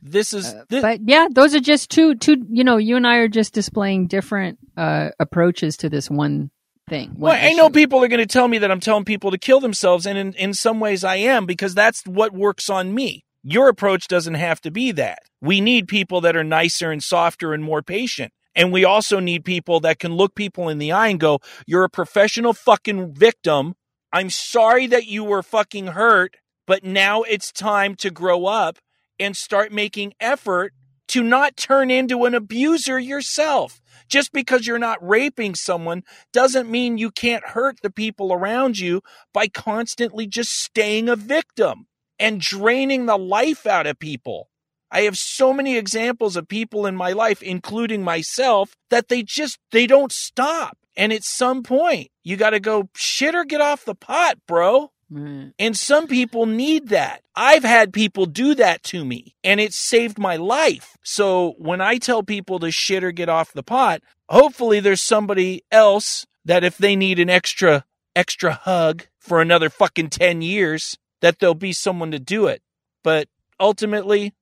This 0.00 0.32
is 0.32 0.46
uh, 0.46 0.64
but 0.68 1.00
yeah, 1.04 1.26
those 1.28 1.56
are 1.56 1.60
just 1.60 1.90
two, 1.90 2.14
two, 2.14 2.36
you 2.48 2.62
know, 2.62 2.76
you 2.76 2.96
and 2.96 3.06
I 3.06 3.16
are 3.16 3.28
just 3.28 3.52
displaying 3.52 4.06
different, 4.06 4.60
uh, 4.76 5.10
approaches 5.18 5.76
to 5.78 5.88
this 5.88 6.08
one 6.08 6.52
thing. 6.90 7.14
Well, 7.16 7.32
I 7.32 7.52
know 7.52 7.70
people 7.70 8.04
are 8.04 8.08
going 8.08 8.20
to 8.20 8.26
tell 8.26 8.48
me 8.48 8.58
that 8.58 8.70
I'm 8.70 8.80
telling 8.80 9.06
people 9.06 9.30
to 9.30 9.38
kill 9.38 9.60
themselves, 9.60 10.04
and 10.04 10.18
in, 10.18 10.34
in 10.34 10.52
some 10.52 10.80
ways 10.80 11.04
I 11.04 11.16
am 11.16 11.46
because 11.46 11.74
that's 11.74 12.02
what 12.04 12.34
works 12.34 12.68
on 12.68 12.92
me. 12.92 13.24
Your 13.42 13.68
approach 13.68 14.08
doesn't 14.08 14.34
have 14.34 14.60
to 14.62 14.70
be 14.70 14.92
that. 14.92 15.20
We 15.40 15.62
need 15.62 15.88
people 15.88 16.20
that 16.20 16.36
are 16.36 16.44
nicer 16.44 16.90
and 16.90 17.02
softer 17.02 17.54
and 17.54 17.64
more 17.64 17.80
patient. 17.80 18.32
And 18.54 18.72
we 18.72 18.84
also 18.84 19.20
need 19.20 19.44
people 19.44 19.80
that 19.80 19.98
can 19.98 20.12
look 20.12 20.34
people 20.34 20.68
in 20.68 20.78
the 20.78 20.92
eye 20.92 21.08
and 21.08 21.20
go, 21.20 21.38
You're 21.66 21.84
a 21.84 21.88
professional 21.88 22.52
fucking 22.52 23.14
victim. 23.14 23.74
I'm 24.12 24.28
sorry 24.28 24.86
that 24.88 25.06
you 25.06 25.24
were 25.24 25.42
fucking 25.42 25.88
hurt, 25.88 26.36
but 26.66 26.84
now 26.84 27.22
it's 27.22 27.52
time 27.52 27.94
to 27.96 28.10
grow 28.10 28.46
up 28.46 28.78
and 29.18 29.36
start 29.36 29.70
making 29.70 30.14
effort 30.20 30.74
to 31.08 31.22
not 31.22 31.56
turn 31.56 31.90
into 31.90 32.24
an 32.24 32.34
abuser 32.34 32.98
yourself. 32.98 33.79
Just 34.10 34.32
because 34.32 34.66
you're 34.66 34.78
not 34.78 35.06
raping 35.06 35.54
someone 35.54 36.02
doesn't 36.32 36.68
mean 36.68 36.98
you 36.98 37.10
can't 37.10 37.46
hurt 37.46 37.78
the 37.80 37.90
people 37.90 38.32
around 38.32 38.78
you 38.78 39.02
by 39.32 39.46
constantly 39.46 40.26
just 40.26 40.50
staying 40.50 41.08
a 41.08 41.16
victim 41.16 41.86
and 42.18 42.40
draining 42.40 43.06
the 43.06 43.16
life 43.16 43.66
out 43.66 43.86
of 43.86 43.98
people. 43.98 44.50
I 44.90 45.02
have 45.02 45.16
so 45.16 45.52
many 45.52 45.76
examples 45.76 46.36
of 46.36 46.48
people 46.48 46.84
in 46.84 46.96
my 46.96 47.12
life, 47.12 47.40
including 47.42 48.02
myself, 48.02 48.74
that 48.90 49.08
they 49.08 49.22
just, 49.22 49.58
they 49.70 49.86
don't 49.86 50.10
stop. 50.10 50.76
And 50.96 51.12
at 51.12 51.22
some 51.22 51.62
point, 51.62 52.08
you 52.24 52.36
got 52.36 52.50
to 52.50 52.60
go 52.60 52.90
shit 52.96 53.36
or 53.36 53.44
get 53.44 53.60
off 53.60 53.84
the 53.84 53.94
pot, 53.94 54.38
bro. 54.48 54.90
Right. 55.10 55.52
And 55.58 55.76
some 55.76 56.06
people 56.06 56.46
need 56.46 56.88
that. 56.88 57.22
I've 57.34 57.64
had 57.64 57.92
people 57.92 58.26
do 58.26 58.54
that 58.54 58.82
to 58.84 59.04
me 59.04 59.34
and 59.42 59.58
it 59.60 59.74
saved 59.74 60.18
my 60.18 60.36
life. 60.36 60.96
So 61.02 61.54
when 61.58 61.80
I 61.80 61.98
tell 61.98 62.22
people 62.22 62.60
to 62.60 62.70
shit 62.70 63.02
or 63.02 63.10
get 63.10 63.28
off 63.28 63.52
the 63.52 63.64
pot, 63.64 64.02
hopefully 64.28 64.78
there's 64.78 65.02
somebody 65.02 65.64
else 65.72 66.26
that 66.44 66.62
if 66.62 66.78
they 66.78 66.94
need 66.94 67.18
an 67.18 67.28
extra, 67.28 67.84
extra 68.14 68.52
hug 68.52 69.06
for 69.18 69.40
another 69.40 69.68
fucking 69.68 70.10
10 70.10 70.42
years, 70.42 70.96
that 71.20 71.38
there'll 71.38 71.54
be 71.54 71.72
someone 71.72 72.12
to 72.12 72.20
do 72.20 72.46
it. 72.46 72.62
But 73.02 73.28
ultimately, 73.58 74.34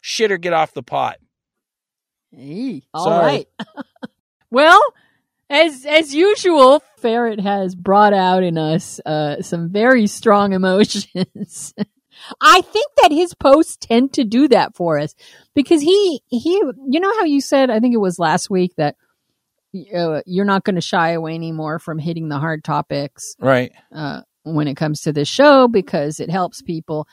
shit 0.00 0.32
or 0.32 0.38
get 0.38 0.52
off 0.52 0.74
the 0.74 0.82
pot. 0.82 1.18
Hey, 2.30 2.82
all 2.92 3.10
right. 3.10 3.46
well, 4.50 4.80
as 5.50 5.84
as 5.86 6.14
usual, 6.14 6.82
Ferret 6.98 7.40
has 7.40 7.74
brought 7.74 8.12
out 8.12 8.42
in 8.42 8.56
us 8.58 9.00
uh, 9.04 9.42
some 9.42 9.70
very 9.70 10.06
strong 10.06 10.52
emotions. 10.52 11.74
I 12.40 12.60
think 12.62 12.86
that 13.02 13.10
his 13.12 13.34
posts 13.34 13.76
tend 13.76 14.12
to 14.14 14.24
do 14.24 14.48
that 14.48 14.74
for 14.74 14.98
us 14.98 15.14
because 15.54 15.82
he 15.82 16.22
he 16.28 16.52
you 16.88 17.00
know 17.00 17.12
how 17.18 17.24
you 17.24 17.40
said 17.40 17.70
I 17.70 17.80
think 17.80 17.94
it 17.94 17.98
was 17.98 18.18
last 18.18 18.48
week 18.50 18.72
that 18.76 18.96
uh, 19.94 20.20
you're 20.24 20.44
not 20.44 20.64
going 20.64 20.76
to 20.76 20.80
shy 20.80 21.10
away 21.10 21.34
anymore 21.34 21.78
from 21.80 21.98
hitting 21.98 22.28
the 22.28 22.38
hard 22.38 22.62
topics 22.62 23.34
Right. 23.40 23.72
uh, 23.92 24.20
when 24.44 24.68
it 24.68 24.76
comes 24.76 25.00
to 25.02 25.12
this 25.12 25.28
show 25.28 25.66
because 25.66 26.20
it 26.20 26.30
helps 26.30 26.62
people. 26.62 27.08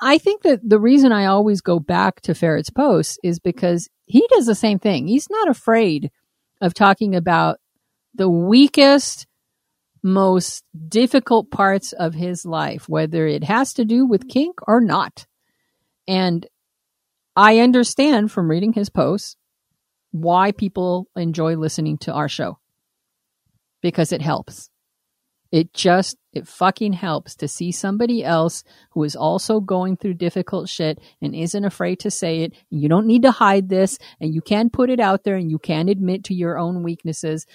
I 0.00 0.16
think 0.16 0.42
that 0.42 0.66
the 0.66 0.80
reason 0.80 1.12
I 1.12 1.26
always 1.26 1.60
go 1.60 1.78
back 1.78 2.22
to 2.22 2.32
Ferret's 2.32 2.70
posts 2.70 3.18
is 3.22 3.38
because 3.38 3.88
he 4.06 4.26
does 4.30 4.46
the 4.46 4.54
same 4.54 4.78
thing. 4.78 5.06
He's 5.06 5.28
not 5.28 5.48
afraid 5.50 6.10
of 6.60 6.74
talking 6.74 7.14
about 7.14 7.58
the 8.14 8.28
weakest, 8.28 9.26
most 10.02 10.64
difficult 10.88 11.50
parts 11.50 11.92
of 11.92 12.14
his 12.14 12.44
life, 12.44 12.88
whether 12.88 13.26
it 13.26 13.44
has 13.44 13.74
to 13.74 13.84
do 13.84 14.06
with 14.06 14.28
kink 14.28 14.56
or 14.66 14.80
not. 14.80 15.26
And 16.08 16.46
I 17.36 17.58
understand 17.58 18.32
from 18.32 18.50
reading 18.50 18.72
his 18.72 18.90
posts 18.90 19.36
why 20.10 20.52
people 20.52 21.06
enjoy 21.16 21.56
listening 21.56 21.98
to 21.98 22.12
our 22.12 22.28
show 22.28 22.58
because 23.82 24.12
it 24.12 24.22
helps. 24.22 24.69
It 25.52 25.74
just, 25.74 26.16
it 26.32 26.46
fucking 26.46 26.92
helps 26.92 27.34
to 27.36 27.48
see 27.48 27.72
somebody 27.72 28.24
else 28.24 28.62
who 28.92 29.02
is 29.02 29.16
also 29.16 29.60
going 29.60 29.96
through 29.96 30.14
difficult 30.14 30.68
shit 30.68 31.00
and 31.20 31.34
isn't 31.34 31.64
afraid 31.64 32.00
to 32.00 32.10
say 32.10 32.42
it. 32.42 32.54
You 32.70 32.88
don't 32.88 33.06
need 33.06 33.22
to 33.22 33.32
hide 33.32 33.68
this 33.68 33.98
and 34.20 34.32
you 34.32 34.40
can 34.40 34.70
put 34.70 34.90
it 34.90 35.00
out 35.00 35.24
there 35.24 35.34
and 35.34 35.50
you 35.50 35.58
can 35.58 35.88
admit 35.88 36.24
to 36.24 36.34
your 36.34 36.56
own 36.56 36.82
weaknesses. 36.84 37.46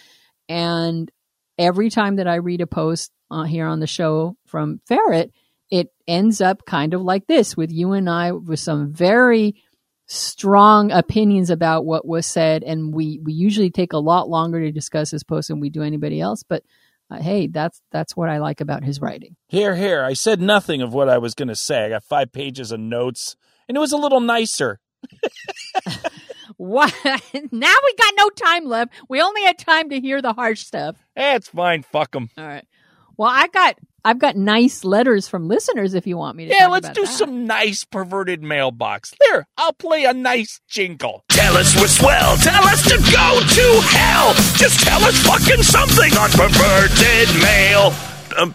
And 0.49 1.09
every 1.57 1.89
time 1.89 2.17
that 2.17 2.27
I 2.27 2.35
read 2.35 2.61
a 2.61 2.67
post 2.67 3.11
uh, 3.31 3.43
here 3.43 3.65
on 3.65 3.79
the 3.79 3.87
show 3.87 4.35
from 4.45 4.81
Ferret, 4.85 5.31
it 5.71 5.89
ends 6.07 6.41
up 6.41 6.65
kind 6.65 6.93
of 6.93 7.01
like 7.01 7.27
this 7.27 7.55
with 7.55 7.71
you 7.71 7.93
and 7.93 8.09
I 8.09 8.33
with 8.33 8.59
some 8.59 8.91
very 8.91 9.55
strong 10.07 10.91
opinions 10.91 11.49
about 11.49 11.85
what 11.85 12.05
was 12.05 12.25
said. 12.25 12.63
And 12.63 12.93
we, 12.93 13.19
we 13.23 13.33
usually 13.33 13.71
take 13.71 13.93
a 13.93 13.97
lot 13.97 14.29
longer 14.29 14.59
to 14.59 14.71
discuss 14.71 15.11
this 15.11 15.23
post 15.23 15.47
than 15.47 15.59
we 15.59 15.69
do 15.69 15.81
anybody 15.81 16.21
else. 16.21 16.43
But 16.43 16.63
uh, 17.11 17.21
hey, 17.21 17.47
that's 17.47 17.81
that's 17.91 18.15
what 18.15 18.29
I 18.29 18.39
like 18.39 18.61
about 18.61 18.83
his 18.83 18.99
writing. 19.01 19.35
Here, 19.47 19.75
here. 19.75 20.03
I 20.03 20.13
said 20.13 20.41
nothing 20.41 20.81
of 20.81 20.93
what 20.93 21.09
I 21.09 21.17
was 21.17 21.33
going 21.33 21.47
to 21.49 21.55
say. 21.55 21.85
I 21.85 21.89
got 21.89 22.03
five 22.03 22.31
pages 22.31 22.71
of 22.71 22.79
notes, 22.79 23.35
and 23.67 23.77
it 23.77 23.79
was 23.79 23.91
a 23.91 23.97
little 23.97 24.19
nicer. 24.19 24.79
What? 26.57 26.93
now 27.03 27.13
we 27.33 27.95
got 27.95 28.13
no 28.17 28.29
time 28.29 28.65
left. 28.65 28.93
We 29.09 29.21
only 29.21 29.43
had 29.43 29.57
time 29.57 29.89
to 29.89 29.99
hear 29.99 30.21
the 30.21 30.33
harsh 30.33 30.61
stuff. 30.61 30.97
Eh, 31.15 31.35
it's 31.35 31.49
fine. 31.49 31.83
Fuck 31.83 32.11
them. 32.11 32.29
All 32.37 32.45
right. 32.45 32.65
Well, 33.17 33.29
I 33.31 33.47
got 33.47 33.77
I've 34.03 34.19
got 34.19 34.35
nice 34.35 34.83
letters 34.83 35.27
from 35.27 35.47
listeners. 35.47 35.93
If 35.95 36.05
you 36.05 36.17
want 36.17 36.37
me 36.37 36.45
to, 36.45 36.51
Yeah, 36.53 36.63
talk 36.65 36.71
let's 36.71 36.85
about 36.87 36.95
do 36.95 37.05
that. 37.05 37.11
some 37.17 37.45
nice 37.45 37.83
perverted 37.83 38.43
mailbox. 38.43 39.13
There, 39.29 39.47
I'll 39.57 39.73
play 39.73 40.03
a 40.05 40.13
nice 40.13 40.61
jingle. 40.67 41.23
Tell 41.29 41.57
us 41.57 41.75
we're 41.75 41.87
swell. 41.87 42.37
Tell 42.37 42.63
us 42.65 42.83
to 42.83 42.97
go 42.97 43.39
to 43.39 43.81
hell. 43.87 44.33
Just 44.57 44.81
tell 44.81 45.03
us 45.03 45.17
fucking 45.25 45.63
something 45.63 46.15
on 46.17 46.29
perverted 46.31 47.29
mail 47.41 47.93
um, 48.37 48.53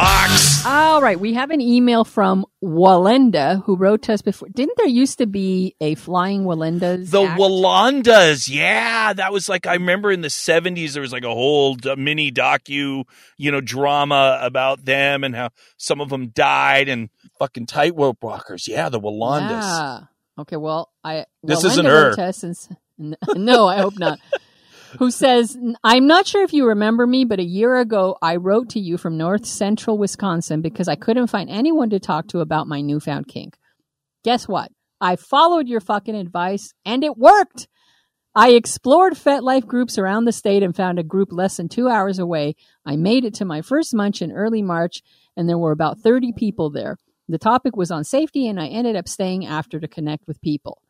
box. 0.00 0.64
All 0.66 1.02
right, 1.02 1.18
we 1.18 1.34
have 1.34 1.50
an 1.50 1.60
email 1.60 2.04
from 2.04 2.46
Walenda 2.62 3.62
who 3.64 3.76
wrote 3.76 4.02
to 4.02 4.14
us 4.14 4.22
before. 4.22 4.48
Didn't 4.48 4.76
there 4.78 4.86
used 4.86 5.18
to 5.18 5.26
be 5.26 5.74
a 5.80 5.94
flying 5.94 6.44
Wallenda's? 6.44 7.10
The 7.10 7.22
act? 7.22 7.40
Wallendas, 7.40 8.48
yeah, 8.48 9.12
that 9.12 9.32
was 9.32 9.48
like 9.48 9.66
I 9.66 9.74
remember 9.74 10.10
in 10.10 10.22
the 10.22 10.30
seventies 10.30 10.94
there 10.94 11.02
was 11.02 11.12
like 11.12 11.24
a 11.24 11.32
whole 11.32 11.76
mini 11.96 12.32
docu, 12.32 13.04
you 13.36 13.52
know, 13.52 13.60
drama 13.60 14.38
about 14.42 14.84
them 14.84 15.24
and 15.24 15.34
how 15.34 15.50
some 15.76 16.00
of 16.00 16.08
them 16.08 16.28
died 16.28 16.88
and 16.88 17.10
fucking 17.38 17.66
tightrope 17.66 18.22
walkers. 18.22 18.68
Yeah, 18.68 18.88
the 18.88 19.00
Wallendas. 19.00 19.50
Yeah. 19.50 20.00
Okay. 20.38 20.56
Well, 20.56 20.90
I 21.04 21.26
This 21.42 21.62
Walenda 21.62 21.66
isn't 21.66 21.86
her. 21.86 22.32
no, 23.36 23.66
I 23.66 23.78
hope 23.78 23.98
not. 23.98 24.18
Who 24.98 25.10
says, 25.10 25.56
I'm 25.84 26.06
not 26.06 26.26
sure 26.26 26.42
if 26.42 26.52
you 26.52 26.66
remember 26.66 27.06
me, 27.06 27.24
but 27.24 27.38
a 27.38 27.44
year 27.44 27.76
ago 27.76 28.16
I 28.20 28.36
wrote 28.36 28.70
to 28.70 28.80
you 28.80 28.98
from 28.98 29.16
north 29.16 29.46
central 29.46 29.98
Wisconsin 29.98 30.62
because 30.62 30.88
I 30.88 30.96
couldn't 30.96 31.28
find 31.28 31.48
anyone 31.48 31.90
to 31.90 32.00
talk 32.00 32.26
to 32.28 32.40
about 32.40 32.66
my 32.66 32.80
newfound 32.80 33.28
kink. 33.28 33.56
Guess 34.24 34.48
what? 34.48 34.72
I 35.00 35.16
followed 35.16 35.68
your 35.68 35.80
fucking 35.80 36.14
advice 36.14 36.74
and 36.84 37.04
it 37.04 37.16
worked. 37.16 37.68
I 38.34 38.50
explored 38.50 39.14
FetLife 39.14 39.66
groups 39.66 39.98
around 39.98 40.24
the 40.24 40.32
state 40.32 40.62
and 40.62 40.74
found 40.74 40.98
a 40.98 41.04
group 41.04 41.30
less 41.32 41.56
than 41.56 41.68
two 41.68 41.88
hours 41.88 42.18
away. 42.18 42.54
I 42.84 42.96
made 42.96 43.24
it 43.24 43.34
to 43.34 43.44
my 43.44 43.62
first 43.62 43.94
munch 43.94 44.22
in 44.22 44.32
early 44.32 44.62
March 44.62 45.02
and 45.36 45.48
there 45.48 45.58
were 45.58 45.72
about 45.72 46.00
30 46.00 46.32
people 46.36 46.70
there. 46.70 46.96
The 47.28 47.38
topic 47.38 47.76
was 47.76 47.90
on 47.90 48.04
safety 48.04 48.48
and 48.48 48.60
I 48.60 48.66
ended 48.66 48.96
up 48.96 49.08
staying 49.08 49.46
after 49.46 49.80
to 49.80 49.88
connect 49.88 50.26
with 50.26 50.40
people. 50.40 50.82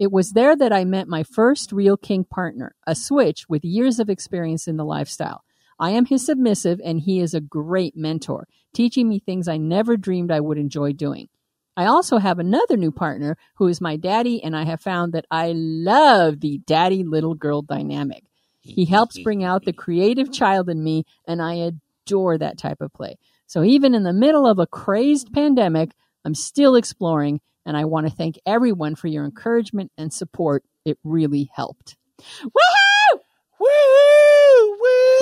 It 0.00 0.10
was 0.10 0.30
there 0.30 0.56
that 0.56 0.72
I 0.72 0.86
met 0.86 1.08
my 1.08 1.22
first 1.22 1.72
real 1.72 1.98
kink 1.98 2.30
partner, 2.30 2.74
a 2.86 2.94
switch 2.94 3.46
with 3.50 3.66
years 3.66 4.00
of 4.00 4.08
experience 4.08 4.66
in 4.66 4.78
the 4.78 4.84
lifestyle. 4.84 5.44
I 5.78 5.90
am 5.90 6.06
his 6.06 6.24
submissive 6.24 6.80
and 6.82 7.00
he 7.00 7.20
is 7.20 7.34
a 7.34 7.40
great 7.40 7.94
mentor, 7.94 8.48
teaching 8.72 9.10
me 9.10 9.18
things 9.18 9.46
I 9.46 9.58
never 9.58 9.98
dreamed 9.98 10.32
I 10.32 10.40
would 10.40 10.56
enjoy 10.56 10.94
doing. 10.94 11.28
I 11.76 11.84
also 11.84 12.16
have 12.16 12.38
another 12.38 12.78
new 12.78 12.90
partner 12.90 13.36
who 13.56 13.68
is 13.68 13.82
my 13.82 13.96
daddy, 13.96 14.42
and 14.42 14.56
I 14.56 14.64
have 14.64 14.80
found 14.80 15.12
that 15.12 15.26
I 15.30 15.52
love 15.54 16.40
the 16.40 16.62
daddy 16.66 17.04
little 17.04 17.34
girl 17.34 17.60
dynamic. 17.60 18.24
He 18.62 18.86
helps 18.86 19.22
bring 19.22 19.44
out 19.44 19.66
the 19.66 19.72
creative 19.72 20.32
child 20.32 20.70
in 20.70 20.82
me, 20.82 21.04
and 21.28 21.42
I 21.42 21.70
adore 22.06 22.38
that 22.38 22.56
type 22.56 22.80
of 22.80 22.92
play. 22.94 23.18
So 23.46 23.62
even 23.64 23.94
in 23.94 24.04
the 24.04 24.14
middle 24.14 24.46
of 24.46 24.58
a 24.58 24.66
crazed 24.66 25.32
pandemic, 25.32 25.92
I'm 26.24 26.34
still 26.34 26.74
exploring, 26.74 27.40
and 27.66 27.76
I 27.76 27.84
want 27.84 28.06
to 28.08 28.12
thank 28.14 28.38
everyone 28.46 28.94
for 28.94 29.08
your 29.08 29.24
encouragement 29.24 29.92
and 29.98 30.12
support. 30.12 30.64
It 30.84 30.98
really 31.04 31.50
helped. 31.54 31.96
Woohoo! 32.42 33.18
Woo! 33.60 34.78
Woo! 34.80 35.18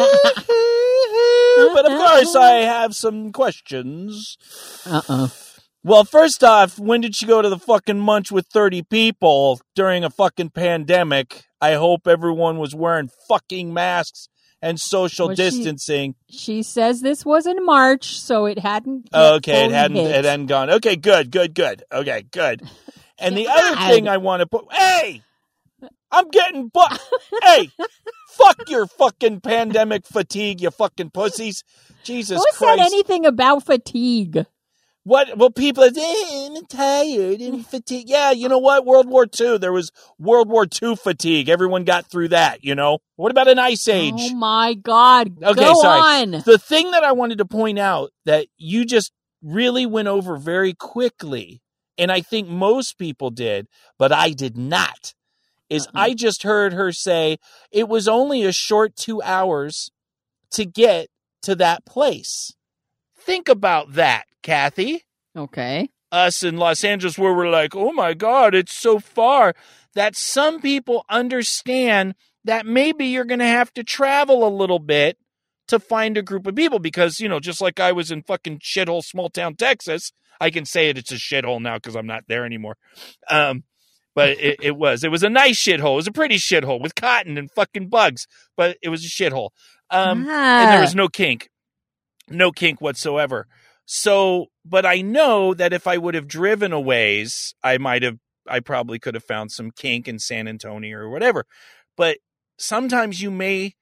but 1.75 1.91
of 1.91 1.99
course, 1.99 2.35
I 2.35 2.51
have 2.63 2.95
some 2.95 3.33
questions. 3.33 4.37
Uh 4.87 5.03
uh 5.09 5.29
Well, 5.83 6.05
first 6.05 6.45
off, 6.45 6.79
when 6.79 7.01
did 7.01 7.17
she 7.17 7.27
go 7.27 7.43
to 7.43 7.49
the 7.49 7.59
fucking 7.59 8.01
munch 8.01 8.31
with 8.31 8.47
30 8.47 8.83
people 8.83 9.61
during 9.75 10.05
a 10.05 10.11
fucking 10.11 10.51
pandemic? 10.51 11.45
I 11.61 11.75
hope 11.75 12.07
everyone 12.07 12.59
was 12.59 12.75
wearing 12.75 13.11
fucking 13.29 13.75
masks 13.75 14.29
and 14.63 14.79
social 14.81 15.31
she- 15.31 15.37
distancing. 15.37 16.15
She 16.29 16.63
says 16.63 17.01
this 17.01 17.25
was 17.25 17.47
in 17.47 17.65
March, 17.65 18.21
so 18.21 18.47
it 18.47 18.59
hadn't. 18.59 19.09
okay, 19.15 19.67
it 19.67 19.73
hadn't 19.73 19.97
hit. 19.97 20.11
it 20.11 20.25
hadn't 20.25 20.47
gone. 20.47 20.71
Okay, 20.71 20.97
good, 20.97 21.31
good, 21.31 21.55
good. 21.55 21.83
Okay, 21.93 22.25
good. 22.31 22.63
And 23.21 23.37
the 23.37 23.49
other 23.49 23.75
thing 23.93 24.07
I 24.07 24.19
want 24.19 24.43
to 24.43 24.47
put 24.47 24.73
Hey! 24.73 25.23
I'm 26.13 26.29
getting 26.29 26.69
but. 26.69 27.01
Hey! 27.43 27.71
Fuck 28.31 28.71
your 28.71 28.87
fucking 28.87 29.41
pandemic 29.41 30.07
fatigue, 30.07 30.61
you 30.61 30.71
fucking 30.71 31.11
pussies. 31.11 31.65
Jesus 32.05 32.39
Who 32.39 32.45
Christ. 32.57 32.79
said 32.79 32.87
anything 32.87 33.27
about 33.27 33.67
fatigue? 33.67 34.47
What? 35.09 35.39
Well, 35.39 35.51
people 35.51 35.85
are, 35.85 35.91
eh, 35.97 36.49
I'm 36.55 36.67
tired 36.67 37.41
and 37.41 37.67
fatigued. 37.67 38.11
Yeah, 38.11 38.31
you 38.31 38.47
know 38.47 38.59
what? 38.59 38.85
World 38.85 39.09
War 39.09 39.27
II, 39.41 39.57
there 39.57 39.73
was 39.73 39.91
World 40.19 40.51
War 40.51 40.67
II 40.83 40.97
fatigue. 40.97 41.49
Everyone 41.49 41.85
got 41.85 42.11
through 42.11 42.29
that, 42.29 42.63
you 42.63 42.75
know? 42.75 42.99
What 43.17 43.31
about 43.33 43.49
an 43.49 43.59
ice 43.59 43.89
age? 43.89 44.13
Oh 44.19 44.35
my 44.35 44.75
God! 44.75 45.43
Okay, 45.43 45.65
Go 45.65 45.73
sorry. 45.81 46.23
on. 46.25 46.31
The 46.45 46.59
thing 46.59 46.91
that 46.91 47.05
I 47.05 47.13
wanted 47.13 47.39
to 47.39 47.47
point 47.47 47.79
out 47.79 48.11
that 48.27 48.49
you 48.59 48.85
just 48.85 49.11
really 49.43 49.87
went 49.87 50.09
over 50.09 50.37
very 50.37 50.75
quickly, 50.75 51.63
and 51.97 52.13
I 52.13 52.21
think 52.21 52.47
most 52.49 52.99
people 52.99 53.31
did, 53.31 53.67
but 53.99 54.13
I 54.13 54.33
did 54.33 54.59
not, 54.59 55.15
is 55.71 55.87
Uh-uh. 55.87 56.01
I 56.03 56.15
just 56.15 56.43
heard 56.43 56.75
her 56.75 56.93
say 56.93 57.39
it 57.73 57.89
was 57.89 58.09
only 58.09 58.45
a 58.45 58.53
short 58.53 58.95
two 58.95 59.23
hours 59.23 59.91
to 60.51 60.67
get 60.67 61.09
to 61.43 61.55
that 61.55 61.87
place. 61.87 62.53
Think 63.17 63.49
about 63.49 63.95
that, 63.95 64.27
Kathy 64.43 65.05
Okay. 65.37 65.91
us 66.11 66.43
in 66.43 66.57
Los 66.57 66.85
Angeles 66.85 67.19
where 67.19 67.35
we're 67.35 67.51
like, 67.51 67.77
oh 67.77 67.93
my 67.93 68.15
God, 68.15 68.55
it's 68.55 68.73
so 68.73 68.99
far 68.99 69.55
that 69.95 70.17
some 70.17 70.61
people 70.61 71.05
understand 71.09 72.15
that 72.45 72.67
maybe 72.67 73.07
you're 73.07 73.25
going 73.25 73.41
to 73.41 73.47
have 73.47 73.73
to 73.75 73.85
travel 73.85 74.47
a 74.47 74.49
little 74.49 74.79
bit 74.79 75.19
to 75.69 75.79
find 75.79 76.17
a 76.17 76.23
group 76.23 76.47
of 76.47 76.55
people 76.55 76.79
because, 76.79 77.21
you 77.21 77.29
know, 77.29 77.41
just 77.41 77.61
like 77.61 77.79
I 77.79 77.93
was 77.93 78.11
in 78.11 78.23
fucking 78.23 78.61
shithole 78.61 79.05
small 79.05 79.29
town 79.29 79.55
Texas, 79.55 80.13
I 80.41 80.51
can 80.51 80.65
say 80.65 80.89
it, 80.89 80.97
it's 80.97 81.13
a 81.13 81.17
shithole 81.17 81.61
now 81.61 81.77
because 81.77 81.95
I'm 81.95 82.07
not 82.07 82.25
there 82.27 82.45
anymore. 82.45 82.77
Um, 83.29 83.65
but 84.15 84.31
it, 84.31 84.59
it 84.63 84.77
was, 84.77 85.05
it 85.05 85.11
was 85.11 85.23
a 85.23 85.29
nice 85.29 85.63
shithole. 85.63 85.93
It 85.93 85.97
was 85.97 86.07
a 86.07 86.13
pretty 86.13 86.37
shithole 86.37 86.81
with 86.81 86.95
cotton 86.95 87.39
and 87.39 87.51
fucking 87.51 87.89
bugs, 87.89 88.27
but 88.57 88.79
it 88.83 88.89
was 88.89 89.05
a 89.05 89.09
shithole. 89.09 89.51
Um, 89.91 90.27
and 90.59 90.71
there 90.71 90.81
was 90.81 90.95
no 90.95 91.09
kink, 91.09 91.51
no 92.29 92.51
kink 92.51 92.81
whatsoever. 92.81 93.47
So, 93.91 94.49
but 94.67 94.85
I 94.85 95.01
know 95.01 95.55
that 95.55 95.73
if 95.73 95.87
I 95.87 95.97
would 95.97 96.15
have 96.15 96.29
driven 96.29 96.75
a 96.75 96.81
ways, 96.81 97.55
I 97.65 97.79
might 97.79 98.03
have, 98.03 98.19
I 98.47 98.61
probably 98.61 98.99
could 98.99 99.15
have 99.15 99.25
found 99.25 99.51
some 99.51 99.71
kink 99.71 100.07
in 100.07 100.19
San 100.19 100.47
Antonio 100.47 100.99
or 100.99 101.09
whatever. 101.09 101.47
But 101.97 102.19
sometimes 102.59 103.23
you 103.23 103.31
may 103.31 103.77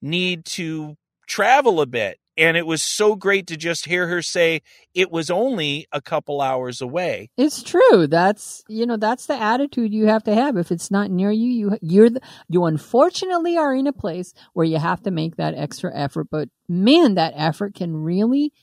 need 0.00 0.46
to 0.46 0.96
travel 1.26 1.82
a 1.82 1.86
bit. 1.86 2.16
And 2.38 2.56
it 2.56 2.66
was 2.66 2.82
so 2.82 3.14
great 3.14 3.46
to 3.48 3.58
just 3.58 3.84
hear 3.84 4.06
her 4.06 4.22
say 4.22 4.62
it 4.94 5.10
was 5.10 5.30
only 5.30 5.86
a 5.92 6.00
couple 6.00 6.40
hours 6.40 6.80
away. 6.80 7.28
It's 7.36 7.62
true. 7.62 8.06
That's 8.06 8.64
you 8.68 8.86
know 8.86 8.96
that's 8.96 9.26
the 9.26 9.38
attitude 9.38 9.92
you 9.92 10.06
have 10.06 10.24
to 10.24 10.34
have. 10.34 10.56
If 10.56 10.72
it's 10.72 10.90
not 10.90 11.10
near 11.10 11.30
you, 11.30 11.50
you 11.50 11.78
you're 11.82 12.08
the, 12.08 12.22
you 12.48 12.64
unfortunately 12.64 13.58
are 13.58 13.74
in 13.74 13.86
a 13.86 13.92
place 13.92 14.32
where 14.54 14.64
you 14.64 14.78
have 14.78 15.02
to 15.02 15.10
make 15.10 15.36
that 15.36 15.52
extra 15.54 15.94
effort. 15.94 16.28
But 16.30 16.48
man, 16.70 17.16
that 17.16 17.34
effort 17.36 17.74
can 17.74 17.94
really 17.94 18.54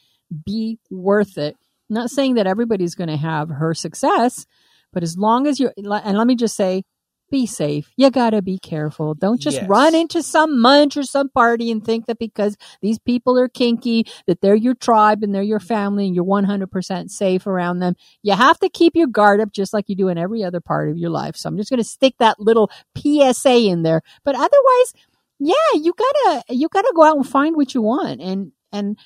be 0.45 0.79
worth 0.89 1.37
it. 1.37 1.55
not 1.91 2.09
saying 2.11 2.35
that 2.35 2.45
everybody's 2.45 2.93
going 2.93 3.09
to 3.09 3.17
have 3.17 3.49
her 3.49 3.73
success, 3.73 4.45
but 4.93 5.01
as 5.03 5.17
long 5.17 5.47
as 5.47 5.59
you're 5.59 5.73
and 5.77 6.17
let 6.17 6.27
me 6.27 6.35
just 6.35 6.55
say 6.55 6.83
be 7.31 7.45
safe. 7.45 7.91
You 7.95 8.09
gotta 8.09 8.41
be 8.41 8.57
careful. 8.57 9.13
Don't 9.13 9.39
just 9.39 9.57
Yes. 9.61 9.69
run 9.69 9.93
into 9.93 10.23
some 10.23 10.59
munch 10.59 10.97
or 10.97 11.03
some 11.03 11.29
party 11.29 11.69
and 11.71 11.83
think 11.83 12.07
that 12.07 12.17
because 12.17 12.57
these 12.81 12.97
people 12.99 13.37
are 13.37 13.47
kinky, 13.47 14.07
that 14.25 14.41
they're 14.41 14.55
your 14.55 14.73
tribe 14.73 15.21
and 15.21 15.33
they're 15.33 15.43
your 15.43 15.59
family 15.59 16.07
and 16.07 16.15
you're 16.15 16.23
100% 16.25 17.11
safe 17.11 17.45
around 17.45 17.79
them. 17.79 17.93
You 18.23 18.33
have 18.33 18.59
to 18.61 18.69
keep 18.69 18.95
your 18.95 19.07
guard 19.07 19.41
up 19.41 19.51
just 19.51 19.73
like 19.73 19.89
you 19.89 19.95
do 19.95 20.07
in 20.07 20.17
every 20.17 20.43
other 20.43 20.59
part 20.59 20.89
of 20.89 20.97
your 20.97 21.11
life. 21.11 21.35
So 21.35 21.47
I'm 21.49 21.57
just 21.57 21.69
gonna 21.69 21.83
stick 21.83 22.15
that 22.19 22.39
little 22.39 22.71
PSA 22.97 23.67
in 23.67 23.83
there. 23.83 24.01
But 24.25 24.33
otherwise, 24.35 24.93
yeah, 25.39 25.53
you 25.75 25.93
gotta, 25.93 26.43
you 26.49 26.67
gotta 26.67 26.91
go 26.95 27.03
out 27.03 27.15
and 27.17 27.27
find 27.27 27.55
what 27.55 27.75
you 27.75 27.81
want. 27.83 28.21
And, 28.21 28.53
and, 28.71 28.97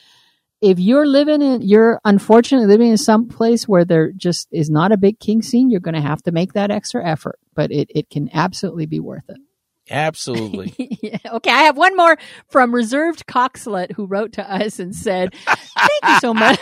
if 0.63 0.79
you're 0.79 1.05
living 1.05 1.41
in, 1.41 1.61
you're 1.61 1.99
unfortunately 2.05 2.67
living 2.67 2.89
in 2.89 2.97
some 2.97 3.27
place 3.27 3.67
where 3.67 3.83
there 3.83 4.13
just 4.13 4.47
is 4.49 4.69
not 4.69 4.93
a 4.93 4.97
big 4.97 5.19
kink 5.19 5.43
scene, 5.43 5.69
you're 5.69 5.81
going 5.81 5.93
to 5.93 6.01
have 6.01 6.23
to 6.23 6.31
make 6.31 6.53
that 6.53 6.71
extra 6.71 7.05
effort, 7.05 7.37
but 7.53 7.69
it, 7.69 7.89
it 7.93 8.09
can 8.09 8.29
absolutely 8.33 8.85
be 8.85 9.01
worth 9.01 9.25
it. 9.27 9.37
Absolutely. 9.89 10.73
Yeah, 11.03 11.17
okay, 11.33 11.51
I 11.51 11.63
have 11.63 11.75
one 11.75 11.97
more 11.97 12.17
from 12.47 12.73
Reserved 12.73 13.25
Cock 13.27 13.57
Slut 13.57 13.91
who 13.91 14.05
wrote 14.05 14.31
to 14.33 14.49
us 14.53 14.79
and 14.79 14.95
said, 14.95 15.33
Thank 15.45 16.03
you 16.05 16.19
so 16.21 16.33
much. 16.33 16.57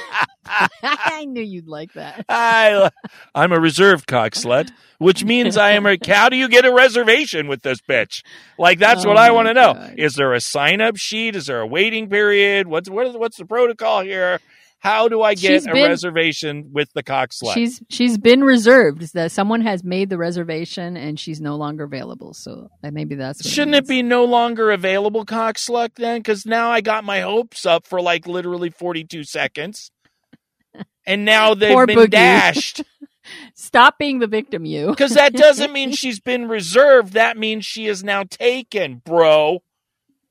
I 0.45 1.26
knew 1.26 1.43
you'd 1.43 1.67
like 1.67 1.93
that. 1.93 2.26
I, 2.28 2.89
I'm 3.36 3.51
a 3.51 3.59
reserved 3.59 4.07
cock 4.07 4.32
slut, 4.34 4.72
which 4.97 5.24
means 5.24 5.57
I 5.57 5.72
am 5.72 5.86
a. 5.86 5.97
How 6.07 6.30
do 6.30 6.36
you 6.36 6.49
get 6.49 6.65
a 6.65 6.74
reservation 6.74 7.47
with 7.47 7.61
this 7.61 7.80
bitch? 7.82 8.24
Like 8.57 8.80
that's 8.80 9.05
Oh 9.05 9.09
what 9.09 9.17
I 9.17 9.30
oh 9.30 9.36
want 9.36 9.47
to 9.49 9.53
know. 9.53 9.74
God. 9.76 9.95
Is 9.97 10.15
there 10.15 10.34
a 10.34 10.41
sign 10.41 10.82
up 10.82 10.97
sheet? 10.97 11.36
Is 11.36 11.45
there 11.45 11.61
a 11.61 11.67
waiting 11.67 12.09
period? 12.09 12.67
What's 12.67 12.89
what 12.89 13.05
is 13.07 13.15
what's 13.15 13.38
the 13.38 13.45
protocol 13.45 14.01
here? 14.01 14.39
How 14.82 15.08
do 15.08 15.22
I 15.22 15.36
get 15.36 15.48
She's 15.52 15.68
a 15.68 15.72
been- 15.74 15.90
reservation 15.90 16.70
with 16.74 16.92
the 16.94 17.04
cock 17.04 17.30
slut? 17.30 17.54
She's 17.54 17.84
she's 17.88 18.18
been 18.18 18.44
reserved. 18.44 19.14
That 19.14 19.32
someone 19.32 19.62
has 19.62 19.84
made 19.84 20.10
the 20.10 20.18
reservation 20.18 20.98
and 20.98 21.20
she's 21.20 21.40
no 21.40 21.56
longer 21.56 21.84
available. 21.84 22.34
So 22.34 22.70
maybe 22.82 23.14
that's 23.14 23.44
what 23.44 23.54
Shouldn't 23.54 23.76
it 23.76 23.82
means. 23.84 23.88
be 23.90 24.02
no 24.02 24.26
longer 24.26 24.72
available, 24.72 25.24
cock 25.24 25.58
slut? 25.58 25.94
Then, 25.98 26.18
because 26.20 26.48
now 26.48 26.72
I 26.72 26.82
got 26.82 27.04
my 27.04 27.20
hopes 27.20 27.64
up 27.64 27.86
for 27.86 28.02
like 28.02 28.26
literally 28.26 28.72
42 28.72 29.24
seconds, 29.24 29.92
and 31.06 31.26
now 31.26 31.54
they've 31.54 31.74
Poor 31.74 31.86
been 31.86 31.98
Boogie. 32.00 32.10
dashed. 32.10 32.82
Stop 33.54 34.00
being 34.00 34.18
the 34.18 34.26
victim, 34.26 34.66
you. 34.66 34.88
Because 34.88 35.14
that 35.14 35.34
doesn't 35.34 35.72
mean 35.74 35.92
she's 35.92 36.20
been 36.20 36.48
reserved. 36.48 37.14
That 37.14 37.38
means 37.38 37.66
she 37.66 37.86
is 37.86 38.04
now 38.04 38.24
taken, 38.24 39.00
bro. 39.06 39.62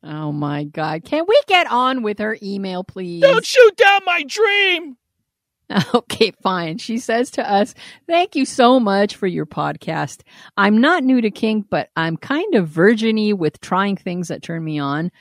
Oh 0.02 0.32
my 0.32 0.64
God! 0.64 1.04
Can 1.04 1.24
we 1.28 1.40
get 1.46 1.70
on 1.70 2.02
with 2.02 2.18
her 2.18 2.36
email, 2.42 2.84
please? 2.84 3.20
Don't 3.20 3.44
shoot 3.44 3.76
down 3.76 4.00
my 4.04 4.22
dream. 4.26 4.96
Okay, 5.94 6.32
fine. 6.42 6.78
She 6.78 6.98
says 6.98 7.30
to 7.32 7.48
us, 7.48 7.74
Thank 8.06 8.34
you 8.34 8.44
so 8.44 8.80
much 8.80 9.14
for 9.14 9.26
your 9.26 9.46
podcast. 9.46 10.22
I'm 10.56 10.80
not 10.80 11.04
new 11.04 11.20
to 11.20 11.30
kink, 11.30 11.66
but 11.70 11.90
I'm 11.96 12.16
kind 12.16 12.54
of 12.56 12.68
virginy 12.68 13.32
with 13.32 13.60
trying 13.60 13.96
things 13.96 14.28
that 14.28 14.42
turn 14.42 14.64
me 14.64 14.78
on. 14.80 15.12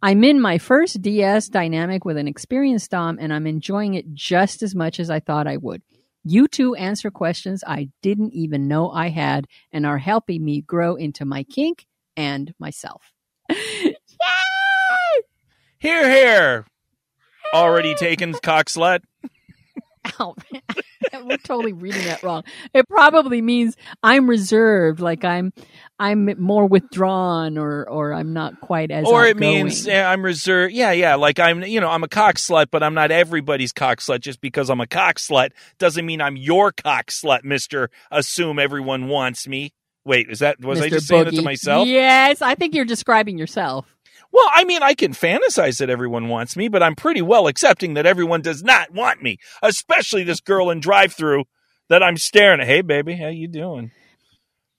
I'm 0.00 0.22
in 0.22 0.40
my 0.40 0.58
first 0.58 1.02
DS 1.02 1.48
dynamic 1.48 2.04
with 2.04 2.16
an 2.16 2.28
experienced 2.28 2.92
Dom, 2.92 3.18
and 3.20 3.32
I'm 3.32 3.48
enjoying 3.48 3.94
it 3.94 4.14
just 4.14 4.62
as 4.62 4.74
much 4.74 5.00
as 5.00 5.10
I 5.10 5.18
thought 5.18 5.48
I 5.48 5.56
would. 5.56 5.82
You 6.22 6.46
two 6.46 6.76
answer 6.76 7.10
questions 7.10 7.64
I 7.66 7.88
didn't 8.02 8.32
even 8.32 8.68
know 8.68 8.90
I 8.90 9.08
had 9.08 9.46
and 9.72 9.84
are 9.84 9.98
helping 9.98 10.44
me 10.44 10.60
grow 10.60 10.94
into 10.94 11.24
my 11.24 11.42
kink 11.42 11.86
and 12.16 12.54
myself. 12.60 13.12
Here, 15.78 16.08
here. 16.10 16.66
Already 17.54 17.94
taken, 17.94 18.34
cock 18.34 18.66
slut. 18.66 19.00
Ow. 20.20 20.34
We're 21.24 21.36
totally 21.38 21.72
reading 21.72 22.04
that 22.04 22.22
wrong. 22.22 22.44
It 22.74 22.88
probably 22.88 23.40
means 23.42 23.76
I'm 24.02 24.28
reserved, 24.28 25.00
like 25.00 25.24
I'm 25.24 25.52
I'm 25.98 26.30
more 26.40 26.66
withdrawn 26.66 27.56
or 27.58 27.88
or 27.88 28.12
I'm 28.12 28.32
not 28.32 28.60
quite 28.60 28.90
as 28.90 29.06
Or 29.06 29.24
it 29.24 29.36
outgoing. 29.36 29.64
means 29.64 29.86
yeah, 29.86 30.10
I'm 30.10 30.22
reserved. 30.24 30.74
Yeah, 30.74 30.92
yeah. 30.92 31.14
Like 31.16 31.38
I'm, 31.38 31.62
you 31.64 31.80
know, 31.80 31.88
I'm 31.88 32.04
a 32.04 32.08
cock 32.08 32.36
slut, 32.36 32.66
but 32.70 32.82
I'm 32.82 32.94
not 32.94 33.10
everybody's 33.10 33.72
cock 33.72 33.98
slut. 33.98 34.20
Just 34.20 34.40
because 34.40 34.70
I'm 34.70 34.80
a 34.80 34.86
cock 34.86 35.16
slut 35.16 35.50
doesn't 35.78 36.04
mean 36.04 36.20
I'm 36.20 36.36
your 36.36 36.72
cock 36.72 37.06
slut, 37.06 37.42
Mister. 37.44 37.90
Assume 38.10 38.58
everyone 38.58 39.08
wants 39.08 39.48
me. 39.48 39.72
Wait, 40.04 40.28
is 40.30 40.38
that 40.38 40.60
was 40.60 40.80
I 40.80 40.86
Mr. 40.86 40.90
just 40.90 41.06
saying 41.06 41.26
it 41.28 41.34
to 41.34 41.42
myself? 41.42 41.86
Yes, 41.88 42.40
I 42.42 42.54
think 42.54 42.74
you're 42.74 42.84
describing 42.84 43.36
yourself. 43.38 43.94
Well, 44.30 44.48
I 44.54 44.64
mean, 44.64 44.82
I 44.82 44.94
can 44.94 45.12
fantasize 45.12 45.78
that 45.78 45.90
everyone 45.90 46.28
wants 46.28 46.56
me, 46.56 46.68
but 46.68 46.82
I'm 46.82 46.94
pretty 46.94 47.22
well 47.22 47.46
accepting 47.46 47.94
that 47.94 48.06
everyone 48.06 48.42
does 48.42 48.62
not 48.62 48.92
want 48.92 49.22
me, 49.22 49.38
especially 49.62 50.22
this 50.22 50.40
girl 50.40 50.70
in 50.70 50.80
drive-through 50.80 51.44
that 51.88 52.02
I'm 52.02 52.16
staring 52.16 52.60
at. 52.60 52.66
Hey, 52.66 52.82
baby, 52.82 53.16
how 53.16 53.28
you 53.28 53.48
doing? 53.48 53.90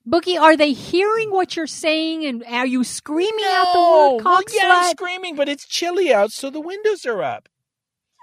Boogie, 0.07 0.39
are 0.39 0.55
they 0.55 0.71
hearing 0.71 1.29
what 1.31 1.55
you're 1.55 1.67
saying 1.67 2.25
and 2.25 2.43
are 2.45 2.65
you 2.65 2.83
screaming 2.83 3.45
out 3.45 3.73
the 3.73 3.79
No. 3.79 3.91
word 3.91 4.23
Well, 4.23 4.35
cock 4.35 4.43
yeah, 4.51 4.71
I'm 4.71 4.91
screaming, 4.91 5.35
but 5.35 5.49
it's 5.49 5.67
chilly 5.67 6.13
out, 6.13 6.31
so 6.31 6.49
the 6.49 6.61
windows 6.61 7.05
are 7.05 7.21
up. 7.21 7.49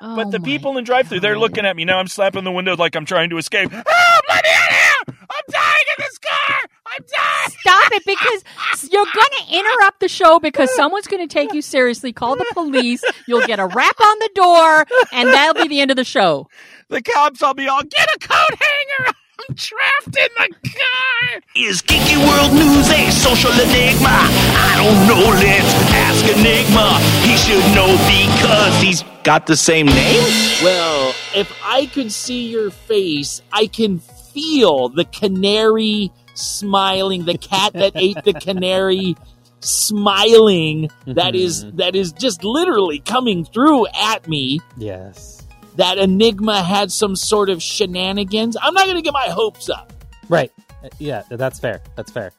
Oh 0.03 0.17
But 0.17 0.31
the 0.31 0.41
people 0.41 0.77
in 0.79 0.85
drive-through, 0.85 1.21
they're 1.21 1.39
looking 1.39 1.65
at 1.65 1.75
me 1.77 1.85
now. 1.85 1.99
I'm 1.99 2.09
slapping 2.09 2.45
the 2.45 2.53
windows 2.53 2.79
like 2.79 2.95
I'm 2.97 3.07
trying 3.07 3.31
to 3.31 3.39
escape. 3.39 3.71
Oh, 3.73 4.21
let 4.29 4.45
me 4.45 4.51
out 4.53 4.71
here! 4.71 5.17
I'm 5.21 5.45
dying 5.49 5.85
in 5.97 6.05
this 6.05 6.19
car. 6.19 6.59
I'm 6.87 7.05
dying. 7.09 7.36
Stop 7.67 7.93
it 7.93 8.05
because 8.05 8.45
you're 8.93 9.05
going 9.05 9.49
to 9.49 9.59
interrupt 9.59 9.99
the 10.01 10.09
show 10.09 10.39
because 10.39 10.73
someone's 10.77 11.09
going 11.09 11.27
to 11.27 11.33
take 11.33 11.53
you 11.53 11.63
seriously, 11.63 12.13
call 12.13 12.37
the 12.37 12.47
police, 12.53 13.03
you'll 13.27 13.47
get 13.47 13.59
a 13.59 13.67
rap 13.67 14.01
on 14.01 14.19
the 14.21 14.31
door, 14.35 14.87
and 15.13 15.29
that'll 15.31 15.61
be 15.61 15.69
the 15.69 15.81
end 15.81 15.91
of 15.91 15.97
the 15.97 16.05
show. 16.05 16.49
The 16.89 17.03
cops 17.03 17.43
will 17.43 17.55
be 17.55 17.67
all 17.67 17.83
get 17.83 18.09
a 18.15 18.19
coat 18.21 18.59
hanger. 18.61 19.13
I'm 19.39 19.55
trapped 19.57 20.17
in 20.17 20.29
the 20.39 20.71
car. 20.71 21.41
Is 21.57 21.83
Geeky 21.83 22.17
World 22.17 22.53
News 22.55 22.89
a 22.89 23.11
social 23.11 23.51
enigma? 23.51 24.09
I 24.09 24.75
don't 24.79 25.09
know, 25.09 25.29
let's 25.31 25.75
ask 25.93 26.25
Enigma. 26.25 26.99
He 27.27 27.37
should 27.37 27.75
know 27.75 27.93
because 28.07 28.81
he's 28.81 29.03
got 29.25 29.47
the 29.47 29.57
same 29.57 29.87
name? 29.87 30.23
Well, 30.63 31.15
if 31.35 31.53
I 31.65 31.87
could 31.87 32.13
see 32.13 32.49
your 32.49 32.71
face, 32.71 33.43
I 33.53 33.67
can 33.67 33.99
feel 33.99 34.89
the 34.89 35.05
canary 35.05 36.13
smiling, 36.39 37.25
the 37.25 37.39
cat 37.39 37.73
that 37.75 37.93
ate 37.95 38.23
the 38.25 38.33
canary 38.35 39.17
smiling 39.61 40.89
that 41.07 41.35
is 41.35 41.71
that 41.73 41.95
is 41.97 42.13
just 42.13 42.45
literally 42.45 42.99
coming 43.01 43.45
through 43.45 43.87
at 43.89 44.27
me. 44.29 44.61
Yes. 44.77 45.47
That 45.77 45.99
Enigma 45.99 46.63
had 46.63 46.91
some 46.91 47.17
sort 47.17 47.51
of 47.51 47.63
shenanigans. 47.63 48.57
I'm 48.61 48.73
not 48.75 48.85
going 48.85 48.97
to 48.97 49.03
get 49.03 49.13
my 49.13 49.29
hopes 49.29 49.69
up, 49.69 49.93
Right. 50.29 50.51
Uh, 50.83 50.89
Yeah, 50.99 51.23
that's 51.31 51.59
fair. 51.59 51.83
That's 51.97 52.11
fair. 52.11 52.33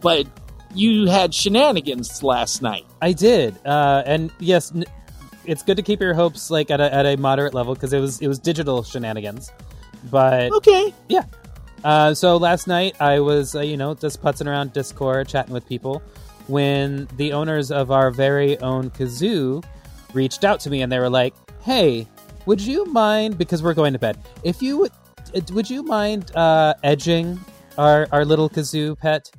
but 0.00 0.26
you 0.76 1.06
had 1.06 1.32
shenanigans 1.34 2.22
last 2.22 2.60
night. 2.62 2.84
I 3.00 3.12
did, 3.12 3.54
uh, 3.64 4.02
and 4.06 4.30
yes, 4.40 4.72
n- 4.74 4.84
it's 5.44 5.62
good 5.62 5.76
to 5.76 5.82
keep 5.82 6.00
your 6.00 6.14
hopes 6.14 6.50
like 6.50 6.70
at 6.70 6.80
a, 6.80 6.92
at 6.92 7.06
a 7.06 7.16
moderate 7.16 7.54
level 7.54 7.74
because 7.74 7.92
it 7.92 8.00
was 8.00 8.20
it 8.20 8.28
was 8.28 8.38
digital 8.38 8.82
shenanigans. 8.82 9.50
But 10.10 10.52
Okay. 10.52 10.92
Uh, 11.84 12.14
so 12.14 12.36
last 12.36 12.66
night 12.66 12.96
I 13.00 13.20
was 13.20 13.54
uh, 13.54 13.60
you 13.60 13.76
know 13.76 13.94
just 13.94 14.22
putzing 14.22 14.46
around 14.46 14.72
Discord, 14.72 15.28
chatting 15.28 15.52
with 15.52 15.68
people, 15.68 16.02
when 16.46 17.06
the 17.16 17.32
owners 17.32 17.70
of 17.70 17.90
our 17.90 18.10
very 18.10 18.58
own 18.58 18.90
kazoo 18.90 19.64
reached 20.12 20.44
out 20.44 20.60
to 20.60 20.70
me 20.70 20.82
and 20.82 20.90
they 20.90 20.98
were 20.98 21.10
like, 21.10 21.34
"Hey, 21.62 22.08
would 22.46 22.60
you 22.60 22.86
mind 22.86 23.38
because 23.38 23.62
we're 23.62 23.74
going 23.74 23.92
to 23.92 23.98
bed? 23.98 24.18
If 24.42 24.62
you 24.62 24.78
would, 24.78 24.92
uh, 25.34 25.40
would 25.52 25.68
you 25.70 25.82
mind 25.82 26.34
uh, 26.34 26.74
edging 26.82 27.38
our 27.78 28.08
our 28.12 28.24
little 28.24 28.48
kazoo 28.48 28.98
pet?" 28.98 29.30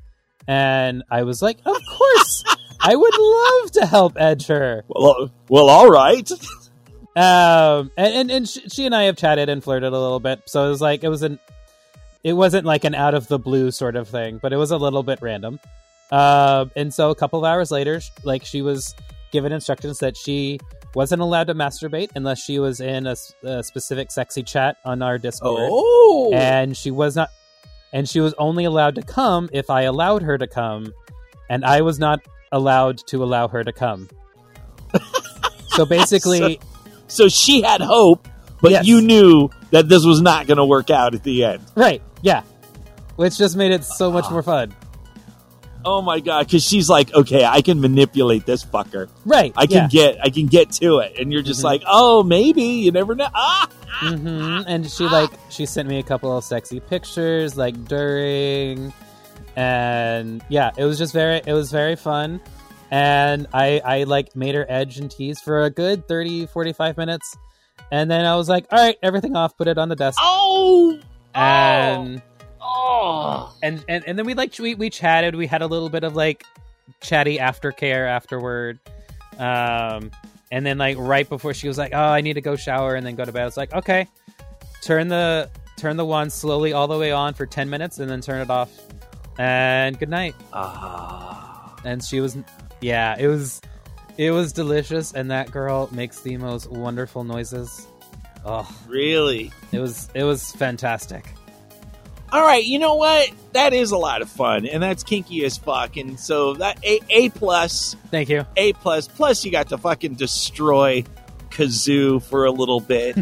And 0.47 1.03
I 1.09 1.23
was 1.23 1.41
like, 1.41 1.57
"Of 1.65 1.77
course." 1.89 2.43
I 2.87 2.95
would 2.95 3.17
love 3.17 3.71
to 3.71 3.85
help 3.87 4.13
edge 4.15 4.45
her. 4.45 4.83
Well, 4.87 5.31
well, 5.49 5.69
all 5.69 5.89
right. 5.89 6.29
Um, 7.17 7.91
and 7.95 8.13
and, 8.13 8.31
and 8.31 8.49
sh- 8.49 8.67
she 8.67 8.85
and 8.85 8.93
I 8.93 9.03
have 9.03 9.15
chatted 9.15 9.47
and 9.47 9.63
flirted 9.63 9.93
a 9.93 9.97
little 9.97 10.19
bit, 10.19 10.41
so 10.47 10.65
it 10.65 10.69
was 10.69 10.81
like 10.81 11.05
it 11.05 11.07
was 11.07 11.23
an, 11.23 11.39
it 12.25 12.33
wasn't 12.33 12.65
like 12.65 12.83
an 12.83 12.95
out 12.95 13.13
of 13.13 13.27
the 13.27 13.37
blue 13.37 13.69
sort 13.71 13.95
of 13.95 14.09
thing, 14.09 14.39
but 14.41 14.51
it 14.51 14.57
was 14.57 14.71
a 14.71 14.77
little 14.77 15.03
bit 15.03 15.19
random. 15.21 15.59
Um, 16.11 16.71
and 16.75 16.91
so 16.93 17.09
a 17.11 17.15
couple 17.15 17.37
of 17.39 17.45
hours 17.45 17.69
later, 17.71 18.01
like 18.23 18.43
she 18.43 18.61
was 18.61 18.95
given 19.31 19.51
instructions 19.51 19.99
that 19.99 20.17
she 20.17 20.59
wasn't 20.95 21.21
allowed 21.21 21.47
to 21.47 21.53
masturbate 21.55 22.09
unless 22.15 22.41
she 22.41 22.57
was 22.57 22.79
in 22.79 23.05
a 23.07 23.15
specific 23.63 24.11
sexy 24.11 24.41
chat 24.43 24.77
on 24.85 25.01
our 25.01 25.17
Discord, 25.17 25.69
Oh. 25.71 26.31
and 26.33 26.75
she 26.75 26.89
was 26.89 27.15
not, 27.15 27.29
and 27.93 28.07
she 28.09 28.19
was 28.21 28.33
only 28.37 28.63
allowed 28.65 28.95
to 28.95 29.01
come 29.01 29.49
if 29.53 29.69
I 29.69 29.81
allowed 29.83 30.21
her 30.23 30.37
to 30.37 30.47
come, 30.47 30.93
and 31.49 31.63
I 31.65 31.81
was 31.81 31.99
not 31.99 32.21
allowed 32.51 32.97
to 33.07 33.23
allow 33.23 33.47
her 33.49 33.63
to 33.63 33.71
come. 33.73 34.09
So 35.75 35.85
basically, 35.85 36.59
So 37.07 37.27
she 37.27 37.61
had 37.61 37.81
hope, 37.81 38.27
but 38.61 38.71
Yes. 38.71 38.85
you 38.87 39.01
knew 39.01 39.49
that 39.71 39.89
this 39.89 40.05
was 40.05 40.21
not 40.21 40.47
going 40.47 40.57
to 40.57 40.65
work 40.65 40.89
out 40.89 41.13
at 41.13 41.23
the 41.23 41.43
end. 41.43 41.61
right? 41.75 42.01
Yeah, 42.25 42.41
which 43.15 43.37
just 43.37 43.55
made 43.55 43.71
it 43.71 43.83
so 43.83 44.11
much 44.11 44.29
more 44.31 44.41
fun. 44.43 44.73
Oh 45.85 46.01
my 46.01 46.19
god! 46.19 46.47
Because 46.47 46.63
she's 46.63 46.89
like, 46.89 47.13
okay, 47.13 47.45
I 47.45 47.61
can 47.61 47.79
manipulate 47.79 48.47
this 48.47 48.65
fucker. 48.65 49.07
Right? 49.23 49.53
I 49.55 49.67
can 49.67 49.83
yeah. 49.83 49.87
get, 49.87 50.17
I 50.23 50.29
can 50.31 50.47
get 50.47 50.71
to 50.81 50.97
it, 50.99 51.19
and 51.19 51.31
you're 51.31 51.43
just 51.43 51.61
Mhm. 51.61 51.65
like, 51.65 51.83
oh, 51.85 52.23
maybe 52.23 52.63
you 52.63 52.91
never 52.91 53.13
know. 53.13 53.27
Ah, 53.35 53.69
hmm 54.01 54.61
And 54.65 54.89
she 54.89 55.03
like 55.03 55.29
she 55.49 55.67
sent 55.67 55.87
me 55.87 55.99
a 55.99 56.03
couple 56.03 56.35
of 56.35 56.43
sexy 56.43 56.79
pictures 56.79 57.55
like 57.55 57.75
during, 57.85 58.91
and 59.55 60.43
yeah, 60.49 60.71
it 60.75 60.85
was 60.85 60.97
just 60.97 61.13
very 61.13 61.41
it 61.45 61.53
was 61.53 61.71
very 61.71 61.95
fun, 61.95 62.41
and 62.89 63.45
I 63.53 63.79
I 63.85 64.03
like 64.05 64.35
made 64.35 64.55
her 64.55 64.65
edge 64.67 64.97
and 64.97 65.11
tease 65.11 65.39
for 65.39 65.65
a 65.65 65.69
good 65.69 66.07
30, 66.07 66.47
45 66.47 66.97
minutes, 66.97 67.37
and 67.91 68.09
then 68.09 68.25
I 68.25 68.35
was 68.35 68.49
like, 68.49 68.65
all 68.71 68.79
right, 68.79 68.97
everything 69.03 69.35
off, 69.35 69.55
put 69.55 69.67
it 69.67 69.77
on 69.77 69.89
the 69.89 69.95
desk, 69.95 70.17
oh, 70.19 70.97
and 71.35 72.21
oh. 72.61 73.55
and 73.61 73.83
and 73.87 74.03
and 74.07 74.17
then 74.17 74.25
we 74.25 74.33
like 74.33 74.57
we 74.59 74.75
we 74.75 74.89
chatted. 74.89 75.35
We 75.35 75.47
had 75.47 75.61
a 75.61 75.67
little 75.67 75.89
bit 75.89 76.03
of 76.03 76.15
like 76.15 76.43
chatty 77.01 77.37
aftercare 77.37 78.07
afterward. 78.07 78.79
Um, 79.37 80.11
and 80.51 80.65
then 80.65 80.77
like 80.77 80.97
right 80.97 81.27
before 81.27 81.53
she 81.53 81.67
was 81.67 81.77
like, 81.77 81.91
"Oh, 81.93 81.99
I 81.99 82.21
need 82.21 82.33
to 82.33 82.41
go 82.41 82.55
shower 82.55 82.95
and 82.95 83.05
then 83.05 83.15
go 83.15 83.25
to 83.25 83.31
bed." 83.31 83.43
I 83.43 83.45
was 83.45 83.57
like, 83.57 83.73
"Okay." 83.73 84.07
Turn 84.81 85.07
the 85.07 85.49
turn 85.77 85.97
the 85.97 86.05
wand 86.05 86.31
slowly 86.31 86.73
all 86.73 86.87
the 86.87 86.97
way 86.97 87.11
on 87.11 87.33
for 87.33 87.45
10 87.45 87.69
minutes 87.69 87.99
and 87.99 88.09
then 88.09 88.21
turn 88.21 88.41
it 88.41 88.49
off. 88.49 88.71
And 89.37 89.97
good 89.99 90.09
night. 90.09 90.35
Ah. 90.53 91.75
And 91.83 92.03
she 92.03 92.21
was 92.21 92.37
yeah, 92.81 93.15
it 93.17 93.27
was 93.27 93.61
it 94.17 94.31
was 94.31 94.53
delicious 94.53 95.13
and 95.13 95.29
that 95.31 95.51
girl 95.51 95.89
makes 95.91 96.21
the 96.21 96.37
most 96.37 96.69
wonderful 96.69 97.23
noises. 97.23 97.87
Oh, 98.45 98.69
Really? 98.87 99.51
it 99.71 99.79
was 99.79 100.09
it 100.13 100.23
was 100.23 100.51
fantastic. 100.53 101.25
All 102.31 102.41
right, 102.41 102.63
you 102.63 102.79
know 102.79 102.95
what? 102.95 103.29
That 103.53 103.73
is 103.73 103.91
a 103.91 103.97
lot 103.97 104.21
of 104.21 104.29
fun, 104.29 104.65
and 104.65 104.81
that's 104.83 105.03
kinky 105.03 105.45
as 105.45 105.57
fuck. 105.57 105.95
And 105.97 106.19
so 106.19 106.53
that 106.55 106.83
a 106.83 106.99
a 107.09 107.29
plus, 107.29 107.95
Thank 108.11 108.29
you. 108.29 108.45
a 108.57 108.73
plus, 108.73 109.07
plus 109.07 109.45
you 109.45 109.51
got 109.51 109.69
to 109.69 109.77
fucking 109.77 110.15
destroy 110.15 111.03
Kazoo 111.49 112.21
for 112.23 112.45
a 112.45 112.51
little 112.51 112.79
bit. 112.81 113.15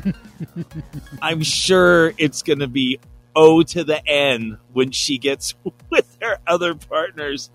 I'm 1.22 1.44
sure 1.44 2.14
it's 2.18 2.42
gonna 2.42 2.68
be 2.68 3.00
O 3.36 3.62
to 3.64 3.84
the 3.84 4.06
N 4.08 4.58
when 4.72 4.92
she 4.92 5.18
gets 5.20 5.54
with 5.90 6.18
her 6.22 6.38
other 6.48 6.74
partners. 6.76 7.50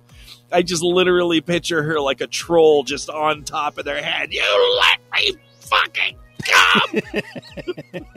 I 0.52 0.62
just 0.62 0.82
literally 0.82 1.40
picture 1.40 1.82
her 1.82 2.00
like 2.00 2.20
a 2.20 2.26
troll 2.26 2.82
just 2.84 3.10
on 3.10 3.42
top 3.44 3.78
of 3.78 3.84
their 3.84 4.02
head. 4.02 4.32
You 4.32 4.78
let 4.80 5.00
me 5.20 5.36
fucking 5.60 6.16
come. 6.48 8.02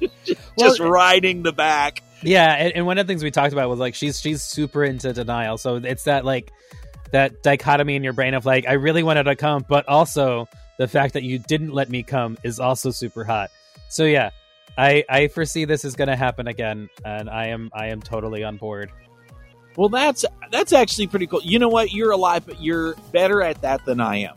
just 0.58 0.80
Well, 0.80 0.90
riding 0.90 1.42
the 1.42 1.52
back. 1.52 2.02
Yeah, 2.22 2.52
and, 2.54 2.72
and 2.72 2.86
one 2.86 2.98
of 2.98 3.06
the 3.06 3.10
things 3.10 3.22
we 3.22 3.30
talked 3.30 3.52
about 3.52 3.68
was 3.68 3.78
like 3.78 3.94
she's 3.94 4.20
she's 4.20 4.42
super 4.42 4.84
into 4.84 5.12
denial. 5.12 5.58
So 5.58 5.76
it's 5.76 6.04
that 6.04 6.24
like 6.24 6.52
that 7.12 7.42
dichotomy 7.42 7.96
in 7.96 8.02
your 8.02 8.12
brain 8.12 8.34
of 8.34 8.46
like 8.46 8.66
I 8.66 8.74
really 8.74 9.02
wanted 9.02 9.24
to 9.24 9.36
come, 9.36 9.64
but 9.68 9.88
also 9.88 10.48
the 10.78 10.88
fact 10.88 11.14
that 11.14 11.22
you 11.22 11.38
didn't 11.38 11.72
let 11.72 11.88
me 11.88 12.02
come 12.02 12.38
is 12.42 12.58
also 12.58 12.90
super 12.90 13.24
hot. 13.24 13.50
So 13.88 14.04
yeah, 14.04 14.30
I 14.76 15.04
I 15.08 15.28
foresee 15.28 15.64
this 15.64 15.84
is 15.84 15.94
going 15.94 16.08
to 16.08 16.16
happen 16.16 16.48
again, 16.48 16.88
and 17.04 17.28
I 17.28 17.48
am 17.48 17.70
I 17.72 17.88
am 17.88 18.00
totally 18.00 18.44
on 18.44 18.56
board. 18.56 18.90
Well, 19.76 19.90
that's 19.90 20.24
that's 20.50 20.72
actually 20.72 21.08
pretty 21.08 21.26
cool. 21.26 21.42
You 21.42 21.58
know 21.58 21.68
what? 21.68 21.92
You're 21.92 22.12
alive, 22.12 22.46
but 22.46 22.62
you're 22.62 22.94
better 23.12 23.42
at 23.42 23.60
that 23.60 23.84
than 23.84 24.00
I 24.00 24.16
am 24.18 24.34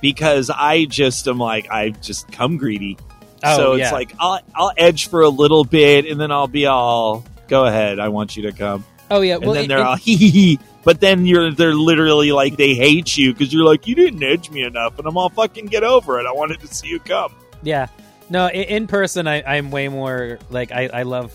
because 0.00 0.50
I 0.50 0.84
just 0.84 1.26
am 1.28 1.38
like 1.38 1.70
I 1.70 1.90
just 1.90 2.30
come 2.32 2.56
greedy. 2.56 2.98
Oh, 3.44 3.56
so 3.56 3.72
it's 3.72 3.80
yeah. 3.82 3.92
like 3.92 4.12
I'll 4.18 4.40
I'll 4.54 4.72
edge 4.76 5.08
for 5.08 5.22
a 5.22 5.28
little 5.28 5.64
bit, 5.64 6.06
and 6.06 6.20
then 6.20 6.30
I'll 6.32 6.48
be 6.48 6.66
all 6.66 7.24
go 7.48 7.64
ahead. 7.66 7.98
I 7.98 8.08
want 8.08 8.36
you 8.36 8.44
to 8.44 8.52
come, 8.52 8.84
Oh 9.10 9.20
yeah, 9.20 9.36
and 9.36 9.44
well 9.44 9.54
then 9.54 9.64
it- 9.64 9.68
they're 9.68 9.78
it- 9.78 9.86
all 9.86 9.96
hee 9.96 10.16
hee 10.16 10.30
hee. 10.30 10.58
But 10.84 11.00
then 11.00 11.26
you're 11.26 11.50
they're 11.50 11.74
literally 11.74 12.30
like 12.32 12.56
they 12.56 12.74
hate 12.74 13.16
you 13.16 13.32
because 13.32 13.52
you're 13.52 13.64
like 13.64 13.86
you 13.88 13.94
didn't 13.96 14.22
edge 14.22 14.50
me 14.50 14.62
enough, 14.62 14.98
and 14.98 15.06
I'm 15.08 15.16
all 15.16 15.28
fucking 15.28 15.66
get 15.66 15.82
over 15.82 16.20
it. 16.20 16.26
I 16.26 16.32
wanted 16.32 16.60
to 16.60 16.68
see 16.68 16.88
you 16.88 17.00
come. 17.00 17.34
yeah. 17.62 17.88
No, 18.30 18.46
in, 18.48 18.62
in 18.64 18.86
person 18.86 19.26
I 19.28 19.42
I'm 19.42 19.70
way 19.70 19.88
more 19.88 20.38
like 20.50 20.72
I 20.72 20.88
I 20.92 21.02
love 21.02 21.32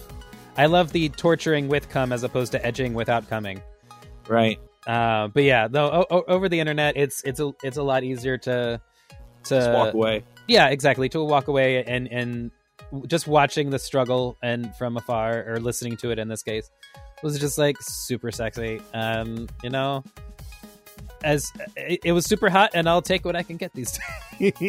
I 0.57 0.65
love 0.67 0.91
the 0.91 1.07
torturing 1.09 1.67
with 1.69 1.89
come 1.89 2.11
as 2.13 2.23
opposed 2.23 2.51
to 2.53 2.65
edging 2.65 2.93
without 2.93 3.29
coming. 3.29 3.61
Right. 4.27 4.59
Uh, 4.87 5.27
but 5.27 5.43
yeah, 5.43 5.67
though 5.67 5.89
o- 5.91 6.05
o- 6.17 6.23
over 6.27 6.49
the 6.49 6.59
internet, 6.59 6.97
it's 6.97 7.21
it's 7.23 7.39
a 7.39 7.51
it's 7.63 7.77
a 7.77 7.83
lot 7.83 8.03
easier 8.03 8.37
to 8.39 8.81
to 9.43 9.55
Just 9.55 9.71
walk 9.71 9.93
away. 9.93 10.23
yeah 10.47 10.67
exactly 10.67 11.09
to 11.09 11.23
walk 11.23 11.47
away 11.47 11.83
and 11.83 12.07
and 12.11 12.51
just 13.07 13.27
watching 13.27 13.69
the 13.69 13.79
struggle 13.79 14.37
and 14.43 14.75
from 14.75 14.97
afar 14.97 15.43
or 15.47 15.59
listening 15.59 15.97
to 15.97 16.11
it 16.11 16.19
in 16.19 16.27
this 16.27 16.43
case 16.43 16.69
was 17.23 17.39
just 17.39 17.57
like 17.57 17.77
super 17.81 18.31
sexy. 18.31 18.81
Um, 18.93 19.47
you 19.63 19.69
know, 19.69 20.03
as 21.23 21.51
it, 21.77 21.99
it 22.03 22.11
was 22.13 22.25
super 22.25 22.49
hot, 22.49 22.71
and 22.73 22.89
I'll 22.89 23.01
take 23.03 23.23
what 23.25 23.35
I 23.35 23.43
can 23.43 23.57
get 23.57 23.73
these 23.73 23.99
days. 24.39 24.63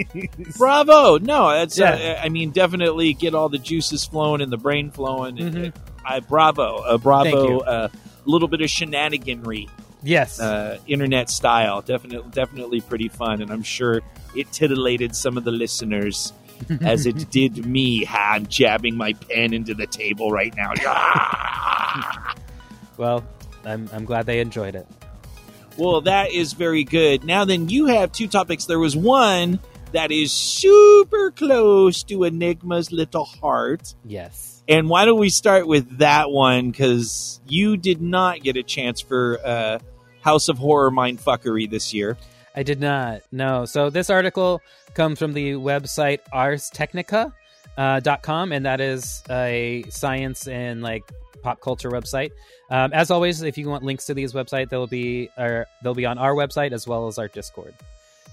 Bravo! 0.58 1.18
No, 1.18 1.50
that's 1.50 1.78
Yeah. 1.78 2.16
uh, 2.20 2.22
I 2.22 2.28
mean 2.28 2.50
definitely 2.50 3.14
get 3.14 3.34
all 3.34 3.48
the 3.48 3.58
juices 3.58 4.04
flowing 4.04 4.42
and 4.42 4.52
the 4.52 4.58
brain 4.58 4.90
flowing. 4.90 5.36
Mhm. 5.36 5.74
I 6.04 6.20
bravo, 6.20 6.76
uh, 6.78 6.98
bravo, 6.98 7.60
a 7.62 7.90
little 8.26 8.48
bit 8.48 8.60
of 8.60 8.68
shenaniganry, 8.68 9.68
yes, 10.02 10.40
uh, 10.40 10.78
internet 10.86 11.30
style. 11.30 11.80
Definitely, 11.82 12.30
definitely 12.32 12.80
pretty 12.80 13.08
fun, 13.08 13.42
and 13.42 13.50
I'm 13.50 13.62
sure 13.62 14.00
it 14.34 14.50
titillated 14.52 15.14
some 15.16 15.36
of 15.36 15.44
the 15.44 15.52
listeners 15.52 16.32
as 16.80 17.06
it 17.06 17.30
did 17.30 17.66
me. 17.66 18.04
Ha, 18.04 18.32
I'm 18.34 18.46
jabbing 18.46 18.96
my 18.96 19.12
pen 19.14 19.52
into 19.52 19.74
the 19.74 19.86
table 19.86 20.30
right 20.30 20.54
now. 20.56 20.72
Well, 22.96 23.24
I'm 23.64 23.88
I'm 23.92 24.04
glad 24.04 24.26
they 24.26 24.40
enjoyed 24.40 24.74
it. 24.74 24.86
well, 25.78 26.02
that 26.02 26.30
is 26.32 26.52
very 26.52 26.84
good. 26.84 27.24
Now 27.24 27.44
then, 27.44 27.68
you 27.68 27.86
have 27.86 28.12
two 28.12 28.28
topics. 28.28 28.66
There 28.66 28.78
was 28.78 28.94
one 28.96 29.58
that 29.92 30.10
is 30.12 30.30
super 30.32 31.30
close 31.32 32.02
to 32.04 32.24
Enigma's 32.24 32.92
little 32.92 33.24
heart. 33.24 33.94
Yes. 34.04 34.62
And 34.68 34.88
why 34.88 35.04
don't 35.04 35.18
we 35.18 35.28
start 35.30 35.66
with 35.66 35.98
that 35.98 36.30
one? 36.30 36.70
Because 36.70 37.40
you 37.46 37.76
did 37.76 38.00
not 38.00 38.42
get 38.42 38.56
a 38.56 38.62
chance 38.62 39.00
for 39.00 39.38
uh, 39.44 39.78
House 40.22 40.48
of 40.48 40.58
Horror 40.58 40.90
mindfuckery 40.90 41.68
this 41.68 41.92
year. 41.92 42.16
I 42.54 42.62
did 42.62 42.80
not. 42.80 43.22
No. 43.30 43.64
So 43.64 43.90
this 43.90 44.10
article 44.10 44.60
comes 44.94 45.18
from 45.18 45.32
the 45.32 45.52
website 45.52 46.20
arstechnica.com, 46.32 47.32
uh, 47.76 48.00
dot 48.00 48.22
com, 48.22 48.52
and 48.52 48.66
that 48.66 48.80
is 48.80 49.22
a 49.30 49.84
science 49.88 50.46
and 50.46 50.82
like 50.82 51.02
pop 51.42 51.60
culture 51.60 51.90
website. 51.90 52.30
Um, 52.70 52.92
as 52.92 53.10
always, 53.10 53.42
if 53.42 53.58
you 53.58 53.68
want 53.68 53.84
links 53.84 54.06
to 54.06 54.14
these 54.14 54.32
websites, 54.32 54.68
they'll 54.68 54.86
be 54.86 55.30
or 55.36 55.66
they'll 55.82 55.94
be 55.94 56.06
on 56.06 56.18
our 56.18 56.34
website 56.34 56.72
as 56.72 56.86
well 56.86 57.06
as 57.06 57.18
our 57.18 57.28
Discord. 57.28 57.74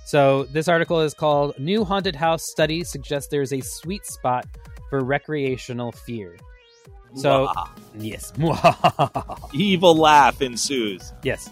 So 0.05 0.43
this 0.45 0.67
article 0.67 1.01
is 1.01 1.13
called 1.13 1.57
"New 1.59 1.83
Haunted 1.85 2.15
House 2.15 2.43
Study 2.43 2.83
Suggests 2.83 3.29
There's 3.29 3.53
a 3.53 3.61
Sweet 3.61 4.05
Spot 4.05 4.45
for 4.89 5.01
Recreational 5.01 5.91
Fear." 5.91 6.37
So 7.15 7.45
Wah. 7.45 7.69
yes, 7.97 8.33
evil 9.53 9.95
laugh 9.95 10.41
ensues. 10.41 11.13
Yes. 11.23 11.49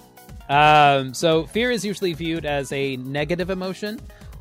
Um, 0.50 1.14
so 1.14 1.45
fear 1.45 1.72
is 1.72 1.84
usually 1.84 2.14
viewed 2.14 2.45
as 2.45 2.72
a 2.72 2.98
negative 2.98 3.50
emotion, 3.50 4.00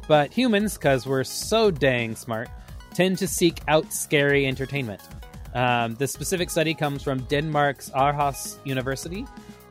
but 0.08 0.32
humans, 0.32 0.74
because 0.74 1.06
we're 1.06 1.24
so 1.24 1.70
dang 1.70 2.14
smart, 2.14 2.48
tend 2.94 3.18
to 3.18 3.26
seek 3.26 3.60
out 3.68 3.92
scary 3.92 4.46
entertainment. 4.46 5.00
Um, 5.54 5.94
the 5.94 6.06
specific 6.06 6.50
study 6.50 6.74
comes 6.74 7.02
from 7.02 7.20
Denmark's 7.24 7.90
Aarhus 7.90 8.58
University, 8.64 9.26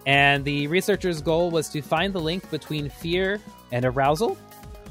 and 0.05 0.43
the 0.43 0.67
researchers' 0.67 1.21
goal 1.21 1.51
was 1.51 1.69
to 1.69 1.81
find 1.81 2.13
the 2.13 2.19
link 2.21 2.49
between 2.51 2.89
fear 2.89 3.39
and 3.71 3.85
arousal, 3.85 4.37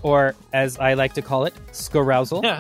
or 0.03 0.35
as 0.53 0.79
I 0.79 0.95
like 0.95 1.15
to 1.15 1.23
call 1.23 1.45
it, 1.45 1.55
scarousal. 1.73 2.43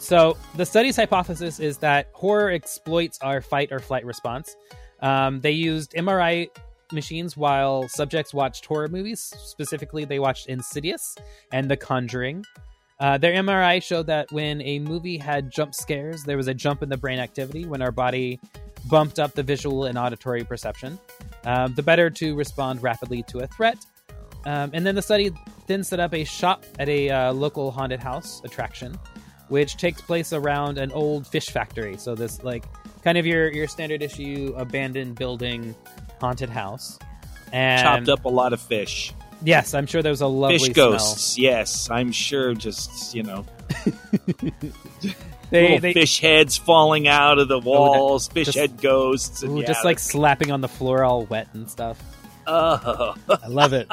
So, 0.00 0.36
the 0.56 0.64
study's 0.64 0.94
hypothesis 0.96 1.58
is 1.58 1.78
that 1.78 2.08
horror 2.12 2.50
exploits 2.50 3.18
our 3.20 3.40
fight 3.42 3.72
or 3.72 3.80
flight 3.80 4.06
response. 4.06 4.56
Um, 5.00 5.40
they 5.40 5.50
used 5.50 5.92
MRI 5.92 6.48
machines 6.92 7.36
while 7.36 7.88
subjects 7.88 8.34
watched 8.34 8.64
horror 8.66 8.88
movies. 8.88 9.20
Specifically, 9.20 10.04
they 10.04 10.18
watched 10.18 10.46
Insidious 10.46 11.16
and 11.52 11.70
The 11.70 11.76
Conjuring. 11.76 12.44
Uh, 13.00 13.16
their 13.16 13.32
MRI 13.32 13.82
showed 13.82 14.06
that 14.06 14.30
when 14.32 14.60
a 14.62 14.80
movie 14.80 15.18
had 15.18 15.50
jump 15.50 15.74
scares, 15.74 16.24
there 16.24 16.36
was 16.36 16.48
a 16.48 16.54
jump 16.54 16.82
in 16.82 16.88
the 16.88 16.96
brain 16.96 17.18
activity 17.18 17.64
when 17.64 17.80
our 17.80 17.92
body 17.92 18.40
bumped 18.88 19.18
up 19.18 19.34
the 19.34 19.42
visual 19.42 19.84
and 19.84 19.96
auditory 19.96 20.42
perception. 20.44 20.98
Um, 21.44 21.74
the 21.74 21.82
better 21.82 22.10
to 22.10 22.34
respond 22.34 22.82
rapidly 22.82 23.22
to 23.24 23.38
a 23.38 23.46
threat. 23.46 23.78
Um, 24.44 24.70
and 24.72 24.84
then 24.84 24.94
the 24.94 25.02
study 25.02 25.30
then 25.66 25.84
set 25.84 26.00
up 26.00 26.14
a 26.14 26.24
shop 26.24 26.64
at 26.78 26.88
a 26.88 27.10
uh, 27.10 27.32
local 27.32 27.70
haunted 27.70 28.00
house 28.00 28.40
attraction 28.44 28.98
which 29.48 29.76
takes 29.76 30.00
place 30.00 30.32
around 30.32 30.78
an 30.78 30.92
old 30.92 31.26
fish 31.26 31.46
factory. 31.46 31.96
So 31.96 32.14
this 32.14 32.42
like 32.42 32.64
kind 33.02 33.18
of 33.18 33.26
your 33.26 33.52
your 33.52 33.66
standard 33.66 34.02
issue 34.02 34.54
abandoned 34.56 35.16
building 35.16 35.74
haunted 36.20 36.50
house. 36.50 36.98
And 37.52 37.82
Chopped 38.06 38.08
up 38.08 38.24
a 38.24 38.28
lot 38.28 38.52
of 38.52 38.60
fish. 38.60 39.12
Yes, 39.42 39.72
I'm 39.72 39.86
sure 39.86 40.02
there's 40.02 40.20
a 40.20 40.26
lovely 40.26 40.58
Fish 40.58 40.72
smell. 40.74 40.90
ghosts, 40.92 41.38
yes, 41.38 41.88
I'm 41.90 42.10
sure. 42.12 42.54
Just 42.54 43.14
you 43.14 43.22
know, 43.22 43.46
They, 45.50 45.62
little 45.62 45.78
they 45.80 45.92
fish 45.94 46.20
heads 46.20 46.58
falling 46.58 47.08
out 47.08 47.38
of 47.38 47.48
the 47.48 47.58
walls, 47.58 48.28
fish 48.28 48.46
just- 48.46 48.58
head 48.58 48.80
ghosts, 48.82 49.42
and 49.42 49.52
ooh, 49.52 49.60
yeah, 49.60 49.66
just 49.66 49.84
like 49.84 49.98
slapping 49.98 50.50
on 50.50 50.60
the 50.60 50.68
floor 50.68 51.04
all 51.04 51.24
wet 51.24 51.48
and 51.54 51.70
stuff. 51.70 51.98
oh, 52.46 53.14
I 53.30 53.46
love 53.48 53.72
it. 53.72 53.88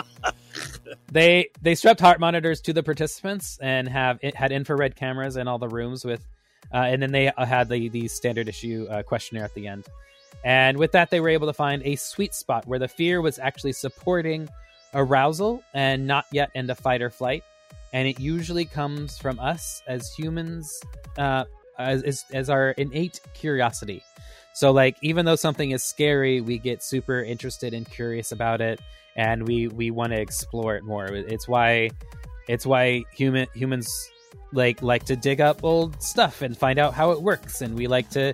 they 1.11 1.49
they 1.61 1.75
strapped 1.75 1.99
heart 2.01 2.19
monitors 2.19 2.59
to 2.61 2.73
the 2.73 2.83
participants 2.83 3.57
and 3.61 3.87
have 3.87 4.19
it 4.21 4.35
had 4.35 4.51
infrared 4.51 4.95
cameras 4.95 5.37
in 5.37 5.47
all 5.47 5.59
the 5.59 5.69
rooms 5.69 6.03
with, 6.03 6.25
uh, 6.73 6.77
and 6.77 7.01
then 7.01 7.11
they 7.11 7.31
had 7.37 7.69
the 7.69 7.87
the 7.89 8.07
standard 8.09 8.49
issue 8.49 8.87
uh, 8.89 9.03
questionnaire 9.03 9.45
at 9.45 9.53
the 9.53 9.67
end. 9.67 9.85
And 10.43 10.77
with 10.77 10.91
that, 10.91 11.09
they 11.09 11.19
were 11.19 11.29
able 11.29 11.47
to 11.47 11.53
find 11.53 11.81
a 11.83 11.95
sweet 11.95 12.33
spot 12.33 12.67
where 12.67 12.79
the 12.79 12.87
fear 12.87 13.21
was 13.21 13.39
actually 13.39 13.73
supporting 13.73 14.47
arousal 14.93 15.63
and 15.73 16.05
not 16.05 16.25
yet 16.31 16.51
into 16.53 16.75
fight 16.75 17.01
or 17.01 17.09
flight. 17.09 17.43
And 17.93 18.07
it 18.07 18.19
usually 18.19 18.65
comes 18.65 19.17
from 19.17 19.39
us 19.39 19.81
as 19.87 20.13
humans, 20.13 20.79
uh, 21.17 21.45
as, 21.79 22.03
as 22.03 22.25
as 22.33 22.49
our 22.49 22.71
innate 22.71 23.21
curiosity. 23.33 24.03
So, 24.53 24.71
like, 24.71 24.97
even 25.01 25.25
though 25.25 25.35
something 25.35 25.71
is 25.71 25.83
scary, 25.83 26.41
we 26.41 26.57
get 26.57 26.83
super 26.83 27.21
interested 27.21 27.73
and 27.73 27.89
curious 27.89 28.31
about 28.31 28.61
it, 28.61 28.79
and 29.15 29.47
we 29.47 29.67
we 29.67 29.91
want 29.91 30.11
to 30.11 30.19
explore 30.19 30.75
it 30.75 30.83
more. 30.83 31.07
It's 31.07 31.47
why 31.47 31.89
it's 32.47 32.65
why 32.65 33.03
human 33.13 33.47
humans 33.53 34.11
like 34.51 34.81
like 34.81 35.05
to 35.05 35.15
dig 35.15 35.41
up 35.41 35.63
old 35.63 36.01
stuff 36.01 36.41
and 36.41 36.57
find 36.57 36.79
out 36.79 36.93
how 36.93 37.11
it 37.11 37.21
works, 37.21 37.61
and 37.61 37.75
we 37.75 37.87
like 37.87 38.09
to 38.11 38.33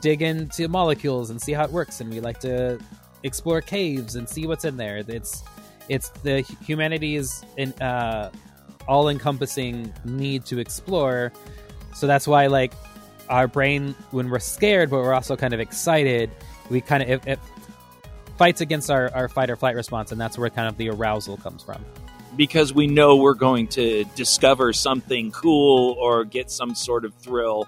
dig 0.00 0.22
into 0.22 0.68
molecules 0.68 1.30
and 1.30 1.40
see 1.40 1.52
how 1.52 1.64
it 1.64 1.70
works, 1.70 2.00
and 2.00 2.10
we 2.10 2.20
like 2.20 2.40
to 2.40 2.78
explore 3.22 3.60
caves 3.60 4.16
and 4.16 4.28
see 4.28 4.46
what's 4.46 4.64
in 4.64 4.76
there. 4.76 5.02
It's 5.08 5.42
it's 5.88 6.08
the 6.08 6.40
humanity's 6.40 7.44
in, 7.56 7.72
uh, 7.74 8.30
all 8.88 9.08
encompassing 9.08 9.92
need 10.04 10.44
to 10.46 10.58
explore. 10.58 11.32
So 11.94 12.06
that's 12.06 12.26
why 12.26 12.46
like 12.46 12.72
our 13.28 13.48
brain 13.48 13.94
when 14.10 14.30
we're 14.30 14.38
scared 14.38 14.90
but 14.90 14.98
we're 14.98 15.14
also 15.14 15.36
kind 15.36 15.52
of 15.52 15.60
excited 15.60 16.30
we 16.70 16.80
kind 16.80 17.02
of 17.02 17.08
it, 17.08 17.26
it 17.26 17.38
fights 18.36 18.60
against 18.60 18.90
our, 18.90 19.12
our 19.14 19.28
fight 19.28 19.50
or 19.50 19.56
flight 19.56 19.74
response 19.74 20.12
and 20.12 20.20
that's 20.20 20.38
where 20.38 20.50
kind 20.50 20.68
of 20.68 20.76
the 20.76 20.88
arousal 20.88 21.36
comes 21.38 21.62
from 21.62 21.84
because 22.36 22.72
we 22.72 22.86
know 22.86 23.16
we're 23.16 23.34
going 23.34 23.66
to 23.66 24.04
discover 24.14 24.72
something 24.72 25.30
cool 25.32 25.96
or 25.98 26.24
get 26.24 26.50
some 26.50 26.74
sort 26.74 27.04
of 27.04 27.14
thrill 27.14 27.66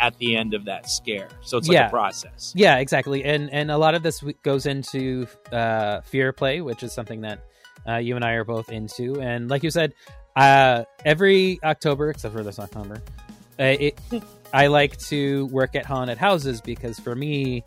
at 0.00 0.16
the 0.18 0.36
end 0.36 0.54
of 0.54 0.64
that 0.66 0.88
scare. 0.90 1.28
So 1.42 1.58
it's 1.58 1.68
like 1.68 1.74
Yeah. 1.74 1.86
a 1.88 1.90
process. 1.90 2.52
yeah 2.56 2.76
exactly 2.78 3.24
and 3.24 3.50
and 3.52 3.70
a 3.70 3.76
lot 3.78 3.94
of 3.94 4.02
this 4.02 4.22
goes 4.42 4.66
into 4.66 5.26
uh 5.52 6.00
fear 6.02 6.32
play 6.32 6.60
which 6.60 6.82
is 6.82 6.92
something 6.92 7.20
that 7.22 7.40
uh, 7.88 7.96
you 7.96 8.14
and 8.16 8.24
i 8.24 8.32
are 8.32 8.44
both 8.44 8.70
into 8.70 9.20
and 9.20 9.48
like 9.50 9.62
you 9.62 9.70
said 9.70 9.92
uh 10.36 10.84
every 11.04 11.58
october 11.64 12.10
except 12.10 12.34
for 12.34 12.42
this 12.42 12.58
october 12.58 13.00
uh, 13.58 13.64
it, 13.64 13.98
i 14.52 14.66
like 14.68 14.96
to 14.98 15.46
work 15.46 15.74
at 15.74 15.84
haunted 15.86 16.18
houses 16.18 16.60
because 16.60 16.98
for 17.00 17.14
me 17.16 17.64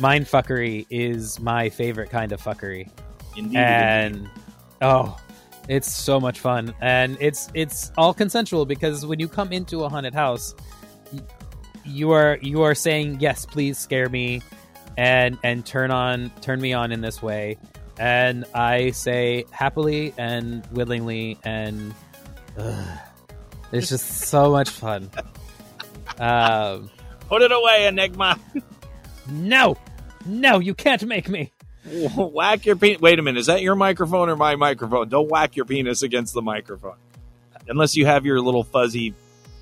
mind 0.00 0.26
fuckery 0.26 0.86
is 0.90 1.40
my 1.40 1.68
favorite 1.68 2.10
kind 2.10 2.32
of 2.32 2.40
fuckery 2.40 2.88
Indeed. 3.36 3.56
and 3.56 4.28
oh 4.82 5.16
it's 5.68 5.90
so 5.90 6.20
much 6.20 6.38
fun 6.40 6.74
and 6.80 7.16
it's 7.20 7.48
it's 7.54 7.92
all 7.96 8.12
consensual 8.12 8.66
because 8.66 9.06
when 9.06 9.18
you 9.20 9.28
come 9.28 9.52
into 9.52 9.84
a 9.84 9.88
haunted 9.88 10.14
house 10.14 10.54
you 11.84 12.10
are 12.12 12.38
you 12.42 12.62
are 12.62 12.74
saying 12.74 13.18
yes 13.20 13.44
please 13.46 13.78
scare 13.78 14.08
me 14.08 14.40
and 14.96 15.38
and 15.42 15.64
turn 15.66 15.90
on 15.90 16.30
turn 16.40 16.60
me 16.60 16.72
on 16.72 16.92
in 16.92 17.00
this 17.00 17.22
way 17.22 17.56
and 17.98 18.44
i 18.54 18.90
say 18.90 19.44
happily 19.50 20.12
and 20.18 20.66
willingly 20.72 21.38
and 21.44 21.94
ugh, 22.58 22.98
it's 23.72 23.88
just 23.88 24.06
so 24.06 24.50
much 24.50 24.68
fun 24.70 25.10
um 26.18 26.90
Put 27.28 27.40
it 27.40 27.50
away, 27.52 27.86
Enigma. 27.86 28.38
no 29.30 29.78
no 30.26 30.58
you 30.58 30.74
can't 30.74 31.02
make 31.06 31.28
me 31.30 31.50
whack 32.16 32.64
your 32.66 32.76
penis. 32.76 33.00
Wait 33.00 33.18
a 33.18 33.22
minute. 33.22 33.40
Is 33.40 33.46
that 33.46 33.62
your 33.62 33.74
microphone 33.74 34.28
or 34.28 34.36
my 34.36 34.54
microphone? 34.56 35.08
Don't 35.08 35.28
whack 35.28 35.56
your 35.56 35.64
penis 35.64 36.02
against 36.02 36.32
the 36.34 36.42
microphone. 36.42 36.96
Unless 37.66 37.96
you 37.96 38.06
have 38.06 38.24
your 38.24 38.40
little 38.40 38.62
fuzzy, 38.64 39.14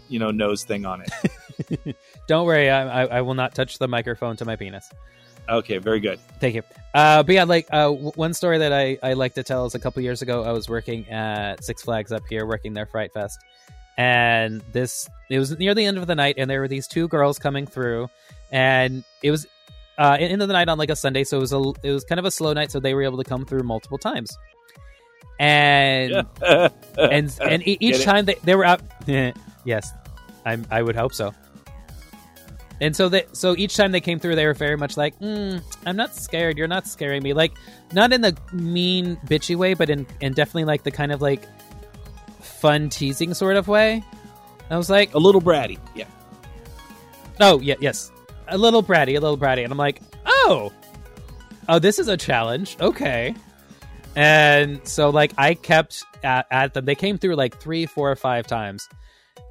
you 0.08 0.18
know, 0.18 0.30
nose 0.30 0.64
thing 0.64 0.84
on 0.84 1.02
it. 1.02 1.96
don't 2.30 2.46
worry 2.46 2.70
I, 2.70 3.02
I, 3.02 3.06
I 3.06 3.20
will 3.22 3.34
not 3.34 3.56
touch 3.56 3.78
the 3.78 3.88
microphone 3.88 4.36
to 4.36 4.44
my 4.44 4.54
penis. 4.54 4.88
Okay, 5.48 5.78
very 5.78 5.98
good. 5.98 6.20
Thank 6.38 6.54
you. 6.54 6.62
Uh, 6.94 7.24
but 7.24 7.34
yeah, 7.34 7.42
like 7.42 7.66
uh, 7.72 7.88
w- 7.88 8.12
one 8.14 8.34
story 8.34 8.58
that 8.58 8.72
I, 8.72 8.98
I 9.02 9.14
like 9.14 9.34
to 9.34 9.42
tell 9.42 9.66
is 9.66 9.74
a 9.74 9.80
couple 9.80 10.00
years 10.00 10.22
ago, 10.22 10.44
I 10.44 10.52
was 10.52 10.68
working 10.68 11.08
at 11.08 11.64
Six 11.64 11.82
Flags 11.82 12.12
up 12.12 12.22
here, 12.30 12.46
working 12.46 12.72
their 12.72 12.86
Fright 12.86 13.12
Fest, 13.12 13.36
and 13.98 14.62
this 14.70 15.08
it 15.28 15.40
was 15.40 15.58
near 15.58 15.74
the 15.74 15.84
end 15.84 15.98
of 15.98 16.06
the 16.06 16.14
night, 16.14 16.36
and 16.38 16.48
there 16.48 16.60
were 16.60 16.68
these 16.68 16.86
two 16.86 17.08
girls 17.08 17.40
coming 17.40 17.66
through, 17.66 18.08
and 18.52 19.02
it 19.24 19.32
was 19.32 19.44
uh, 19.98 20.16
end 20.20 20.40
of 20.40 20.46
the 20.46 20.54
night 20.54 20.68
on 20.68 20.78
like 20.78 20.90
a 20.90 20.94
Sunday, 20.94 21.24
so 21.24 21.38
it 21.38 21.40
was 21.40 21.52
a 21.52 21.72
it 21.82 21.90
was 21.90 22.04
kind 22.04 22.20
of 22.20 22.26
a 22.26 22.30
slow 22.30 22.52
night, 22.52 22.70
so 22.70 22.78
they 22.78 22.94
were 22.94 23.02
able 23.02 23.18
to 23.18 23.24
come 23.24 23.44
through 23.44 23.64
multiple 23.64 23.98
times, 23.98 24.38
and 25.40 26.26
and 26.96 27.38
and 27.40 27.62
each 27.66 28.04
time 28.04 28.26
they, 28.26 28.36
they 28.44 28.54
were 28.54 28.64
out 28.64 28.82
yes 29.64 29.90
i 30.46 30.56
i 30.70 30.80
would 30.80 30.94
hope 30.94 31.12
so 31.12 31.34
and 32.80 32.96
so 32.96 33.08
they 33.08 33.24
so 33.32 33.54
each 33.56 33.76
time 33.76 33.92
they 33.92 34.00
came 34.00 34.18
through 34.18 34.34
they 34.34 34.46
were 34.46 34.54
very 34.54 34.76
much 34.76 34.96
like 34.96 35.18
mm, 35.20 35.62
i'm 35.86 35.96
not 35.96 36.14
scared 36.14 36.56
you're 36.56 36.68
not 36.68 36.86
scaring 36.86 37.22
me 37.22 37.32
like 37.32 37.52
not 37.92 38.12
in 38.12 38.20
the 38.20 38.36
mean 38.52 39.16
bitchy 39.26 39.56
way 39.56 39.74
but 39.74 39.90
in 39.90 40.06
in 40.20 40.32
definitely 40.32 40.64
like 40.64 40.82
the 40.82 40.90
kind 40.90 41.12
of 41.12 41.20
like 41.20 41.46
fun 42.40 42.88
teasing 42.88 43.34
sort 43.34 43.56
of 43.56 43.68
way 43.68 44.02
i 44.70 44.76
was 44.76 44.88
like 44.88 45.14
a 45.14 45.18
little 45.18 45.40
bratty. 45.40 45.78
Yeah. 45.94 46.06
Oh, 47.40 47.58
yeah, 47.60 47.74
yes. 47.80 48.12
A 48.48 48.58
little 48.58 48.82
bratty, 48.82 49.16
a 49.16 49.20
little 49.20 49.38
bratty. 49.38 49.64
And 49.64 49.72
I'm 49.72 49.78
like, 49.78 50.02
oh, 50.26 50.70
oh, 51.68 51.78
this 51.78 51.98
is 51.98 52.08
a 52.08 52.16
challenge. 52.16 52.76
Okay. 52.80 53.34
And 54.14 54.86
so, 54.86 55.10
like, 55.10 55.32
I 55.38 55.54
kept 55.54 56.04
at, 56.22 56.46
at 56.50 56.74
them. 56.74 56.84
They 56.84 56.94
came 56.94 57.16
through 57.16 57.36
like 57.36 57.58
three, 57.58 57.86
four, 57.86 58.10
or 58.10 58.16
five 58.16 58.46
times. 58.46 58.88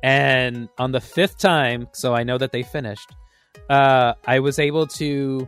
And 0.04 0.70
on 0.78 0.92
the 0.92 1.02
fifth 1.02 1.40
time, 1.40 1.88
so 1.94 2.14
I 2.14 2.24
know 2.24 2.38
that 2.38 2.52
they 2.52 2.64
finished, 2.64 3.10
uh, 3.70 4.14
I 4.26 4.40
was 4.40 4.60
able 4.60 4.88
to 4.88 5.48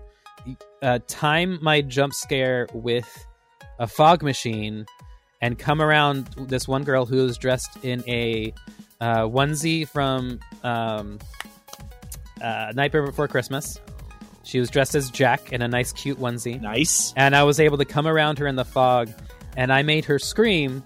uh, 0.81 0.99
time 1.07 1.59
my 1.61 1.81
jump 1.81 2.13
scare 2.13 2.67
with 2.73 3.25
a 3.79 3.87
fog 3.87 4.23
machine 4.23 4.85
and 5.41 5.57
come 5.57 5.81
around 5.81 6.27
this 6.37 6.67
one 6.67 6.83
girl 6.83 7.05
who 7.05 7.17
was 7.23 7.37
dressed 7.37 7.83
in 7.83 8.03
a 8.07 8.53
uh, 8.99 9.21
onesie 9.23 9.87
from 9.87 10.39
um, 10.63 11.17
uh, 12.41 12.71
Nightmare 12.75 13.05
Before 13.05 13.27
Christmas. 13.27 13.79
She 14.43 14.59
was 14.59 14.69
dressed 14.69 14.95
as 14.95 15.09
Jack 15.09 15.51
in 15.53 15.61
a 15.61 15.67
nice, 15.67 15.91
cute 15.93 16.19
onesie, 16.19 16.59
Nice. 16.59 17.13
and 17.15 17.35
I 17.35 17.43
was 17.43 17.59
able 17.59 17.77
to 17.77 17.85
come 17.85 18.07
around 18.07 18.39
her 18.39 18.47
in 18.47 18.55
the 18.55 18.65
fog, 18.65 19.09
and 19.55 19.71
I 19.71 19.83
made 19.83 20.05
her 20.05 20.19
scream. 20.19 20.83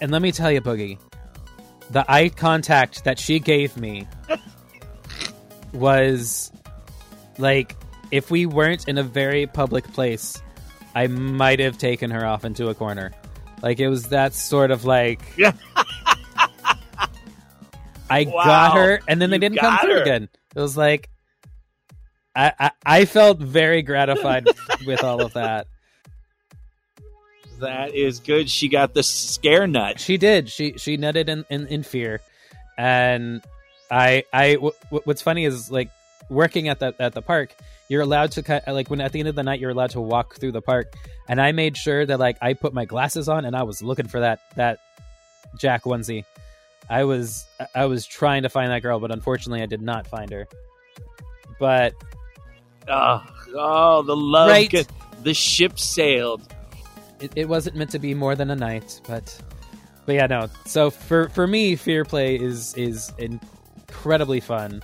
And 0.00 0.10
let 0.10 0.22
me 0.22 0.32
tell 0.32 0.50
you, 0.50 0.60
Boogie, 0.60 0.98
the 1.90 2.04
eye 2.10 2.28
contact 2.28 3.04
that 3.04 3.18
she 3.18 3.38
gave 3.38 3.76
me 3.76 4.06
was 5.72 6.52
like 7.38 7.76
if 8.10 8.30
we 8.30 8.46
weren't 8.46 8.88
in 8.88 8.98
a 8.98 9.02
very 9.02 9.46
public 9.46 9.84
place, 9.92 10.40
I 10.94 11.06
might 11.06 11.60
have 11.60 11.78
taken 11.78 12.10
her 12.10 12.24
off 12.26 12.44
into 12.44 12.68
a 12.68 12.74
corner. 12.74 13.12
Like 13.62 13.80
it 13.80 13.88
was 13.88 14.08
that 14.10 14.34
sort 14.34 14.70
of 14.70 14.84
like 14.84 15.20
Yeah. 15.36 15.52
I 18.10 18.24
Wow. 18.30 18.44
got 18.44 18.76
her, 18.76 19.00
and 19.08 19.20
then 19.22 19.30
they 19.30 19.36
You 19.36 19.40
didn't 19.40 19.58
come 19.58 19.70
got 19.74 19.80
through 19.82 19.94
her. 19.94 20.02
again. 20.02 20.28
It 20.54 20.60
was 20.60 20.76
like 20.76 21.08
I, 22.34 22.52
I 22.58 22.70
I 22.84 23.04
felt 23.06 23.38
very 23.38 23.82
gratified 23.82 24.46
with 24.86 25.02
all 25.04 25.22
of 25.22 25.32
that. 25.34 25.66
That 27.60 27.94
is 27.94 28.18
good. 28.18 28.50
She 28.50 28.68
got 28.68 28.92
the 28.94 29.02
scare 29.02 29.66
nut. 29.66 30.00
She 30.00 30.16
did. 30.16 30.48
She 30.50 30.74
she 30.78 30.98
nutted 30.98 31.28
in, 31.28 31.44
in, 31.48 31.66
in 31.68 31.82
fear, 31.84 32.20
and 32.76 33.40
I 33.92 34.24
I 34.32 34.54
w- 34.54 34.72
w- 34.84 35.02
what's 35.04 35.20
funny 35.22 35.44
is 35.44 35.70
like 35.70 35.90
working 36.30 36.68
at 36.68 36.78
the 36.78 36.94
at 36.98 37.12
the 37.12 37.22
park. 37.22 37.54
You're 37.88 38.00
allowed 38.02 38.32
to 38.32 38.42
cut 38.42 38.66
like 38.66 38.88
when 38.88 39.00
at 39.02 39.12
the 39.12 39.18
end 39.18 39.28
of 39.28 39.34
the 39.34 39.42
night 39.42 39.60
you're 39.60 39.70
allowed 39.70 39.90
to 39.90 40.00
walk 40.00 40.36
through 40.36 40.52
the 40.52 40.62
park, 40.62 40.94
and 41.28 41.38
I 41.40 41.52
made 41.52 41.76
sure 41.76 42.06
that 42.06 42.18
like 42.18 42.38
I 42.40 42.54
put 42.54 42.72
my 42.72 42.86
glasses 42.86 43.28
on 43.28 43.44
and 43.44 43.54
I 43.54 43.64
was 43.64 43.82
looking 43.82 44.08
for 44.08 44.20
that 44.20 44.40
that 44.56 44.78
Jack 45.58 45.82
onesie. 45.84 46.24
I 46.88 47.04
was 47.04 47.46
I 47.74 47.84
was 47.84 48.06
trying 48.06 48.44
to 48.44 48.48
find 48.48 48.70
that 48.72 48.80
girl, 48.82 48.98
but 48.98 49.10
unfortunately 49.10 49.62
I 49.62 49.66
did 49.66 49.82
not 49.82 50.06
find 50.06 50.30
her. 50.30 50.48
But 51.60 51.94
Oh, 52.88 53.22
oh 53.54 54.02
the 54.02 54.16
love. 54.16 54.48
Right. 54.48 54.68
get- 54.70 54.88
the 55.22 55.34
ship 55.34 55.78
sailed. 55.78 56.42
it, 57.20 57.32
it 57.36 57.48
wasn't 57.48 57.76
meant 57.76 57.90
to 57.90 58.00
be 58.00 58.12
more 58.14 58.34
than 58.34 58.50
a 58.50 58.56
night 58.56 59.00
but 59.06 59.40
but 60.04 60.16
yeah 60.16 60.26
no 60.26 60.48
so 60.66 60.90
for 60.90 61.28
for 61.28 61.46
me 61.46 61.76
fear 61.76 62.04
play 62.04 62.34
is 62.34 62.74
is 62.74 63.12
incredibly 63.96 64.40
fun 64.40 64.82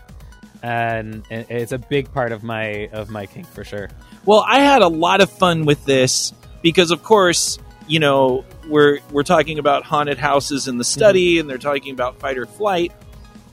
and 0.62 1.24
it's 1.30 1.72
a 1.72 1.78
big 1.78 2.12
part 2.12 2.30
of 2.32 2.42
my 2.42 2.88
of 2.92 3.08
my 3.10 3.26
kink 3.26 3.46
for 3.46 3.64
sure 3.64 3.88
Well, 4.24 4.44
I 4.46 4.60
had 4.60 4.82
a 4.82 4.88
lot 4.88 5.20
of 5.20 5.30
fun 5.30 5.64
with 5.64 5.84
this 5.86 6.32
because, 6.62 6.90
of 6.90 7.02
course, 7.04 7.58
you 7.86 8.00
know, 8.00 8.44
we're 8.68 8.98
we're 9.12 9.22
talking 9.22 9.58
about 9.58 9.84
haunted 9.84 10.18
houses 10.18 10.66
in 10.68 10.76
the 10.76 10.84
study, 10.84 11.38
and 11.38 11.48
they're 11.48 11.56
talking 11.56 11.92
about 11.94 12.18
fight 12.20 12.36
or 12.36 12.44
flight. 12.44 12.92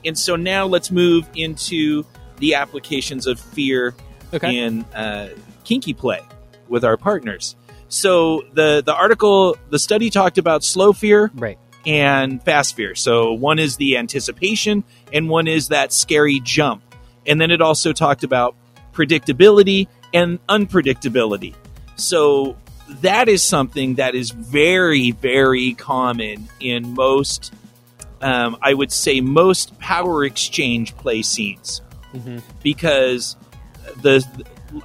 And 0.04 0.18
so 0.18 0.36
now 0.36 0.66
let's 0.66 0.90
move 0.90 1.26
into 1.34 2.04
the 2.38 2.54
applications 2.56 3.26
of 3.26 3.40
fear 3.40 3.94
Okay. 4.34 4.58
in 4.58 4.82
uh, 4.94 5.28
kinky 5.64 5.94
play 5.94 6.20
with 6.68 6.84
our 6.84 6.96
partners. 6.98 7.54
So 7.88 8.42
the 8.52 8.82
the 8.84 8.94
article, 8.94 9.56
the 9.70 9.78
study 9.78 10.10
talked 10.10 10.36
about 10.36 10.62
slow 10.64 10.92
fear 10.92 11.30
Right. 11.34 11.58
and 11.86 12.42
fast 12.42 12.74
fear. 12.76 12.94
So 12.96 13.32
one 13.32 13.58
is 13.60 13.76
the 13.76 13.96
anticipation, 13.96 14.82
and 15.12 15.28
one 15.28 15.46
is 15.48 15.68
that 15.68 15.92
scary 15.92 16.40
jump. 16.40 16.82
And 17.26 17.40
then 17.40 17.50
it 17.50 17.60
also 17.60 17.92
talked 17.92 18.24
about 18.24 18.54
predictability 18.92 19.88
and 20.14 20.38
unpredictability. 20.46 21.54
So 21.96 22.56
that 23.00 23.28
is 23.28 23.42
something 23.42 23.94
that 23.96 24.14
is 24.14 24.30
very, 24.30 25.10
very 25.10 25.74
common 25.74 26.48
in 26.60 26.94
most, 26.94 27.52
um, 28.22 28.56
I 28.62 28.74
would 28.74 28.92
say, 28.92 29.20
most 29.20 29.78
power 29.78 30.24
exchange 30.24 30.96
play 30.96 31.22
scenes 31.22 31.80
Mhm. 32.14 32.42
because 32.62 33.36
the 34.02 34.24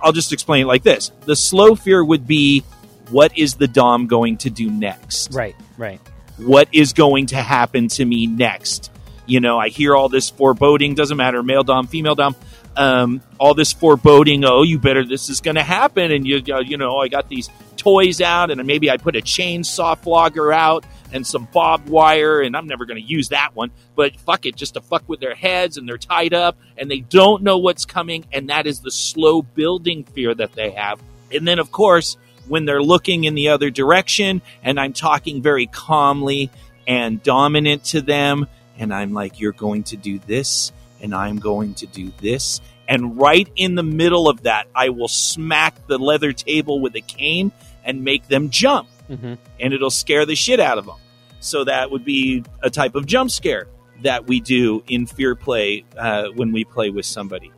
I'll 0.02 0.12
just 0.12 0.32
explain 0.32 0.62
it 0.64 0.68
like 0.68 0.84
this: 0.84 1.12
the 1.26 1.36
slow 1.36 1.76
fear 1.76 2.04
would 2.04 2.28
be 2.28 2.64
what 3.10 3.36
is 3.38 3.56
the 3.56 3.68
dom 3.68 4.08
going 4.08 4.38
to 4.38 4.50
do 4.50 4.70
next 4.70 5.34
Right. 5.34 5.56
Right. 5.78 6.00
what 6.38 6.68
is 6.72 6.94
going 6.94 7.26
to 7.28 7.36
happen 7.38 7.88
to 7.90 8.06
me 8.06 8.28
next. 8.28 8.91
You 9.32 9.40
know, 9.40 9.58
I 9.58 9.70
hear 9.70 9.96
all 9.96 10.10
this 10.10 10.30
foreboding, 10.30 10.94
doesn't 10.94 11.16
matter, 11.16 11.42
male 11.42 11.64
dom, 11.64 11.88
female 11.88 12.16
dom, 12.16 12.36
um, 12.76 13.22
all 13.40 13.54
this 13.54 13.72
foreboding, 13.72 14.44
oh, 14.44 14.64
you 14.64 14.78
better, 14.78 15.06
this 15.06 15.30
is 15.30 15.40
going 15.40 15.56
to 15.56 15.64
happen. 15.64 16.12
And, 16.12 16.28
you, 16.28 16.44
uh, 16.54 16.60
you 16.60 16.76
know, 16.76 16.98
I 16.98 17.08
got 17.08 17.30
these 17.30 17.50
toys 17.78 18.20
out, 18.20 18.52
and 18.52 18.62
maybe 18.66 18.92
I 18.92 18.98
put 18.98 19.16
a 19.16 19.22
chainsaw 19.22 19.98
flogger 19.98 20.52
out 20.52 20.84
and 21.14 21.26
some 21.26 21.48
barbed 21.54 21.88
wire, 21.88 22.42
and 22.42 22.58
I'm 22.58 22.68
never 22.68 22.86
going 22.86 23.02
to 23.02 23.08
use 23.08 23.30
that 23.30 23.56
one, 23.56 23.72
but 23.96 24.18
fuck 24.20 24.46
it, 24.46 24.58
just 24.58 24.74
to 24.74 24.82
fuck 24.82 25.08
with 25.08 25.22
their 25.22 25.36
heads, 25.36 25.78
and 25.78 25.88
they're 25.88 25.98
tied 25.98 26.34
up, 26.34 26.58
and 26.78 26.92
they 26.92 27.00
don't 27.00 27.42
know 27.42 27.58
what's 27.58 27.86
coming, 27.86 28.26
and 28.34 28.50
that 28.50 28.68
is 28.68 28.82
the 28.82 28.92
slow 28.92 29.42
building 29.42 30.04
fear 30.04 30.36
that 30.36 30.52
they 30.54 30.72
have. 30.72 31.02
And 31.34 31.48
then, 31.48 31.60
of 31.60 31.72
course, 31.72 32.18
when 32.48 32.66
they're 32.66 32.84
looking 32.84 33.24
in 33.24 33.36
the 33.36 33.50
other 33.50 33.70
direction 33.70 34.42
and 34.64 34.80
I'm 34.80 34.94
talking 34.94 35.42
very 35.42 35.68
calmly 35.68 36.50
and 36.88 37.22
dominant 37.24 37.86
to 37.86 38.02
them 38.02 38.48
and 38.82 38.94
I'm 38.94 39.14
like 39.14 39.40
you're 39.40 39.54
going 39.54 39.84
to 39.84 39.98
do 39.98 40.20
this 40.20 40.74
and 41.00 41.16
I'm 41.16 41.40
going 41.40 41.76
to 41.76 41.88
do 41.88 42.12
this 42.20 42.60
and 42.88 43.18
right 43.18 43.48
in 43.56 43.76
the 43.76 43.84
middle 43.84 44.28
of 44.28 44.44
that 44.44 44.68
I 44.76 44.90
will 44.90 45.08
smack 45.08 45.88
the 45.88 45.98
leather 45.98 46.34
table 46.34 46.82
with 46.82 46.96
a 46.96 47.02
cane 47.02 47.54
and 47.86 48.04
make 48.04 48.28
them 48.28 48.50
jump 48.50 48.90
hmm 49.08 49.36
and 49.60 49.74
it'll 49.74 49.92
scare 49.92 50.26
the 50.26 50.36
shit 50.36 50.60
out 50.60 50.78
of 50.80 50.88
them. 50.88 50.98
So 51.40 51.64
that 51.64 51.92
would 51.92 52.04
be 52.04 52.44
a 52.62 52.70
type 52.70 52.96
of 52.96 53.06
jump 53.06 53.32
scare 53.32 53.68
that 54.02 54.28
we 54.28 54.40
do 54.40 54.84
in 54.88 55.06
fear 55.06 55.36
play 55.36 55.86
uh, 55.98 56.30
when 56.36 56.52
we 56.52 56.64
play 56.64 56.90
with 56.90 57.06
somebody. 57.06 57.52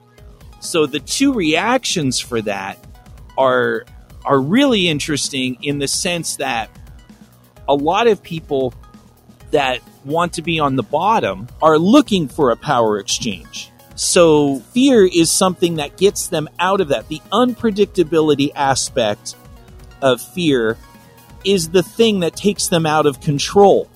So 0.59 0.85
the 0.85 0.99
two 0.99 1.33
reactions 1.33 2.19
for 2.19 2.41
that 2.41 2.77
are 3.37 3.85
are 4.25 4.39
really 4.39 4.87
interesting 4.87 5.57
in 5.61 5.79
the 5.79 5.87
sense 5.87 6.37
that 6.37 6.69
a 7.67 7.73
lot 7.73 8.07
of 8.07 8.23
people 8.23 8.73
that 9.53 9.81
want 10.03 10.33
to 10.33 10.41
be 10.41 10.59
on 10.59 10.75
the 10.75 10.83
bottom 10.83 11.47
are 11.61 11.77
looking 11.77 12.27
for 12.27 12.51
a 12.51 12.55
power 12.55 12.99
exchange. 12.99 13.71
So 13.95 14.59
fear 14.73 15.05
is 15.05 15.31
something 15.31 15.75
that 15.75 15.97
gets 15.97 16.27
them 16.27 16.49
out 16.59 16.81
of 16.81 16.89
that. 16.89 17.07
The 17.07 17.21
unpredictability 17.31 18.51
aspect 18.55 19.35
of 20.01 20.19
fear 20.19 20.77
is 21.45 21.69
the 21.69 21.83
thing 21.83 22.21
that 22.21 22.35
takes 22.35 22.67
them 22.67 22.85
out 22.85 23.05
of 23.05 23.21
control. 23.21 23.87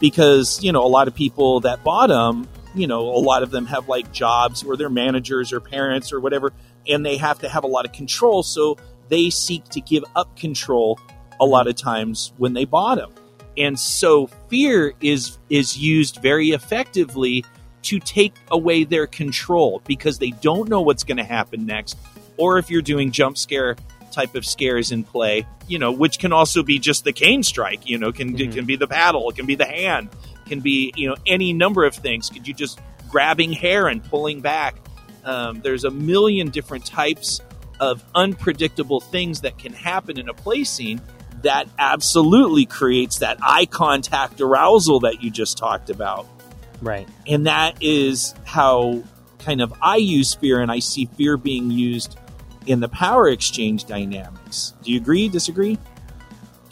Because, 0.00 0.62
you 0.62 0.72
know, 0.72 0.84
a 0.84 0.88
lot 0.88 1.08
of 1.08 1.14
people 1.14 1.60
that 1.60 1.84
bottom, 1.84 2.48
you 2.74 2.86
know, 2.86 3.00
a 3.14 3.22
lot 3.22 3.42
of 3.42 3.50
them 3.50 3.66
have 3.66 3.88
like 3.88 4.12
jobs 4.12 4.64
or 4.64 4.76
they're 4.76 4.90
managers 4.90 5.52
or 5.52 5.60
parents 5.60 6.12
or 6.12 6.20
whatever, 6.20 6.52
and 6.88 7.06
they 7.06 7.16
have 7.16 7.38
to 7.40 7.48
have 7.48 7.64
a 7.64 7.68
lot 7.68 7.84
of 7.84 7.92
control. 7.92 8.42
So 8.42 8.78
they 9.08 9.30
seek 9.30 9.64
to 9.70 9.80
give 9.80 10.04
up 10.16 10.36
control 10.36 10.98
a 11.38 11.44
lot 11.44 11.68
of 11.68 11.76
times 11.76 12.32
when 12.38 12.54
they 12.54 12.64
bottom. 12.64 13.12
And 13.60 13.78
so 13.78 14.26
fear 14.48 14.94
is 15.02 15.38
is 15.50 15.76
used 15.76 16.16
very 16.22 16.48
effectively 16.50 17.44
to 17.82 18.00
take 18.00 18.34
away 18.50 18.84
their 18.84 19.06
control 19.06 19.82
because 19.86 20.18
they 20.18 20.30
don't 20.30 20.68
know 20.68 20.80
what's 20.80 21.04
going 21.04 21.18
to 21.18 21.24
happen 21.24 21.66
next. 21.66 21.98
Or 22.38 22.56
if 22.56 22.70
you're 22.70 22.80
doing 22.80 23.10
jump 23.10 23.36
scare 23.36 23.76
type 24.12 24.34
of 24.34 24.46
scares 24.46 24.92
in 24.92 25.04
play, 25.04 25.46
you 25.68 25.78
know, 25.78 25.92
which 25.92 26.18
can 26.18 26.32
also 26.32 26.62
be 26.62 26.78
just 26.78 27.04
the 27.04 27.12
cane 27.12 27.42
strike, 27.42 27.86
you 27.86 27.98
know, 27.98 28.12
can 28.12 28.38
it 28.40 28.52
can 28.52 28.64
be 28.64 28.76
the 28.76 28.88
paddle, 28.88 29.28
it 29.28 29.36
can 29.36 29.44
be 29.44 29.56
the 29.56 29.66
hand, 29.66 30.08
can 30.46 30.60
be, 30.60 30.92
you 30.96 31.08
know, 31.08 31.16
any 31.26 31.52
number 31.52 31.84
of 31.84 31.94
things. 31.94 32.30
Could 32.30 32.48
you 32.48 32.54
just 32.54 32.80
grabbing 33.10 33.52
hair 33.52 33.88
and 33.88 34.02
pulling 34.02 34.40
back? 34.40 34.76
Um, 35.22 35.60
there's 35.60 35.84
a 35.84 35.90
million 35.90 36.48
different 36.48 36.86
types 36.86 37.42
of 37.78 38.02
unpredictable 38.14 39.00
things 39.00 39.42
that 39.42 39.58
can 39.58 39.74
happen 39.74 40.18
in 40.18 40.30
a 40.30 40.34
play 40.34 40.64
scene 40.64 41.00
that 41.42 41.68
absolutely 41.78 42.66
creates 42.66 43.18
that 43.18 43.38
eye 43.42 43.66
contact 43.66 44.40
arousal 44.40 45.00
that 45.00 45.22
you 45.22 45.30
just 45.30 45.58
talked 45.58 45.90
about. 45.90 46.26
Right. 46.82 47.08
And 47.26 47.46
that 47.46 47.82
is 47.82 48.34
how 48.44 49.02
kind 49.38 49.60
of 49.60 49.72
I 49.82 49.96
use 49.96 50.34
fear, 50.34 50.60
and 50.60 50.70
I 50.70 50.78
see 50.78 51.06
fear 51.06 51.36
being 51.36 51.70
used 51.70 52.18
in 52.66 52.80
the 52.80 52.88
power 52.88 53.28
exchange 53.28 53.84
dynamics. 53.84 54.74
Do 54.82 54.92
you 54.92 55.00
agree? 55.00 55.28
Disagree? 55.28 55.78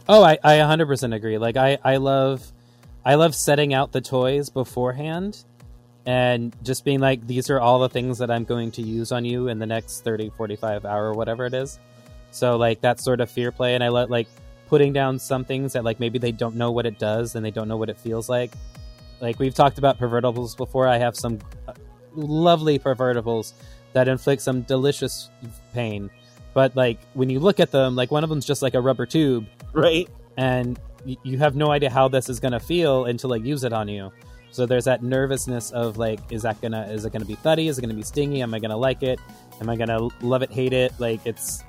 Oh, 0.09 0.23
I, 0.23 0.39
I 0.43 0.57
100% 0.57 1.15
agree. 1.15 1.39
Like 1.39 1.57
I, 1.57 1.79
I 1.85 1.97
love 1.97 2.47
I 3.05 3.15
love 3.15 3.35
setting 3.35 3.75
out 3.75 3.93
the 3.93 4.01
toys 4.01 4.51
beforehand 4.51 5.45
and 6.07 6.57
just 6.63 6.85
being 6.85 7.01
like 7.01 7.27
these 7.27 7.51
are 7.51 7.61
all 7.61 7.79
the 7.81 7.89
things 7.89 8.19
that 8.19 8.31
I'm 8.31 8.45
going 8.45 8.71
to 8.73 8.83
use 8.83 9.13
on 9.13 9.25
you 9.25 9.49
in 9.49 9.59
the 9.59 9.67
next 9.67 10.05
30, 10.05 10.31
45 10.31 10.85
hour 10.85 11.13
whatever 11.13 11.47
it 11.47 11.55
is. 11.55 11.79
So 12.31 12.57
like 12.57 12.81
that 12.83 13.01
sort 13.01 13.21
of 13.21 13.31
fear 13.31 13.53
play 13.53 13.75
and 13.75 13.85
I 13.85 13.89
let 13.89 14.11
like 14.11 14.29
putting 14.69 14.93
down 14.93 15.19
some 15.19 15.45
things 15.45 15.73
that 15.73 15.85
like 15.85 15.99
maybe 16.01 16.19
they 16.19 16.33
don't 16.33 16.57
know 16.57 16.71
what 16.71 16.87
it 16.87 16.99
does 16.99 17.35
and 17.35 17.45
they 17.45 17.51
don't 17.51 17.69
know 17.69 17.77
what 17.77 17.89
it 17.89 17.99
feels 17.99 18.29
like. 18.29 18.53
Like 19.21 19.39
we've 19.39 19.55
talked 19.55 19.79
about 19.79 19.99
pervertibles 19.99 20.57
before. 20.57 20.87
I 20.87 20.99
have 20.99 21.17
some 21.17 21.39
uh, 21.67 21.73
lovely 22.15 22.79
pervertibles 22.79 23.53
that 23.95 24.07
inflict 24.09 24.43
some 24.43 24.63
delicious 24.63 25.31
pain. 25.75 26.11
But 26.55 26.77
like 26.77 26.99
when 27.15 27.31
you 27.31 27.41
look 27.41 27.61
at 27.61 27.71
them, 27.71 27.97
like 27.97 28.11
one 28.11 28.23
of 28.25 28.31
them's 28.31 28.47
just 28.47 28.63
like 28.63 28.75
a 28.75 28.81
rubber 28.81 29.07
tube 29.07 29.47
Right? 29.73 30.09
and 30.37 30.79
y- 31.05 31.17
you 31.23 31.39
have 31.39 31.57
no 31.57 31.71
idea 31.71 31.91
how 31.91 32.09
this 32.09 32.29
is 32.29 32.39
going 32.41 32.53
to 32.53 32.61
feel 32.61 33.07
until 33.07 33.33
I 33.33 33.37
use 33.37 33.65
it 33.65 33.73
on 33.73 33.89
you. 33.89 34.13
So 34.51 34.65
there's 34.67 34.85
that 34.87 35.03
nervousness 35.03 35.71
of 35.73 35.99
like, 35.99 36.21
is 36.31 36.43
that 36.43 36.59
gonna 36.63 36.83
is 36.91 37.05
it 37.05 37.13
gonna 37.13 37.27
be 37.27 37.35
thuddy? 37.35 37.69
Is 37.69 37.77
it 37.79 37.83
gonna 37.83 37.93
be 37.93 38.03
stingy? 38.03 38.41
Am 38.41 38.55
I 38.55 38.59
gonna 38.59 38.79
like 38.79 39.03
it? 39.03 39.21
Am 39.61 39.69
I 39.69 39.77
gonna 39.77 40.09
love 40.23 40.43
it, 40.43 40.51
hate 40.51 40.73
it? 40.73 40.93
Like 40.99 41.21
it's, 41.27 41.63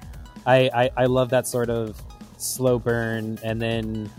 I 0.45 0.70
I, 0.74 0.89
I 0.95 1.06
love 1.06 1.30
that 1.32 1.45
sort 1.45 1.70
of 1.70 2.02
slow 2.42 2.80
burn, 2.80 3.40
and 3.44 3.62
then 3.62 4.10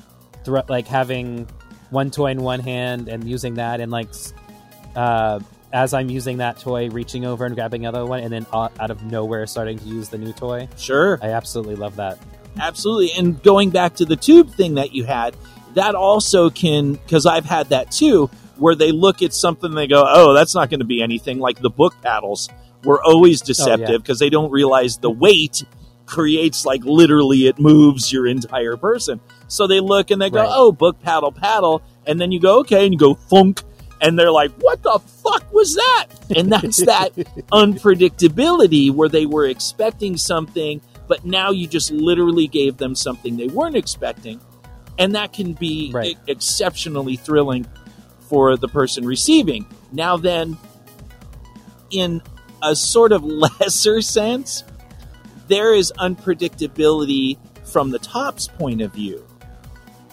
like 0.46 0.86
having 0.86 1.46
one 1.90 2.10
toy 2.10 2.30
in 2.30 2.42
one 2.42 2.60
hand 2.60 3.08
and 3.08 3.28
using 3.28 3.54
that, 3.54 3.80
and 3.80 3.90
like 3.90 4.08
uh, 4.94 5.40
as 5.72 5.94
I'm 5.94 6.10
using 6.10 6.38
that 6.38 6.58
toy, 6.58 6.88
reaching 6.90 7.24
over 7.24 7.44
and 7.44 7.54
grabbing 7.54 7.86
another 7.86 8.06
one, 8.06 8.20
and 8.20 8.32
then 8.32 8.46
out 8.52 8.90
of 8.90 9.02
nowhere 9.04 9.46
starting 9.46 9.78
to 9.78 9.84
use 9.84 10.08
the 10.08 10.18
new 10.18 10.32
toy. 10.32 10.68
Sure. 10.76 11.18
I 11.22 11.28
absolutely 11.30 11.76
love 11.76 11.96
that. 11.96 12.18
Absolutely. 12.58 13.12
And 13.16 13.40
going 13.42 13.70
back 13.70 13.94
to 13.96 14.04
the 14.04 14.16
tube 14.16 14.50
thing 14.50 14.74
that 14.74 14.92
you 14.92 15.04
had, 15.04 15.36
that 15.74 15.94
also 15.94 16.50
can, 16.50 16.94
because 16.94 17.26
I've 17.26 17.44
had 17.44 17.68
that 17.68 17.92
too, 17.92 18.28
where 18.56 18.74
they 18.74 18.90
look 18.90 19.22
at 19.22 19.32
something 19.32 19.70
and 19.70 19.78
they 19.78 19.86
go, 19.86 20.04
oh, 20.06 20.34
that's 20.34 20.54
not 20.54 20.70
going 20.70 20.80
to 20.80 20.86
be 20.86 21.02
anything. 21.02 21.38
Like 21.38 21.60
the 21.60 21.70
book 21.70 21.94
paddles 22.02 22.48
were 22.84 23.02
always 23.02 23.40
deceptive 23.40 24.02
because 24.02 24.18
they 24.18 24.30
don't 24.30 24.50
realize 24.50 24.98
the 24.98 25.10
weight 25.10 25.62
creates 26.10 26.66
like 26.66 26.84
literally 26.84 27.46
it 27.46 27.58
moves 27.58 28.12
your 28.12 28.26
entire 28.26 28.76
person. 28.76 29.20
So 29.48 29.66
they 29.66 29.80
look 29.80 30.10
and 30.10 30.20
they 30.20 30.28
go, 30.28 30.40
Right. 30.40 30.48
oh, 30.52 30.72
book 30.72 31.00
paddle, 31.00 31.32
paddle. 31.32 31.82
And 32.06 32.20
then 32.20 32.32
you 32.32 32.40
go, 32.40 32.58
okay. 32.60 32.84
And 32.84 32.92
you 32.92 32.98
go, 32.98 33.14
thunk. 33.14 33.62
And 34.02 34.18
they're 34.18 34.30
like, 34.32 34.50
what 34.60 34.82
the 34.82 34.98
fuck 35.22 35.52
was 35.52 35.74
that? 35.76 36.06
And 36.36 36.50
that's 36.50 36.78
that 36.86 37.14
unpredictability 37.52 38.90
where 38.90 39.08
they 39.08 39.26
were 39.26 39.46
expecting 39.46 40.16
something, 40.16 40.80
but 41.06 41.24
now 41.24 41.50
you 41.50 41.66
just 41.66 41.90
literally 41.90 42.46
gave 42.46 42.76
them 42.78 42.94
something 42.94 43.36
they 43.36 43.48
weren't 43.48 43.76
expecting. 43.76 44.40
And 44.98 45.14
that 45.14 45.32
can 45.32 45.52
be 45.52 45.90
Right. 45.92 46.16
e- 46.16 46.32
exceptionally 46.32 47.16
thrilling 47.16 47.66
for 48.28 48.56
the 48.56 48.68
person 48.68 49.04
receiving. 49.06 49.66
Now, 49.92 50.16
then, 50.16 50.56
in 51.90 52.22
a 52.62 52.74
sort 52.76 53.12
of 53.12 53.24
lesser 53.60 54.00
sense, 54.00 54.64
there 55.50 55.74
is 55.74 55.92
unpredictability 55.98 57.36
from 57.64 57.90
the 57.90 57.98
top's 57.98 58.48
point 58.48 58.80
of 58.80 58.92
view 58.94 59.22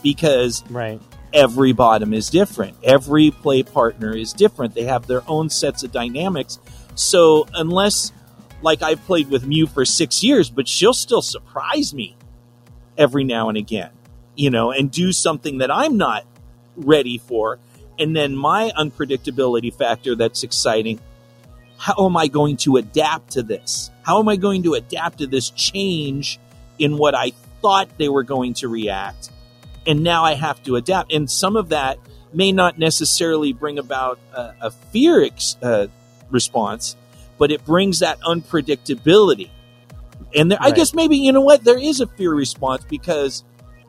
because 0.04 0.64
Right. 0.70 1.00
every 1.34 1.72
bottom 1.72 2.14
is 2.14 2.30
different. 2.30 2.76
Every 2.84 3.32
play 3.32 3.64
partner 3.64 4.16
is 4.16 4.34
different. 4.34 4.76
They 4.76 4.84
have 4.84 5.08
their 5.08 5.24
own 5.28 5.50
sets 5.50 5.84
of 5.84 5.92
dynamics. 5.92 6.60
So 6.96 7.48
unless, 7.54 8.12
like 8.62 8.82
I've 8.82 9.04
played 9.06 9.30
with 9.30 9.46
Mew 9.46 9.68
for 9.68 9.86
six 9.86 10.24
years, 10.24 10.50
but 10.50 10.68
she'll 10.68 10.94
still 10.94 11.22
surprise 11.22 11.94
me 11.94 12.16
every 12.98 13.24
now 13.24 13.50
and 13.50 13.58
again. 13.58 13.90
you 14.40 14.52
know, 14.52 14.70
and 14.72 14.92
do 14.92 15.12
something 15.12 15.58
that 15.58 15.72
I'm 15.72 15.98
not 15.98 16.24
ready 16.76 17.18
for. 17.18 17.58
And 17.98 18.16
then 18.16 18.36
my 18.36 18.72
unpredictability 18.78 19.74
factor 19.74 20.16
that's 20.16 20.44
exciting. 20.44 21.00
How 21.78 22.06
am 22.06 22.18
I 22.18 22.28
going 22.28 22.58
to 22.58 22.78
adapt 22.78 23.32
to 23.34 23.44
this? 23.44 23.92
How 24.04 24.20
am 24.20 24.28
I 24.28 24.36
going 24.36 24.64
to 24.64 24.74
adapt 24.74 25.20
to 25.20 25.28
this 25.28 25.50
change 25.52 26.40
in 26.80 26.98
what 26.98 27.14
I 27.16 27.32
thought 27.62 27.90
they 27.98 28.10
were 28.10 28.24
going 28.24 28.54
to 28.56 28.68
react? 28.68 29.30
And 29.86 30.04
now 30.04 30.24
I 30.24 30.34
have 30.34 30.62
to 30.64 30.76
adapt. 30.76 31.14
And 31.14 31.30
some 31.30 31.56
of 31.56 31.70
that 31.70 31.98
may 32.34 32.52
not 32.52 32.78
necessarily 32.78 33.54
bring 33.54 33.80
about 33.80 34.20
a, 34.34 34.54
a 34.62 34.72
fear 34.72 35.24
ex, 35.24 35.56
uh, 35.62 35.88
response, 36.30 36.96
but 37.38 37.52
it 37.52 37.64
brings 37.64 38.00
that 38.00 38.20
unpredictability. 38.22 39.50
And 40.36 40.52
there, 40.52 40.58
I 40.60 40.72
guess 40.72 40.94
maybe, 40.94 41.18
you 41.18 41.32
know 41.32 41.42
what? 41.42 41.64
There 41.64 41.80
is 41.80 42.02
a 42.02 42.08
fear 42.08 42.34
response 42.34 42.84
because 42.90 43.44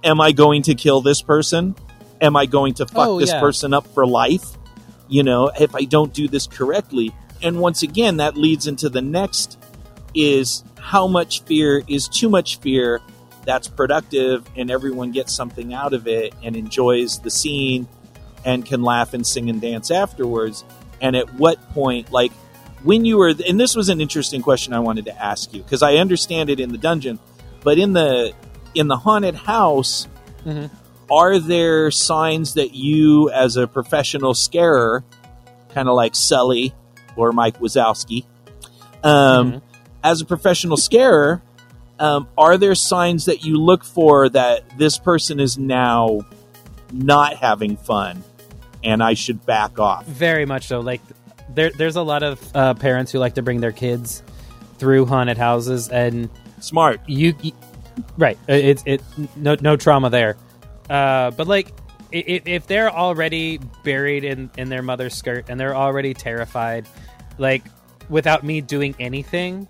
am 0.05 0.21
I 0.21 0.33
going 0.33 0.63
to 0.63 0.75
kill 0.75 1.01
this 1.01 1.21
person? 1.21 1.75
Am 2.21 2.37
I 2.37 2.47
going 2.47 2.75
to 2.75 2.87
fuck 2.87 3.09
Oh, 3.09 3.19
this 3.19 3.31
yeah. 3.31 3.41
person 3.41 3.75
up 3.75 3.87
for 3.89 4.07
life? 4.07 4.45
You 5.09 5.23
know, 5.23 5.51
if 5.59 5.75
I 5.75 5.85
don't 5.85 6.13
do 6.13 6.29
this 6.29 6.47
correctly. 6.47 7.13
And 7.43 7.61
once 7.61 7.83
again, 7.83 8.17
that 8.19 8.37
leads 8.37 8.67
into 8.67 8.89
the 8.89 9.03
next 9.03 9.59
is 10.15 10.65
how 10.79 11.07
much 11.07 11.43
fear 11.43 11.83
is 11.87 12.09
too 12.09 12.29
much 12.29 12.59
fear 12.61 13.01
that's 13.45 13.69
productive 13.69 14.45
and 14.57 14.71
everyone 14.71 15.13
gets 15.13 15.33
something 15.35 15.73
out 15.73 15.93
of 15.95 16.07
it 16.07 16.35
and 16.43 16.57
enjoys 16.57 17.19
the 17.21 17.31
scene 17.31 17.87
and 18.45 18.65
can 18.65 18.83
laugh 18.83 19.15
and 19.15 19.27
sing 19.27 19.49
and 19.51 19.61
dance 19.61 19.91
afterwards. 19.91 20.65
And 21.01 21.15
at 21.17 21.33
what 21.35 21.61
point, 21.73 22.11
like 22.13 22.33
when 22.83 23.05
you 23.05 23.17
were, 23.19 23.33
and 23.47 23.59
this 23.59 23.75
was 23.75 23.89
an 23.89 24.01
interesting 24.01 24.43
question 24.43 24.73
I 24.73 24.81
wanted 24.81 25.05
to 25.07 25.23
ask 25.25 25.53
you 25.55 25.63
because 25.63 25.83
I 25.83 25.95
understand 25.97 26.51
it 26.51 26.61
in 26.61 26.71
the 26.73 26.79
dungeon, 26.79 27.19
but 27.63 27.79
in 27.79 27.93
the 27.93 28.33
in 28.75 28.87
the 28.89 28.97
haunted 28.99 29.35
house, 29.35 30.07
Mhm. 30.47 30.71
are 31.11 31.39
there 31.39 31.91
signs 31.91 32.55
that 32.55 32.75
you, 32.75 33.31
as 33.31 33.57
a 33.57 33.67
professional 33.67 34.35
scarer, 34.35 35.03
kind 35.75 35.89
of 35.89 35.95
like 35.95 36.15
Sully 36.15 36.75
or 37.19 37.33
Mike 37.33 37.59
Wazowski, 37.61 38.25
um, 39.03 39.53
Mhm. 39.53 39.61
as 40.03 40.21
a 40.21 40.25
professional 40.25 40.77
scarer, 40.77 41.43
um, 41.99 42.29
are 42.39 42.57
there 42.57 42.75
signs 42.75 43.25
that 43.27 43.45
you 43.45 43.57
look 43.59 43.85
for 43.85 44.29
that 44.29 44.79
this 44.79 44.99
person 44.99 45.41
is 45.41 45.59
now 45.59 46.21
not 46.93 47.37
having 47.37 47.77
fun 47.77 48.23
and 48.85 49.03
I 49.03 49.15
should 49.15 49.45
back 49.45 49.79
off? 49.79 50.05
Very 50.07 50.47
much 50.47 50.69
so. 50.69 50.81
Like 50.81 51.01
there, 51.55 51.71
there's 51.71 51.97
a 51.97 52.03
lot 52.03 52.23
of 52.23 52.41
uh, 52.55 52.75
parents 52.75 53.11
who 53.13 53.19
like 53.19 53.35
to 53.35 53.43
bring 53.43 53.61
their 53.61 53.73
kids 53.73 54.23
through 54.79 55.07
haunted 55.07 55.39
houses, 55.39 55.89
and 55.89 56.29
Smart. 56.61 57.01
you, 57.09 57.35
y- 57.43 57.53
right? 58.17 58.39
uh, 58.49 58.53
It's 58.53 58.83
it 58.87 59.03
no 59.35 59.57
no 59.61 59.77
trauma 59.77 60.09
there, 60.09 60.37
uh, 60.89 61.33
but 61.33 61.49
like 61.49 61.73
i- 62.15 62.19
i- 62.19 62.43
if 62.45 62.69
they're 62.69 62.91
already 62.95 63.59
buried 63.83 64.23
in 64.23 64.51
in 64.57 64.69
their 64.69 64.83
mother's 64.83 65.15
skirt 65.15 65.47
and 65.49 65.59
they're 65.59 65.75
already 65.75 66.15
terrified, 66.15 66.87
like 67.39 67.65
without 68.09 68.45
me 68.45 68.61
doing 68.61 68.95
anything, 68.99 69.67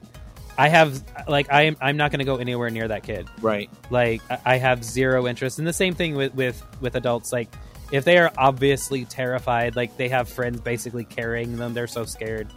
I 0.57 0.69
have 0.69 1.03
like 1.29 1.53
I 1.53 1.63
am 1.63 1.77
I'm 1.81 1.97
not 1.97 2.11
going 2.11 2.19
to 2.19 2.25
go 2.25 2.37
anywhere 2.37 2.71
near 2.71 2.89
that 2.89 3.05
kid. 3.05 3.29
Right. 3.41 3.71
like 3.91 4.21
I- 4.31 4.55
i 4.55 4.57
have 4.59 4.83
zero 4.85 5.27
interest. 5.27 5.59
And 5.59 5.69
the 5.69 5.73
same 5.73 5.95
thing 5.95 6.17
with 6.17 6.35
with 6.35 6.63
with 6.81 6.97
adults. 6.97 7.33
Like 7.33 7.49
if 7.93 8.05
they 8.05 8.19
are 8.19 8.33
obviously 8.37 9.05
terrified 9.05 9.77
like 9.77 9.97
they 9.97 10.09
have 10.09 10.29
friends 10.29 10.61
basically 10.61 11.05
carrying 11.05 11.57
them 11.57 11.75
they're 11.75 11.87
so 11.87 12.05
scared. 12.05 12.49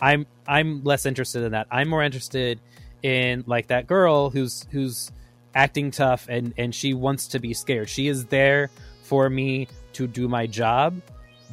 I'm 0.00 0.26
i'm 0.46 0.84
less 0.84 1.06
interested 1.06 1.42
in 1.42 1.52
that. 1.52 1.66
I'm 1.70 1.88
more 1.88 2.02
interested 2.02 2.60
in 3.02 3.44
like 3.46 3.68
that 3.68 3.86
girl 3.86 4.30
who's 4.30 4.66
who's 4.70 5.10
acting 5.54 5.90
tough 5.90 6.26
and 6.28 6.54
and 6.56 6.74
she 6.74 6.94
wants 6.94 7.28
to 7.28 7.40
be 7.40 7.52
scared. 7.52 7.88
She 7.88 8.06
is 8.06 8.26
there 8.26 8.70
for 9.02 9.28
me 9.28 9.66
to 9.94 10.06
do 10.06 10.28
my 10.28 10.46
job 10.46 11.00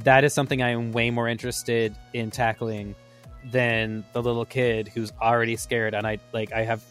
that 0.04 0.24
is 0.24 0.34
something 0.34 0.62
i 0.62 0.70
am 0.70 0.91
way 0.91 1.10
more 1.10 1.28
interested 1.28 1.95
in 2.14 2.30
tackling 2.32 2.95
than 3.52 4.04
the 4.14 4.22
little 4.22 4.45
kid 4.45 4.88
who's 4.89 5.12
already 5.22 5.56
scared 5.56 5.93
and 5.93 6.06
i 6.06 6.18
like 6.34 6.52
i 6.52 6.64
have 6.64 6.82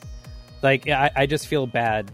like 0.62 0.88
i, 0.88 1.10
I 1.14 1.26
just 1.26 1.46
feel 1.46 1.66
bad 1.66 2.10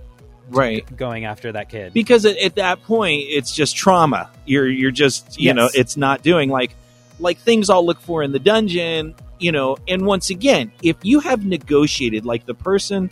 Right. 0.49 0.85
going 0.97 1.25
after 1.25 1.53
that 1.53 1.69
kid. 1.69 1.93
because 1.95 2.27
at, 2.27 2.37
at 2.37 2.57
that 2.57 2.83
point 2.83 3.23
it's 3.29 3.55
just 3.55 3.77
trauma 3.77 4.29
you're 4.45 4.69
you're 4.69 4.91
just 4.91 5.39
you 5.39 5.47
Yes. 5.47 5.57
know 5.57 5.69
it's 5.73 5.97
not 5.97 6.23
doing 6.23 6.51
like 6.51 6.75
like 7.21 7.39
things 7.39 7.71
i'll 7.71 7.87
look 7.87 8.01
for 8.01 8.23
in 8.25 8.33
the 8.33 8.41
dungeon 8.41 9.15
you 9.39 9.53
know 9.53 9.77
and 9.87 10.05
once 10.05 10.31
again 10.31 10.73
if 10.83 10.97
you 11.03 11.21
have 11.21 11.47
negotiated 11.47 12.25
like 12.27 12.45
the 12.45 12.55
person 12.55 13.11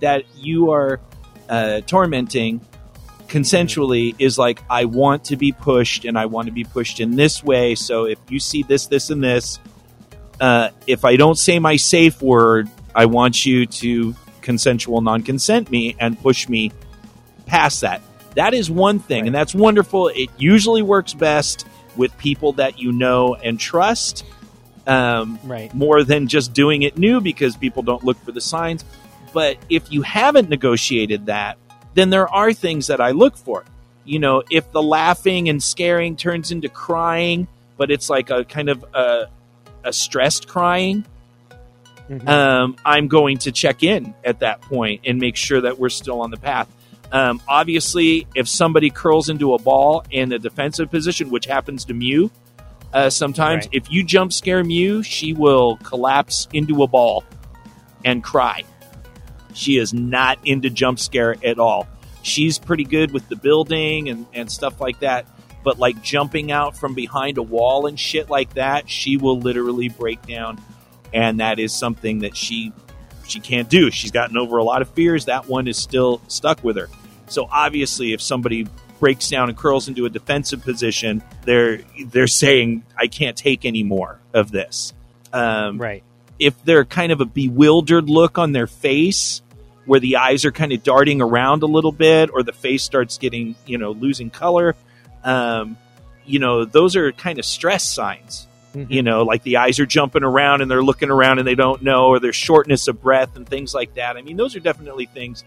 that 0.00 0.24
you 0.36 0.72
are 0.72 1.00
uh, 1.48 1.80
tormenting 1.82 2.60
consensually 3.32 4.14
is 4.18 4.38
like 4.38 4.62
i 4.68 4.84
want 4.84 5.24
to 5.24 5.36
be 5.36 5.52
pushed 5.52 6.04
and 6.04 6.18
i 6.18 6.26
want 6.26 6.46
to 6.46 6.52
be 6.52 6.64
pushed 6.64 7.00
in 7.00 7.16
this 7.16 7.42
way 7.42 7.74
so 7.74 8.04
if 8.04 8.18
you 8.28 8.38
see 8.38 8.62
this 8.62 8.86
this 8.86 9.10
and 9.10 9.24
this 9.24 9.58
uh, 10.40 10.68
if 10.86 11.04
i 11.04 11.16
don't 11.16 11.38
say 11.38 11.58
my 11.58 11.76
safe 11.76 12.20
word 12.20 12.68
i 12.94 13.06
want 13.06 13.46
you 13.46 13.64
to 13.64 14.14
consensual 14.42 15.00
non-consent 15.00 15.70
me 15.70 15.96
and 15.98 16.20
push 16.20 16.48
me 16.48 16.72
past 17.52 17.82
that. 17.82 18.00
That 18.34 18.54
is 18.54 18.70
one 18.70 18.98
thing, 18.98 19.26
and 19.26 19.34
that's 19.34 19.54
wonderful. 19.54 20.08
It 20.08 20.30
usually 20.38 20.80
works 20.80 21.12
best 21.12 21.66
with 21.96 22.16
people 22.16 22.52
that 22.54 22.78
you 22.78 22.90
know 22.90 23.34
and 23.34 23.60
trust, 23.60 24.24
um, 24.86 25.38
right. 25.44 25.72
more 25.74 26.02
than 26.02 26.28
just 26.28 26.54
doing 26.54 26.80
it 26.80 26.96
new 26.96 27.20
because 27.20 27.56
people 27.56 27.82
don't 27.82 28.02
look 28.02 28.16
for 28.24 28.32
the 28.32 28.40
signs. 28.40 28.86
But 29.34 29.58
if 29.68 29.92
you 29.92 30.00
haven't 30.00 30.48
negotiated 30.48 31.26
that, 31.26 31.58
then 31.94 32.10
there 32.10 32.28
are 32.28 32.52
things 32.52 32.86
that 32.88 33.00
I 33.00 33.10
look 33.10 33.36
for. 33.36 33.64
You 34.04 34.18
know, 34.18 34.42
if 34.50 34.70
the 34.72 34.82
laughing 34.82 35.48
and 35.48 35.62
scaring 35.62 36.16
turns 36.16 36.50
into 36.50 36.68
crying, 36.68 37.46
but 37.76 37.90
it's 37.90 38.10
like 38.10 38.30
a 38.30 38.44
kind 38.44 38.68
of 38.68 38.84
a, 38.94 39.26
a 39.84 39.92
stressed 39.92 40.48
crying, 40.48 41.04
Mhm. 42.10 42.28
um, 42.28 42.76
I'm 42.84 43.06
going 43.08 43.38
to 43.38 43.52
check 43.52 43.82
in 43.84 44.12
at 44.24 44.40
that 44.40 44.60
point 44.62 45.02
and 45.06 45.18
make 45.20 45.36
sure 45.36 45.60
that 45.60 45.78
we're 45.78 45.88
still 45.88 46.20
on 46.20 46.30
the 46.30 46.36
path. 46.36 46.68
Um, 47.12 47.40
obviously, 47.46 48.26
if 48.34 48.48
somebody 48.48 48.90
curls 48.90 49.28
into 49.28 49.54
a 49.54 49.58
ball 49.58 50.04
in 50.10 50.32
a 50.32 50.38
defensive 50.38 50.90
position, 50.90 51.30
which 51.30 51.46
happens 51.46 51.84
to 51.86 51.94
Mew 51.94 52.30
uh, 52.92 53.08
sometimes, 53.08 53.66
Right. 53.66 53.74
if 53.74 53.90
you 53.90 54.02
jump 54.02 54.32
scare 54.32 54.64
Mew, 54.64 55.02
she 55.02 55.32
will 55.32 55.76
collapse 55.76 56.48
into 56.52 56.82
a 56.82 56.86
ball 56.86 57.22
and 58.04 58.22
cry. 58.22 58.64
She 59.54 59.76
is 59.78 59.92
not 59.92 60.38
into 60.44 60.70
jump 60.70 60.98
scare 60.98 61.36
at 61.44 61.58
all. 61.58 61.88
She's 62.22 62.58
pretty 62.58 62.84
good 62.84 63.12
with 63.12 63.28
the 63.28 63.36
building 63.36 64.08
and, 64.08 64.26
and 64.32 64.50
stuff 64.50 64.80
like 64.80 65.00
that. 65.00 65.26
But 65.64 65.78
like 65.78 66.02
jumping 66.02 66.50
out 66.50 66.76
from 66.76 66.94
behind 66.94 67.38
a 67.38 67.42
wall 67.42 67.86
and 67.86 67.98
shit 67.98 68.28
like 68.28 68.54
that, 68.54 68.88
she 68.90 69.16
will 69.16 69.38
literally 69.38 69.88
break 69.88 70.22
down. 70.26 70.60
And 71.14 71.40
that 71.40 71.58
is 71.58 71.72
something 71.72 72.20
that 72.20 72.36
she 72.36 72.72
she 73.26 73.40
can't 73.40 73.68
do. 73.68 73.90
She's 73.90 74.10
gotten 74.10 74.36
over 74.36 74.58
a 74.58 74.64
lot 74.64 74.82
of 74.82 74.88
fears. 74.90 75.26
That 75.26 75.46
one 75.48 75.68
is 75.68 75.76
still 75.76 76.20
stuck 76.28 76.62
with 76.64 76.76
her. 76.76 76.88
So 77.28 77.48
obviously, 77.50 78.12
if 78.12 78.20
somebody 78.20 78.66
breaks 78.98 79.28
down 79.28 79.48
and 79.48 79.56
curls 79.56 79.88
into 79.88 80.04
a 80.06 80.10
defensive 80.10 80.62
position, 80.62 81.22
they're 81.44 81.80
they're 82.06 82.26
saying, 82.26 82.84
"I 82.96 83.06
can't 83.06 83.36
take 83.36 83.64
any 83.64 83.82
more 83.82 84.20
of 84.34 84.50
this." 84.50 84.92
Um, 85.32 85.78
Right. 85.78 86.02
If 86.42 86.62
they're 86.64 86.84
kind 86.84 87.12
of 87.12 87.20
a 87.20 87.24
bewildered 87.24 88.08
look 88.10 88.38
on 88.38 88.52
their 88.52 88.66
face 88.66 89.42
where 89.86 90.00
the 90.00 90.16
eyes 90.16 90.44
are 90.44 90.52
kind 90.52 90.72
of 90.72 90.82
darting 90.82 91.20
around 91.20 91.62
a 91.62 91.66
little 91.66 91.92
bit 91.92 92.30
or 92.32 92.42
the 92.42 92.52
face 92.52 92.82
starts 92.82 93.18
getting 93.18 93.54
you 93.66 93.78
know 93.78 93.92
losing 93.92 94.30
color 94.30 94.74
um, 95.24 95.76
you 96.24 96.38
know 96.38 96.64
those 96.64 96.96
are 96.96 97.12
kind 97.12 97.38
of 97.38 97.44
stress 97.44 97.88
signs. 97.88 98.46
Mhm. 98.74 98.86
you 98.90 99.02
know 99.02 99.22
like 99.24 99.42
the 99.42 99.58
eyes 99.58 99.78
are 99.80 99.84
jumping 99.86 100.22
around 100.24 100.62
and 100.62 100.70
they're 100.70 100.82
looking 100.82 101.10
around 101.10 101.38
and 101.38 101.46
they 101.46 101.54
don't 101.54 101.82
know 101.82 102.06
or 102.06 102.18
there's 102.18 102.36
shortness 102.36 102.88
of 102.88 103.02
breath 103.02 103.36
and 103.36 103.46
things 103.46 103.74
like 103.74 103.94
that. 103.94 104.16
I 104.16 104.22
mean 104.22 104.38
those 104.38 104.56
are 104.56 104.60
definitely 104.60 105.04
things 105.06 105.44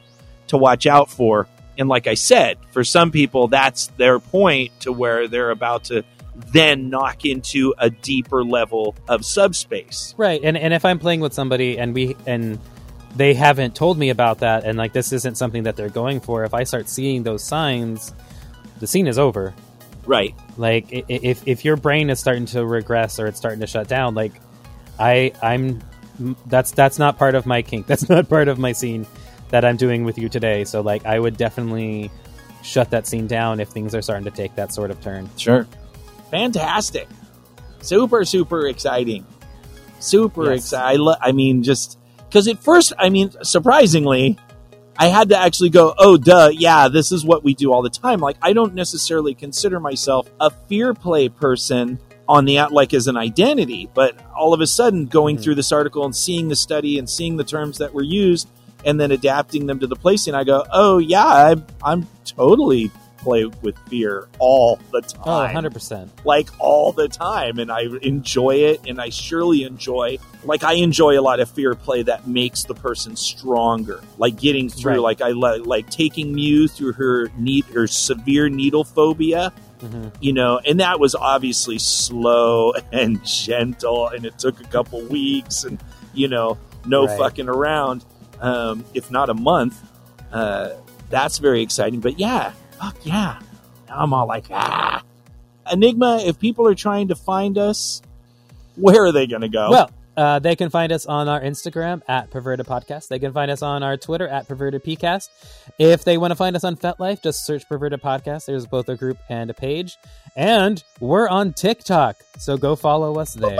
to 0.49 0.57
watch 0.57 0.85
out 0.85 1.09
for. 1.09 1.47
And 1.77 1.89
like 1.89 2.05
i 2.07 2.13
said 2.13 2.57
for 2.71 2.83
some 2.83 3.09
people 3.11 3.47
that's 3.47 3.87
their 3.97 4.19
point 4.19 4.79
to 4.81 4.91
where 4.91 5.27
they're 5.27 5.49
about 5.49 5.85
to 5.85 6.03
then 6.55 6.89
knock 6.89 7.25
into 7.25 7.73
a 7.77 7.89
deeper 7.89 8.43
level 8.43 8.95
of 9.07 9.25
subspace 9.25 10.13
Right. 10.17 10.41
And 10.43 10.57
and 10.57 10.73
if 10.73 10.85
I'm 10.85 10.99
playing 10.99 11.19
with 11.21 11.33
somebody 11.33 11.77
and 11.79 11.93
we 11.93 12.15
and 12.25 12.59
they 13.15 13.33
haven't 13.33 13.75
told 13.75 13.97
me 13.97 14.09
about 14.09 14.39
that 14.39 14.65
and 14.65 14.77
like 14.77 14.91
this 14.93 15.13
isn't 15.13 15.35
something 15.35 15.63
that 15.63 15.75
they're 15.75 15.89
going 15.89 16.19
for, 16.19 16.43
if 16.43 16.53
I 16.53 16.63
start 16.63 16.89
seeing 16.89 17.23
those 17.23 17.43
signs, 17.43 18.13
the 18.79 18.87
scene 18.87 19.07
is 19.07 19.17
over. 19.17 19.53
right 20.05 20.35
Like 20.57 20.85
i- 20.93 21.03
i- 21.09 21.19
if 21.23 21.47
if 21.47 21.63
your 21.65 21.77
brain 21.77 22.09
is 22.09 22.19
starting 22.19 22.45
to 22.47 22.65
regress 22.65 23.19
or 23.19 23.27
it's 23.27 23.37
starting 23.37 23.61
to 23.61 23.67
shut 23.67 23.87
down, 23.87 24.15
like 24.15 24.33
I 24.99 25.31
I'm 25.41 25.81
that's 26.47 26.71
that's 26.71 26.97
not 26.99 27.17
part 27.17 27.35
of 27.35 27.45
my 27.45 27.61
kink. 27.61 27.87
That's 27.91 28.07
not 28.09 28.29
part 28.29 28.47
of 28.47 28.57
my 28.57 28.71
scene 28.71 29.05
that 29.49 29.65
I'm 29.65 29.75
doing 29.77 30.05
with 30.05 30.17
you 30.17 30.29
today. 30.29 30.63
So 30.63 30.81
like 30.81 31.05
I 31.05 31.19
would 31.19 31.35
definitely 31.37 32.09
shut 32.63 32.89
that 32.91 33.05
scene 33.05 33.27
down 33.27 33.59
if 33.59 33.69
things 33.69 33.93
are 33.93 34.01
starting 34.01 34.25
to 34.25 34.31
take 34.31 34.55
that 34.55 34.73
sort 34.73 34.91
of 34.91 35.01
turn. 35.01 35.29
Sure. 35.37 35.67
Fantastic. 36.35 37.07
Super, 37.81 38.25
super 38.25 38.67
exciting. 38.67 39.25
Super 39.99 40.51
Yes. 40.51 40.65
exciting. 40.65 40.99
I, 40.99 41.01
lo- 41.01 41.15
I 41.21 41.31
mean, 41.31 41.63
just 41.63 41.97
because 42.27 42.47
at 42.47 42.61
first, 42.61 42.91
I 42.99 43.09
mean, 43.09 43.31
surprisingly, 43.41 44.37
I 44.97 45.07
had 45.07 45.29
to 45.29 45.37
actually 45.37 45.69
go, 45.69 45.93
oh, 45.97 46.17
duh, 46.17 46.49
yeah, 46.51 46.89
this 46.89 47.11
is 47.11 47.23
what 47.23 47.43
we 47.43 47.53
do 47.53 47.71
all 47.71 47.81
the 47.81 47.89
time. 47.89 48.19
Like, 48.19 48.37
I 48.41 48.51
don't 48.53 48.73
necessarily 48.75 49.33
consider 49.33 49.79
myself 49.79 50.29
a 50.39 50.49
fear 50.49 50.93
play 50.93 51.29
person 51.29 51.99
on 52.27 52.45
the 52.45 52.59
out, 52.59 52.73
like 52.73 52.93
as 52.93 53.07
an 53.07 53.15
identity, 53.15 53.89
but 53.93 54.19
all 54.35 54.53
of 54.53 54.59
a 54.59 54.67
sudden 54.67 55.05
going 55.05 55.37
hmm. 55.37 55.41
through 55.43 55.55
this 55.55 55.71
article 55.71 56.03
and 56.03 56.15
seeing 56.15 56.49
the 56.49 56.55
study 56.55 56.97
and 56.99 57.09
seeing 57.09 57.37
the 57.37 57.43
terms 57.43 57.77
that 57.77 57.93
were 57.93 58.03
used 58.03 58.49
and 58.83 58.99
then 58.99 59.11
adapting 59.11 59.67
them 59.67 59.79
to 59.79 59.87
the 59.87 59.95
placing, 59.95 60.35
I 60.35 60.43
go, 60.43 60.65
oh, 60.71 60.97
yeah, 60.97 61.25
I'm, 61.25 61.65
I'm 61.83 62.07
totally 62.25 62.91
play 63.25 63.43
with 63.63 63.75
fear 63.89 64.27
all 64.37 64.77
the 64.91 65.01
Oh, 65.21 65.23
time 65.47 65.55
100%. 65.55 66.09
like 66.25 66.47
all 66.59 66.91
the 66.91 67.07
time 67.07 67.57
and 67.57 67.71
I 67.71 67.87
enjoy 68.03 68.55
it 68.71 68.81
and 68.87 69.01
I 69.01 69.09
surely 69.09 69.63
enjoy 69.63 70.19
like 70.43 70.63
I 70.63 70.73
enjoy 70.73 71.19
a 71.19 71.23
lot 71.23 71.39
of 71.39 71.49
fear 71.49 71.73
play 71.73 72.03
that 72.03 72.27
makes 72.27 72.65
the 72.65 72.75
person 72.75 73.15
stronger 73.15 73.99
like 74.19 74.35
getting 74.39 74.69
through 74.69 74.91
Right. 74.93 75.01
like 75.01 75.21
I 75.21 75.31
li- 75.31 75.59
like 75.65 75.89
taking 75.89 76.33
Mew 76.35 76.67
through 76.67 76.93
her 76.93 77.31
need 77.37 77.65
her 77.73 77.87
severe 77.87 78.47
needle 78.47 78.83
phobia 78.83 79.51
Mhm. 79.81 80.13
you 80.21 80.31
know 80.33 80.59
and 80.65 80.79
that 80.79 80.99
was 80.99 81.15
obviously 81.15 81.79
slow 81.79 82.73
and 82.93 83.23
gentle 83.25 84.07
and 84.09 84.23
it 84.25 84.37
took 84.37 84.61
a 84.61 84.65
couple 84.65 85.01
weeks 85.07 85.63
and 85.63 85.79
you 86.13 86.27
know 86.27 86.57
no 86.85 87.07
Right. 87.07 87.17
fucking 87.17 87.49
around 87.49 88.05
um, 88.39 88.85
if 88.93 89.09
not 89.09 89.29
a 89.29 89.33
month 89.33 89.81
uh, 90.31 90.69
that's 91.09 91.39
very 91.39 91.61
exciting 91.61 91.99
but 92.01 92.19
yeah 92.19 92.51
fuck 92.79 92.95
yeah 93.03 93.39
now 93.87 93.97
I'm 93.97 94.13
all 94.13 94.27
like 94.27 94.45
ah 94.51 95.03
Enigma, 95.71 96.21
if 96.23 96.39
people 96.39 96.67
are 96.67 96.75
trying 96.75 97.07
to 97.07 97.15
find 97.15 97.57
us, 97.57 98.01
where 98.75 99.03
are 99.03 99.11
they 99.11 99.27
going 99.27 99.41
to 99.41 99.49
go? 99.49 99.69
Well, 99.71 99.91
uh, 100.17 100.39
they 100.39 100.55
can 100.55 100.69
find 100.69 100.91
us 100.91 101.05
on 101.05 101.27
our 101.27 101.41
Instagram 101.41 102.01
at 102.07 102.29
Perverted 102.29 102.65
Podcast. 102.65 103.09
They 103.09 103.19
can 103.19 103.33
find 103.33 103.51
us 103.51 103.61
on 103.61 103.83
our 103.83 103.97
Twitter 103.97 104.27
at 104.27 104.47
Perverted 104.47 104.83
PCast. 104.83 105.27
If 105.77 106.05
they 106.05 106.17
want 106.17 106.31
to 106.31 106.35
find 106.35 106.55
us 106.55 106.63
on 106.63 106.77
FetLife, 106.77 107.21
just 107.21 107.45
search 107.45 107.67
Perverted 107.67 108.01
Podcast. 108.01 108.45
There's 108.45 108.65
both 108.65 108.87
a 108.87 108.95
group 108.95 109.17
and 109.27 109.49
a 109.49 109.53
page. 109.53 109.97
And 110.35 110.83
we're 110.99 111.27
on 111.27 111.53
TikTok, 111.53 112.17
so 112.37 112.57
go 112.57 112.75
follow 112.75 113.19
us 113.19 113.33
there. 113.33 113.57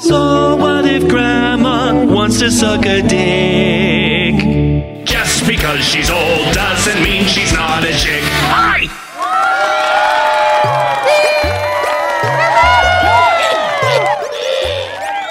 So 0.00 0.56
what 0.56 0.84
if 0.84 1.08
grandma 1.08 2.04
wants 2.04 2.40
to 2.40 2.50
suck 2.50 2.84
a 2.84 3.00
dick? 3.00 4.25
Because 5.46 5.84
she's 5.84 6.10
old 6.10 6.52
doesn't 6.54 7.02
mean 7.04 7.24
she's 7.24 7.52
not 7.52 7.84
a 7.84 7.92
chick. 7.92 8.22
Hi! 8.50 8.86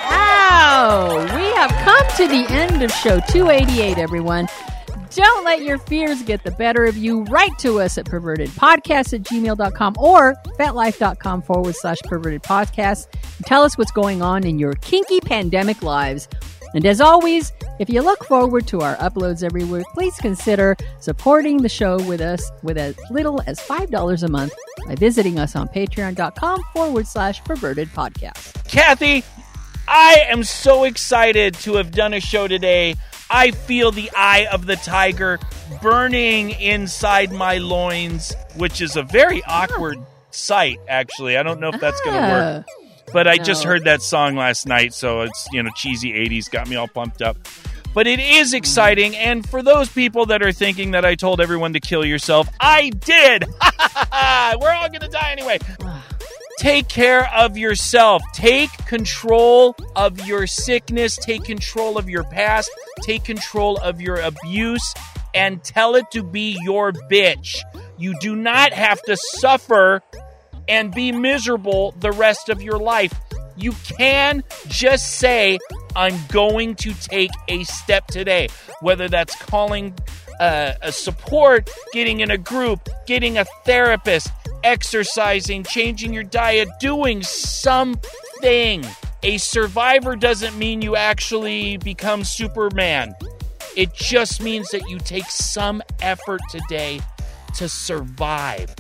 Wow! 0.10 1.26
We 1.36 1.44
have 1.56 1.72
come 1.84 2.08
to 2.18 2.28
the 2.28 2.46
end 2.50 2.82
of 2.82 2.92
show 2.92 3.20
288, 3.30 3.98
everyone. 3.98 4.48
Don't 5.16 5.46
let 5.46 5.62
your 5.62 5.78
fears 5.78 6.22
get 6.24 6.44
the 6.44 6.52
better 6.52 6.86
of 6.86 6.98
you. 6.98 7.24
Write 7.24 7.58
to 7.60 7.80
us 7.80 7.98
at 7.98 8.06
pervertedpodcast 8.06 9.14
at 9.14 9.24
gmail.com 9.24 9.96
or 9.98 10.36
fetlife.com 10.60 11.42
forward 11.42 11.76
slash 11.76 11.98
perverted 12.04 12.44
podcast. 12.44 13.08
And 13.38 13.46
tell 13.46 13.64
us 13.64 13.78
what's 13.78 13.92
going 13.92 14.22
on 14.22 14.46
in 14.46 14.60
your 14.60 14.74
kinky 14.76 15.22
pandemic 15.22 15.82
lives. 15.84 16.28
And 16.76 16.86
as 16.86 17.00
always, 17.00 17.54
if 17.80 17.90
you 17.90 18.02
look 18.02 18.26
forward 18.26 18.68
to 18.68 18.82
our 18.82 18.98
uploads 18.98 19.44
every 19.44 19.64
week, 19.64 19.86
please 19.94 20.16
consider 20.18 20.76
supporting 21.00 21.62
the 21.62 21.70
show 21.70 21.96
with 22.04 22.20
us 22.20 22.52
with 22.64 22.78
as 22.78 22.98
little 23.10 23.42
as 23.48 23.60
$5 23.62 24.24
a 24.24 24.28
month 24.28 24.54
by 24.86 24.96
visiting 24.96 25.40
us 25.40 25.56
on 25.56 25.70
patreon.com 25.70 26.62
forward 26.74 27.08
slash 27.08 27.42
perverted 27.46 27.88
podcast. 27.94 28.68
Kathy, 28.68 29.24
I 29.88 30.26
am 30.28 30.44
so 30.44 30.84
excited 30.84 31.54
to 31.56 31.76
have 31.76 31.92
done 31.92 32.14
a 32.14 32.20
show 32.20 32.46
today. 32.50 32.96
I 33.30 33.52
feel 33.52 33.92
the 33.92 34.12
eye 34.14 34.46
of 34.52 34.66
the 34.66 34.76
tiger 34.76 35.40
burning 35.82 36.52
inside 36.52 37.32
my 37.32 37.58
loins, 37.58 38.36
which 38.58 38.82
is 38.82 38.98
a 38.98 39.04
very 39.04 39.42
awkward 39.46 39.98
sight, 40.32 40.80
actually. 40.90 41.38
I 41.38 41.44
don't 41.44 41.62
know 41.62 41.70
if 41.70 41.80
that's 41.80 42.02
going 42.02 42.16
to 42.16 42.22
work. 42.22 42.66
Ah. 42.68 42.85
But 43.16 43.30
I 43.30 43.38
just 43.38 43.64
heard 43.64 43.86
that 43.86 44.02
song 44.02 44.36
last 44.36 44.68
night, 44.68 44.94
so 44.94 45.22
it's, 45.22 45.48
you 45.54 45.64
know, 45.64 45.70
cheesy 45.74 46.12
80s, 46.12 46.52
got 46.52 46.68
me 46.68 46.76
all 46.76 46.90
pumped 46.90 47.22
up. 47.22 47.38
But 47.94 48.08
it 48.08 48.20
is 48.20 48.54
exciting, 48.54 49.16
and 49.16 49.48
for 49.50 49.64
those 49.64 49.88
people 49.88 50.26
that 50.26 50.44
are 50.44 50.52
thinking 50.52 50.92
that 50.92 51.06
I 51.06 51.16
told 51.16 51.40
everyone 51.40 51.72
to 51.72 51.80
kill 51.80 52.04
yourself, 52.04 52.50
I 52.60 52.90
did! 52.90 53.46
We're 54.60 54.70
all 54.70 54.90
gonna 54.90 55.08
die 55.08 55.32
anyway. 55.32 55.60
Take 56.60 56.90
care 56.90 57.34
of 57.34 57.58
yourself. 57.58 58.22
Take 58.34 58.70
control 58.86 59.78
of 59.96 60.28
your 60.28 60.46
sickness. 60.46 61.16
Take 61.16 61.46
control 61.46 61.98
of 61.98 62.10
your 62.10 62.26
past. 62.26 62.70
Take 63.02 63.24
control 63.24 63.78
of 63.78 64.02
your 64.02 64.18
abuse 64.18 64.94
and 65.34 65.64
tell 65.64 65.96
it 65.96 66.12
to 66.12 66.22
be 66.22 66.60
your 66.64 66.92
bitch. 66.92 67.60
You 67.98 68.14
do 68.20 68.36
not 68.36 68.74
have 68.74 69.02
to 69.04 69.16
suffer 69.16 70.02
and 70.68 70.94
be 70.94 71.12
miserable 71.12 71.94
the 72.00 72.12
rest 72.12 72.50
of 72.50 72.62
your 72.62 72.80
life. 72.80 73.14
You 73.58 73.74
can 73.98 74.44
just 74.68 75.20
say, 75.20 75.60
I'm 75.96 76.18
going 76.28 76.76
to 76.76 76.94
take 76.94 77.32
a 77.48 77.64
step 77.64 78.08
today, 78.08 78.50
whether 78.82 79.08
that's 79.08 79.36
calling 79.44 79.94
uh, 80.40 80.74
a 80.82 80.92
support, 80.92 81.70
getting 81.94 82.20
in 82.20 82.32
a 82.32 82.38
group, 82.38 82.90
getting 83.06 83.38
a 83.38 83.46
therapist, 83.64 84.30
exercising, 84.64 85.64
changing 85.64 86.14
your 86.14 86.24
diet, 86.24 86.68
doing 86.80 87.24
something. 87.24 88.86
A 89.24 89.38
survivor 89.38 90.16
doesn't 90.16 90.58
mean 90.58 90.82
you 90.82 90.96
actually 90.96 91.78
become 91.78 92.24
Superman. 92.24 93.16
It 93.76 93.94
just 93.94 94.42
means 94.42 94.70
that 94.70 94.90
you 94.90 95.00
take 95.00 95.26
some 95.26 95.82
effort 96.02 96.42
today 96.50 97.00
to 97.56 97.70
survive, 97.70 98.76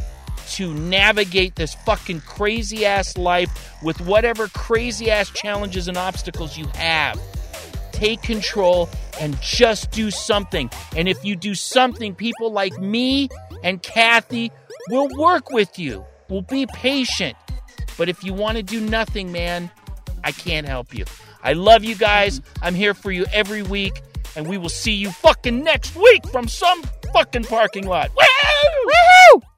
to 0.51 0.73
navigate 0.73 1.55
this 1.55 1.73
fucking 1.85 2.21
crazy 2.21 2.85
ass 2.85 3.17
life 3.17 3.73
with 3.83 4.01
whatever 4.01 4.47
crazy 4.49 5.11
ass 5.11 5.29
challenges 5.29 5.87
and 5.87 5.97
obstacles 5.97 6.57
you 6.57 6.67
have. 6.75 7.19
Take 7.91 8.21
control 8.21 8.89
and 9.19 9.39
just 9.41 9.91
do 9.91 10.11
something. 10.11 10.69
And 10.95 11.07
if 11.07 11.23
you 11.23 11.35
do 11.35 11.55
something, 11.55 12.13
people 12.13 12.51
like 12.51 12.77
me 12.79 13.29
and 13.63 13.81
Kathy 13.81 14.51
will 14.89 15.07
work 15.17 15.51
with 15.51 15.79
you. 15.79 16.05
We'll 16.29 16.41
be 16.41 16.65
patient. 16.67 17.37
But 17.97 18.09
if 18.09 18.23
you 18.23 18.33
want 18.33 18.57
to 18.57 18.63
do 18.63 18.81
nothing, 18.81 19.31
man, 19.31 19.71
I 20.23 20.31
can't 20.31 20.67
help 20.67 20.93
you. 20.93 21.05
I 21.43 21.53
love 21.53 21.83
you 21.83 21.95
guys. 21.95 22.41
I'm 22.61 22.75
here 22.75 22.93
for 22.93 23.11
you 23.11 23.25
every 23.31 23.63
week. 23.63 24.01
And 24.35 24.47
we 24.47 24.57
will 24.57 24.69
see 24.69 24.91
you 24.91 25.11
fucking 25.11 25.63
next 25.63 25.95
week 25.95 26.27
from 26.27 26.49
some 26.49 26.83
fucking 27.13 27.45
parking 27.45 27.87
lot. 27.87 28.11
Woo! 28.17 28.25
Woohoo! 28.91 29.54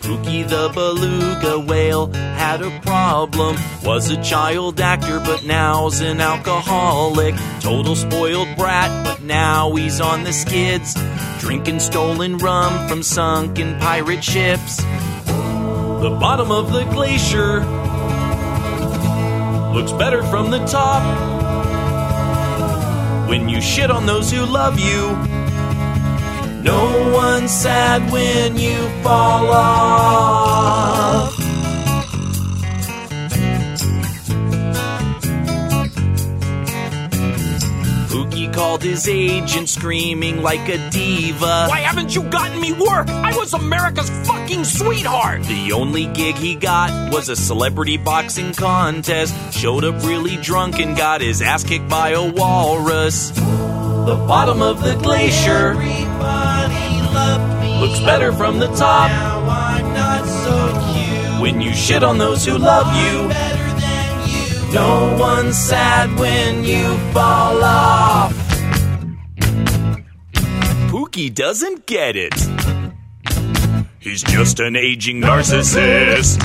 Pookie 0.00 0.48
the 0.48 0.70
beluga 0.74 1.60
whale 1.60 2.12
had 2.12 2.62
a 2.62 2.80
problem. 2.80 3.56
Was 3.84 4.10
a 4.10 4.20
child 4.24 4.80
actor, 4.80 5.20
but 5.20 5.44
now's 5.44 6.00
an 6.00 6.20
alcoholic. 6.20 7.36
Total 7.60 7.94
spoiled 7.94 8.56
brat, 8.56 9.04
but 9.04 9.22
now 9.22 9.72
he's 9.76 10.00
on 10.00 10.24
the 10.24 10.32
skids. 10.32 10.96
Drinking 11.38 11.78
stolen 11.78 12.38
rum 12.38 12.88
from 12.88 13.04
sunken 13.04 13.78
pirate 13.78 14.24
ships. 14.24 14.82
The 16.00 16.10
bottom 16.10 16.52
of 16.52 16.72
the 16.72 16.84
glacier 16.84 17.60
looks 19.74 19.90
better 19.92 20.22
from 20.22 20.50
the 20.50 20.64
top. 20.66 21.02
When 23.28 23.48
you 23.48 23.60
shit 23.60 23.90
on 23.90 24.06
those 24.06 24.30
who 24.30 24.46
love 24.46 24.78
you, 24.78 25.16
no 26.62 27.12
one's 27.12 27.50
sad 27.50 28.12
when 28.12 28.56
you 28.56 28.76
fall 29.02 29.50
off. 29.50 31.37
Called 38.58 38.82
his 38.82 39.06
agent 39.06 39.68
screaming 39.68 40.42
like 40.42 40.68
a 40.68 40.90
diva. 40.90 41.66
Why 41.68 41.78
haven't 41.78 42.12
you 42.16 42.24
gotten 42.24 42.60
me 42.60 42.72
work? 42.72 43.08
I 43.08 43.32
was 43.36 43.54
America's 43.54 44.10
fucking 44.26 44.64
sweetheart. 44.64 45.44
The 45.44 45.70
only 45.70 46.06
gig 46.06 46.34
he 46.34 46.56
got 46.56 47.12
was 47.12 47.28
a 47.28 47.36
celebrity 47.36 47.98
boxing 47.98 48.52
contest. 48.52 49.32
Showed 49.54 49.84
up 49.84 50.02
really 50.02 50.36
drunk 50.38 50.80
and 50.80 50.96
got 50.96 51.20
his 51.20 51.40
ass 51.40 51.62
kicked 51.62 51.88
by 51.88 52.10
a 52.10 52.32
walrus. 52.32 53.30
The 53.30 54.24
bottom 54.26 54.60
of 54.60 54.82
the 54.82 54.96
glacier 54.96 55.74
looks 57.78 58.00
better 58.00 58.32
from 58.32 58.58
the 58.58 58.74
top. 58.74 59.10
When 61.40 61.60
you 61.60 61.72
shit 61.74 62.02
on 62.02 62.18
those 62.18 62.44
who 62.44 62.58
love 62.58 62.88
you, 62.96 63.28
no 64.74 65.16
one's 65.16 65.56
sad 65.56 66.18
when 66.18 66.64
you 66.64 66.98
fall 67.12 67.62
off. 67.62 68.47
Pookie 71.18 71.34
doesn't 71.34 71.84
get 71.86 72.14
it. 72.14 72.32
He's 73.98 74.22
just 74.22 74.60
an 74.60 74.76
aging 74.76 75.20
narcissist. 75.20 76.38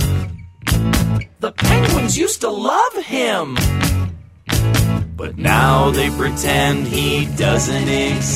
The 1.40 1.52
penguins 1.52 2.18
used 2.18 2.42
to 2.42 2.50
love 2.50 2.96
him. 2.96 3.56
But 5.16 5.38
now 5.38 5.92
they 5.92 6.10
pretend 6.10 6.88
he 6.88 7.28
doesn't 7.36 7.88
exist. 7.88 8.34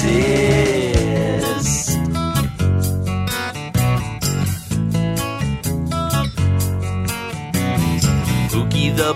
Pookie 8.51 8.95
the 8.95 9.15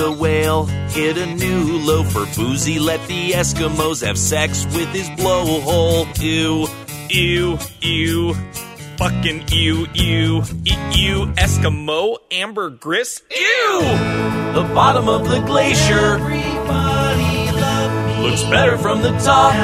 beluga 0.00 0.20
whale 0.20 0.64
hit 0.64 1.18
a 1.18 1.26
new 1.26 1.78
low 1.78 2.02
for 2.04 2.24
boozy. 2.36 2.78
Let 2.78 3.06
the 3.06 3.32
Eskimos 3.32 4.04
have 4.04 4.18
sex 4.18 4.64
with 4.66 4.88
his 4.88 5.08
blowhole. 5.10 6.06
Ew, 6.20 6.66
Ew, 7.10 7.58
ew. 7.82 8.34
Fucking 8.96 9.44
ew, 9.48 9.86
ew. 9.94 10.42
Ew, 10.92 11.26
Eskimo, 11.36 12.18
ambergris. 12.30 13.22
Ew! 13.30 13.80
the 14.52 14.62
bottom 14.74 15.08
of 15.08 15.28
the 15.28 15.40
glacier 15.40 16.18
looks 18.20 18.42
better 18.44 18.76
from 18.76 19.02
the 19.02 19.12
top. 19.18 19.54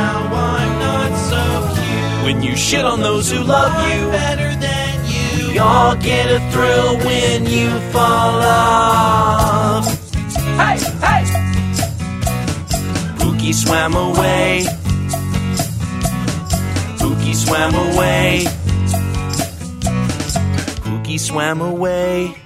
When 2.24 2.42
you 2.42 2.56
shit 2.56 2.84
on 2.84 3.00
those 3.00 3.30
who 3.30 3.38
love 3.44 3.72
you, 3.88 4.10
better 4.10 4.54
than 4.58 5.04
you, 5.06 5.52
we 5.52 5.58
all 5.58 5.94
get 5.96 6.30
a 6.30 6.40
thrill 6.50 6.96
when 6.98 7.46
you 7.46 7.70
fall 7.92 8.42
off. 8.42 9.55
Hey, 10.56 10.78
hey! 11.04 11.22
Pookie 13.18 13.52
swam 13.52 13.94
away. 13.94 14.64
Pookie 16.98 17.34
swam 17.34 17.74
away. 17.74 18.44
Pookie 20.82 21.20
swam 21.20 21.60
away. 21.60 22.45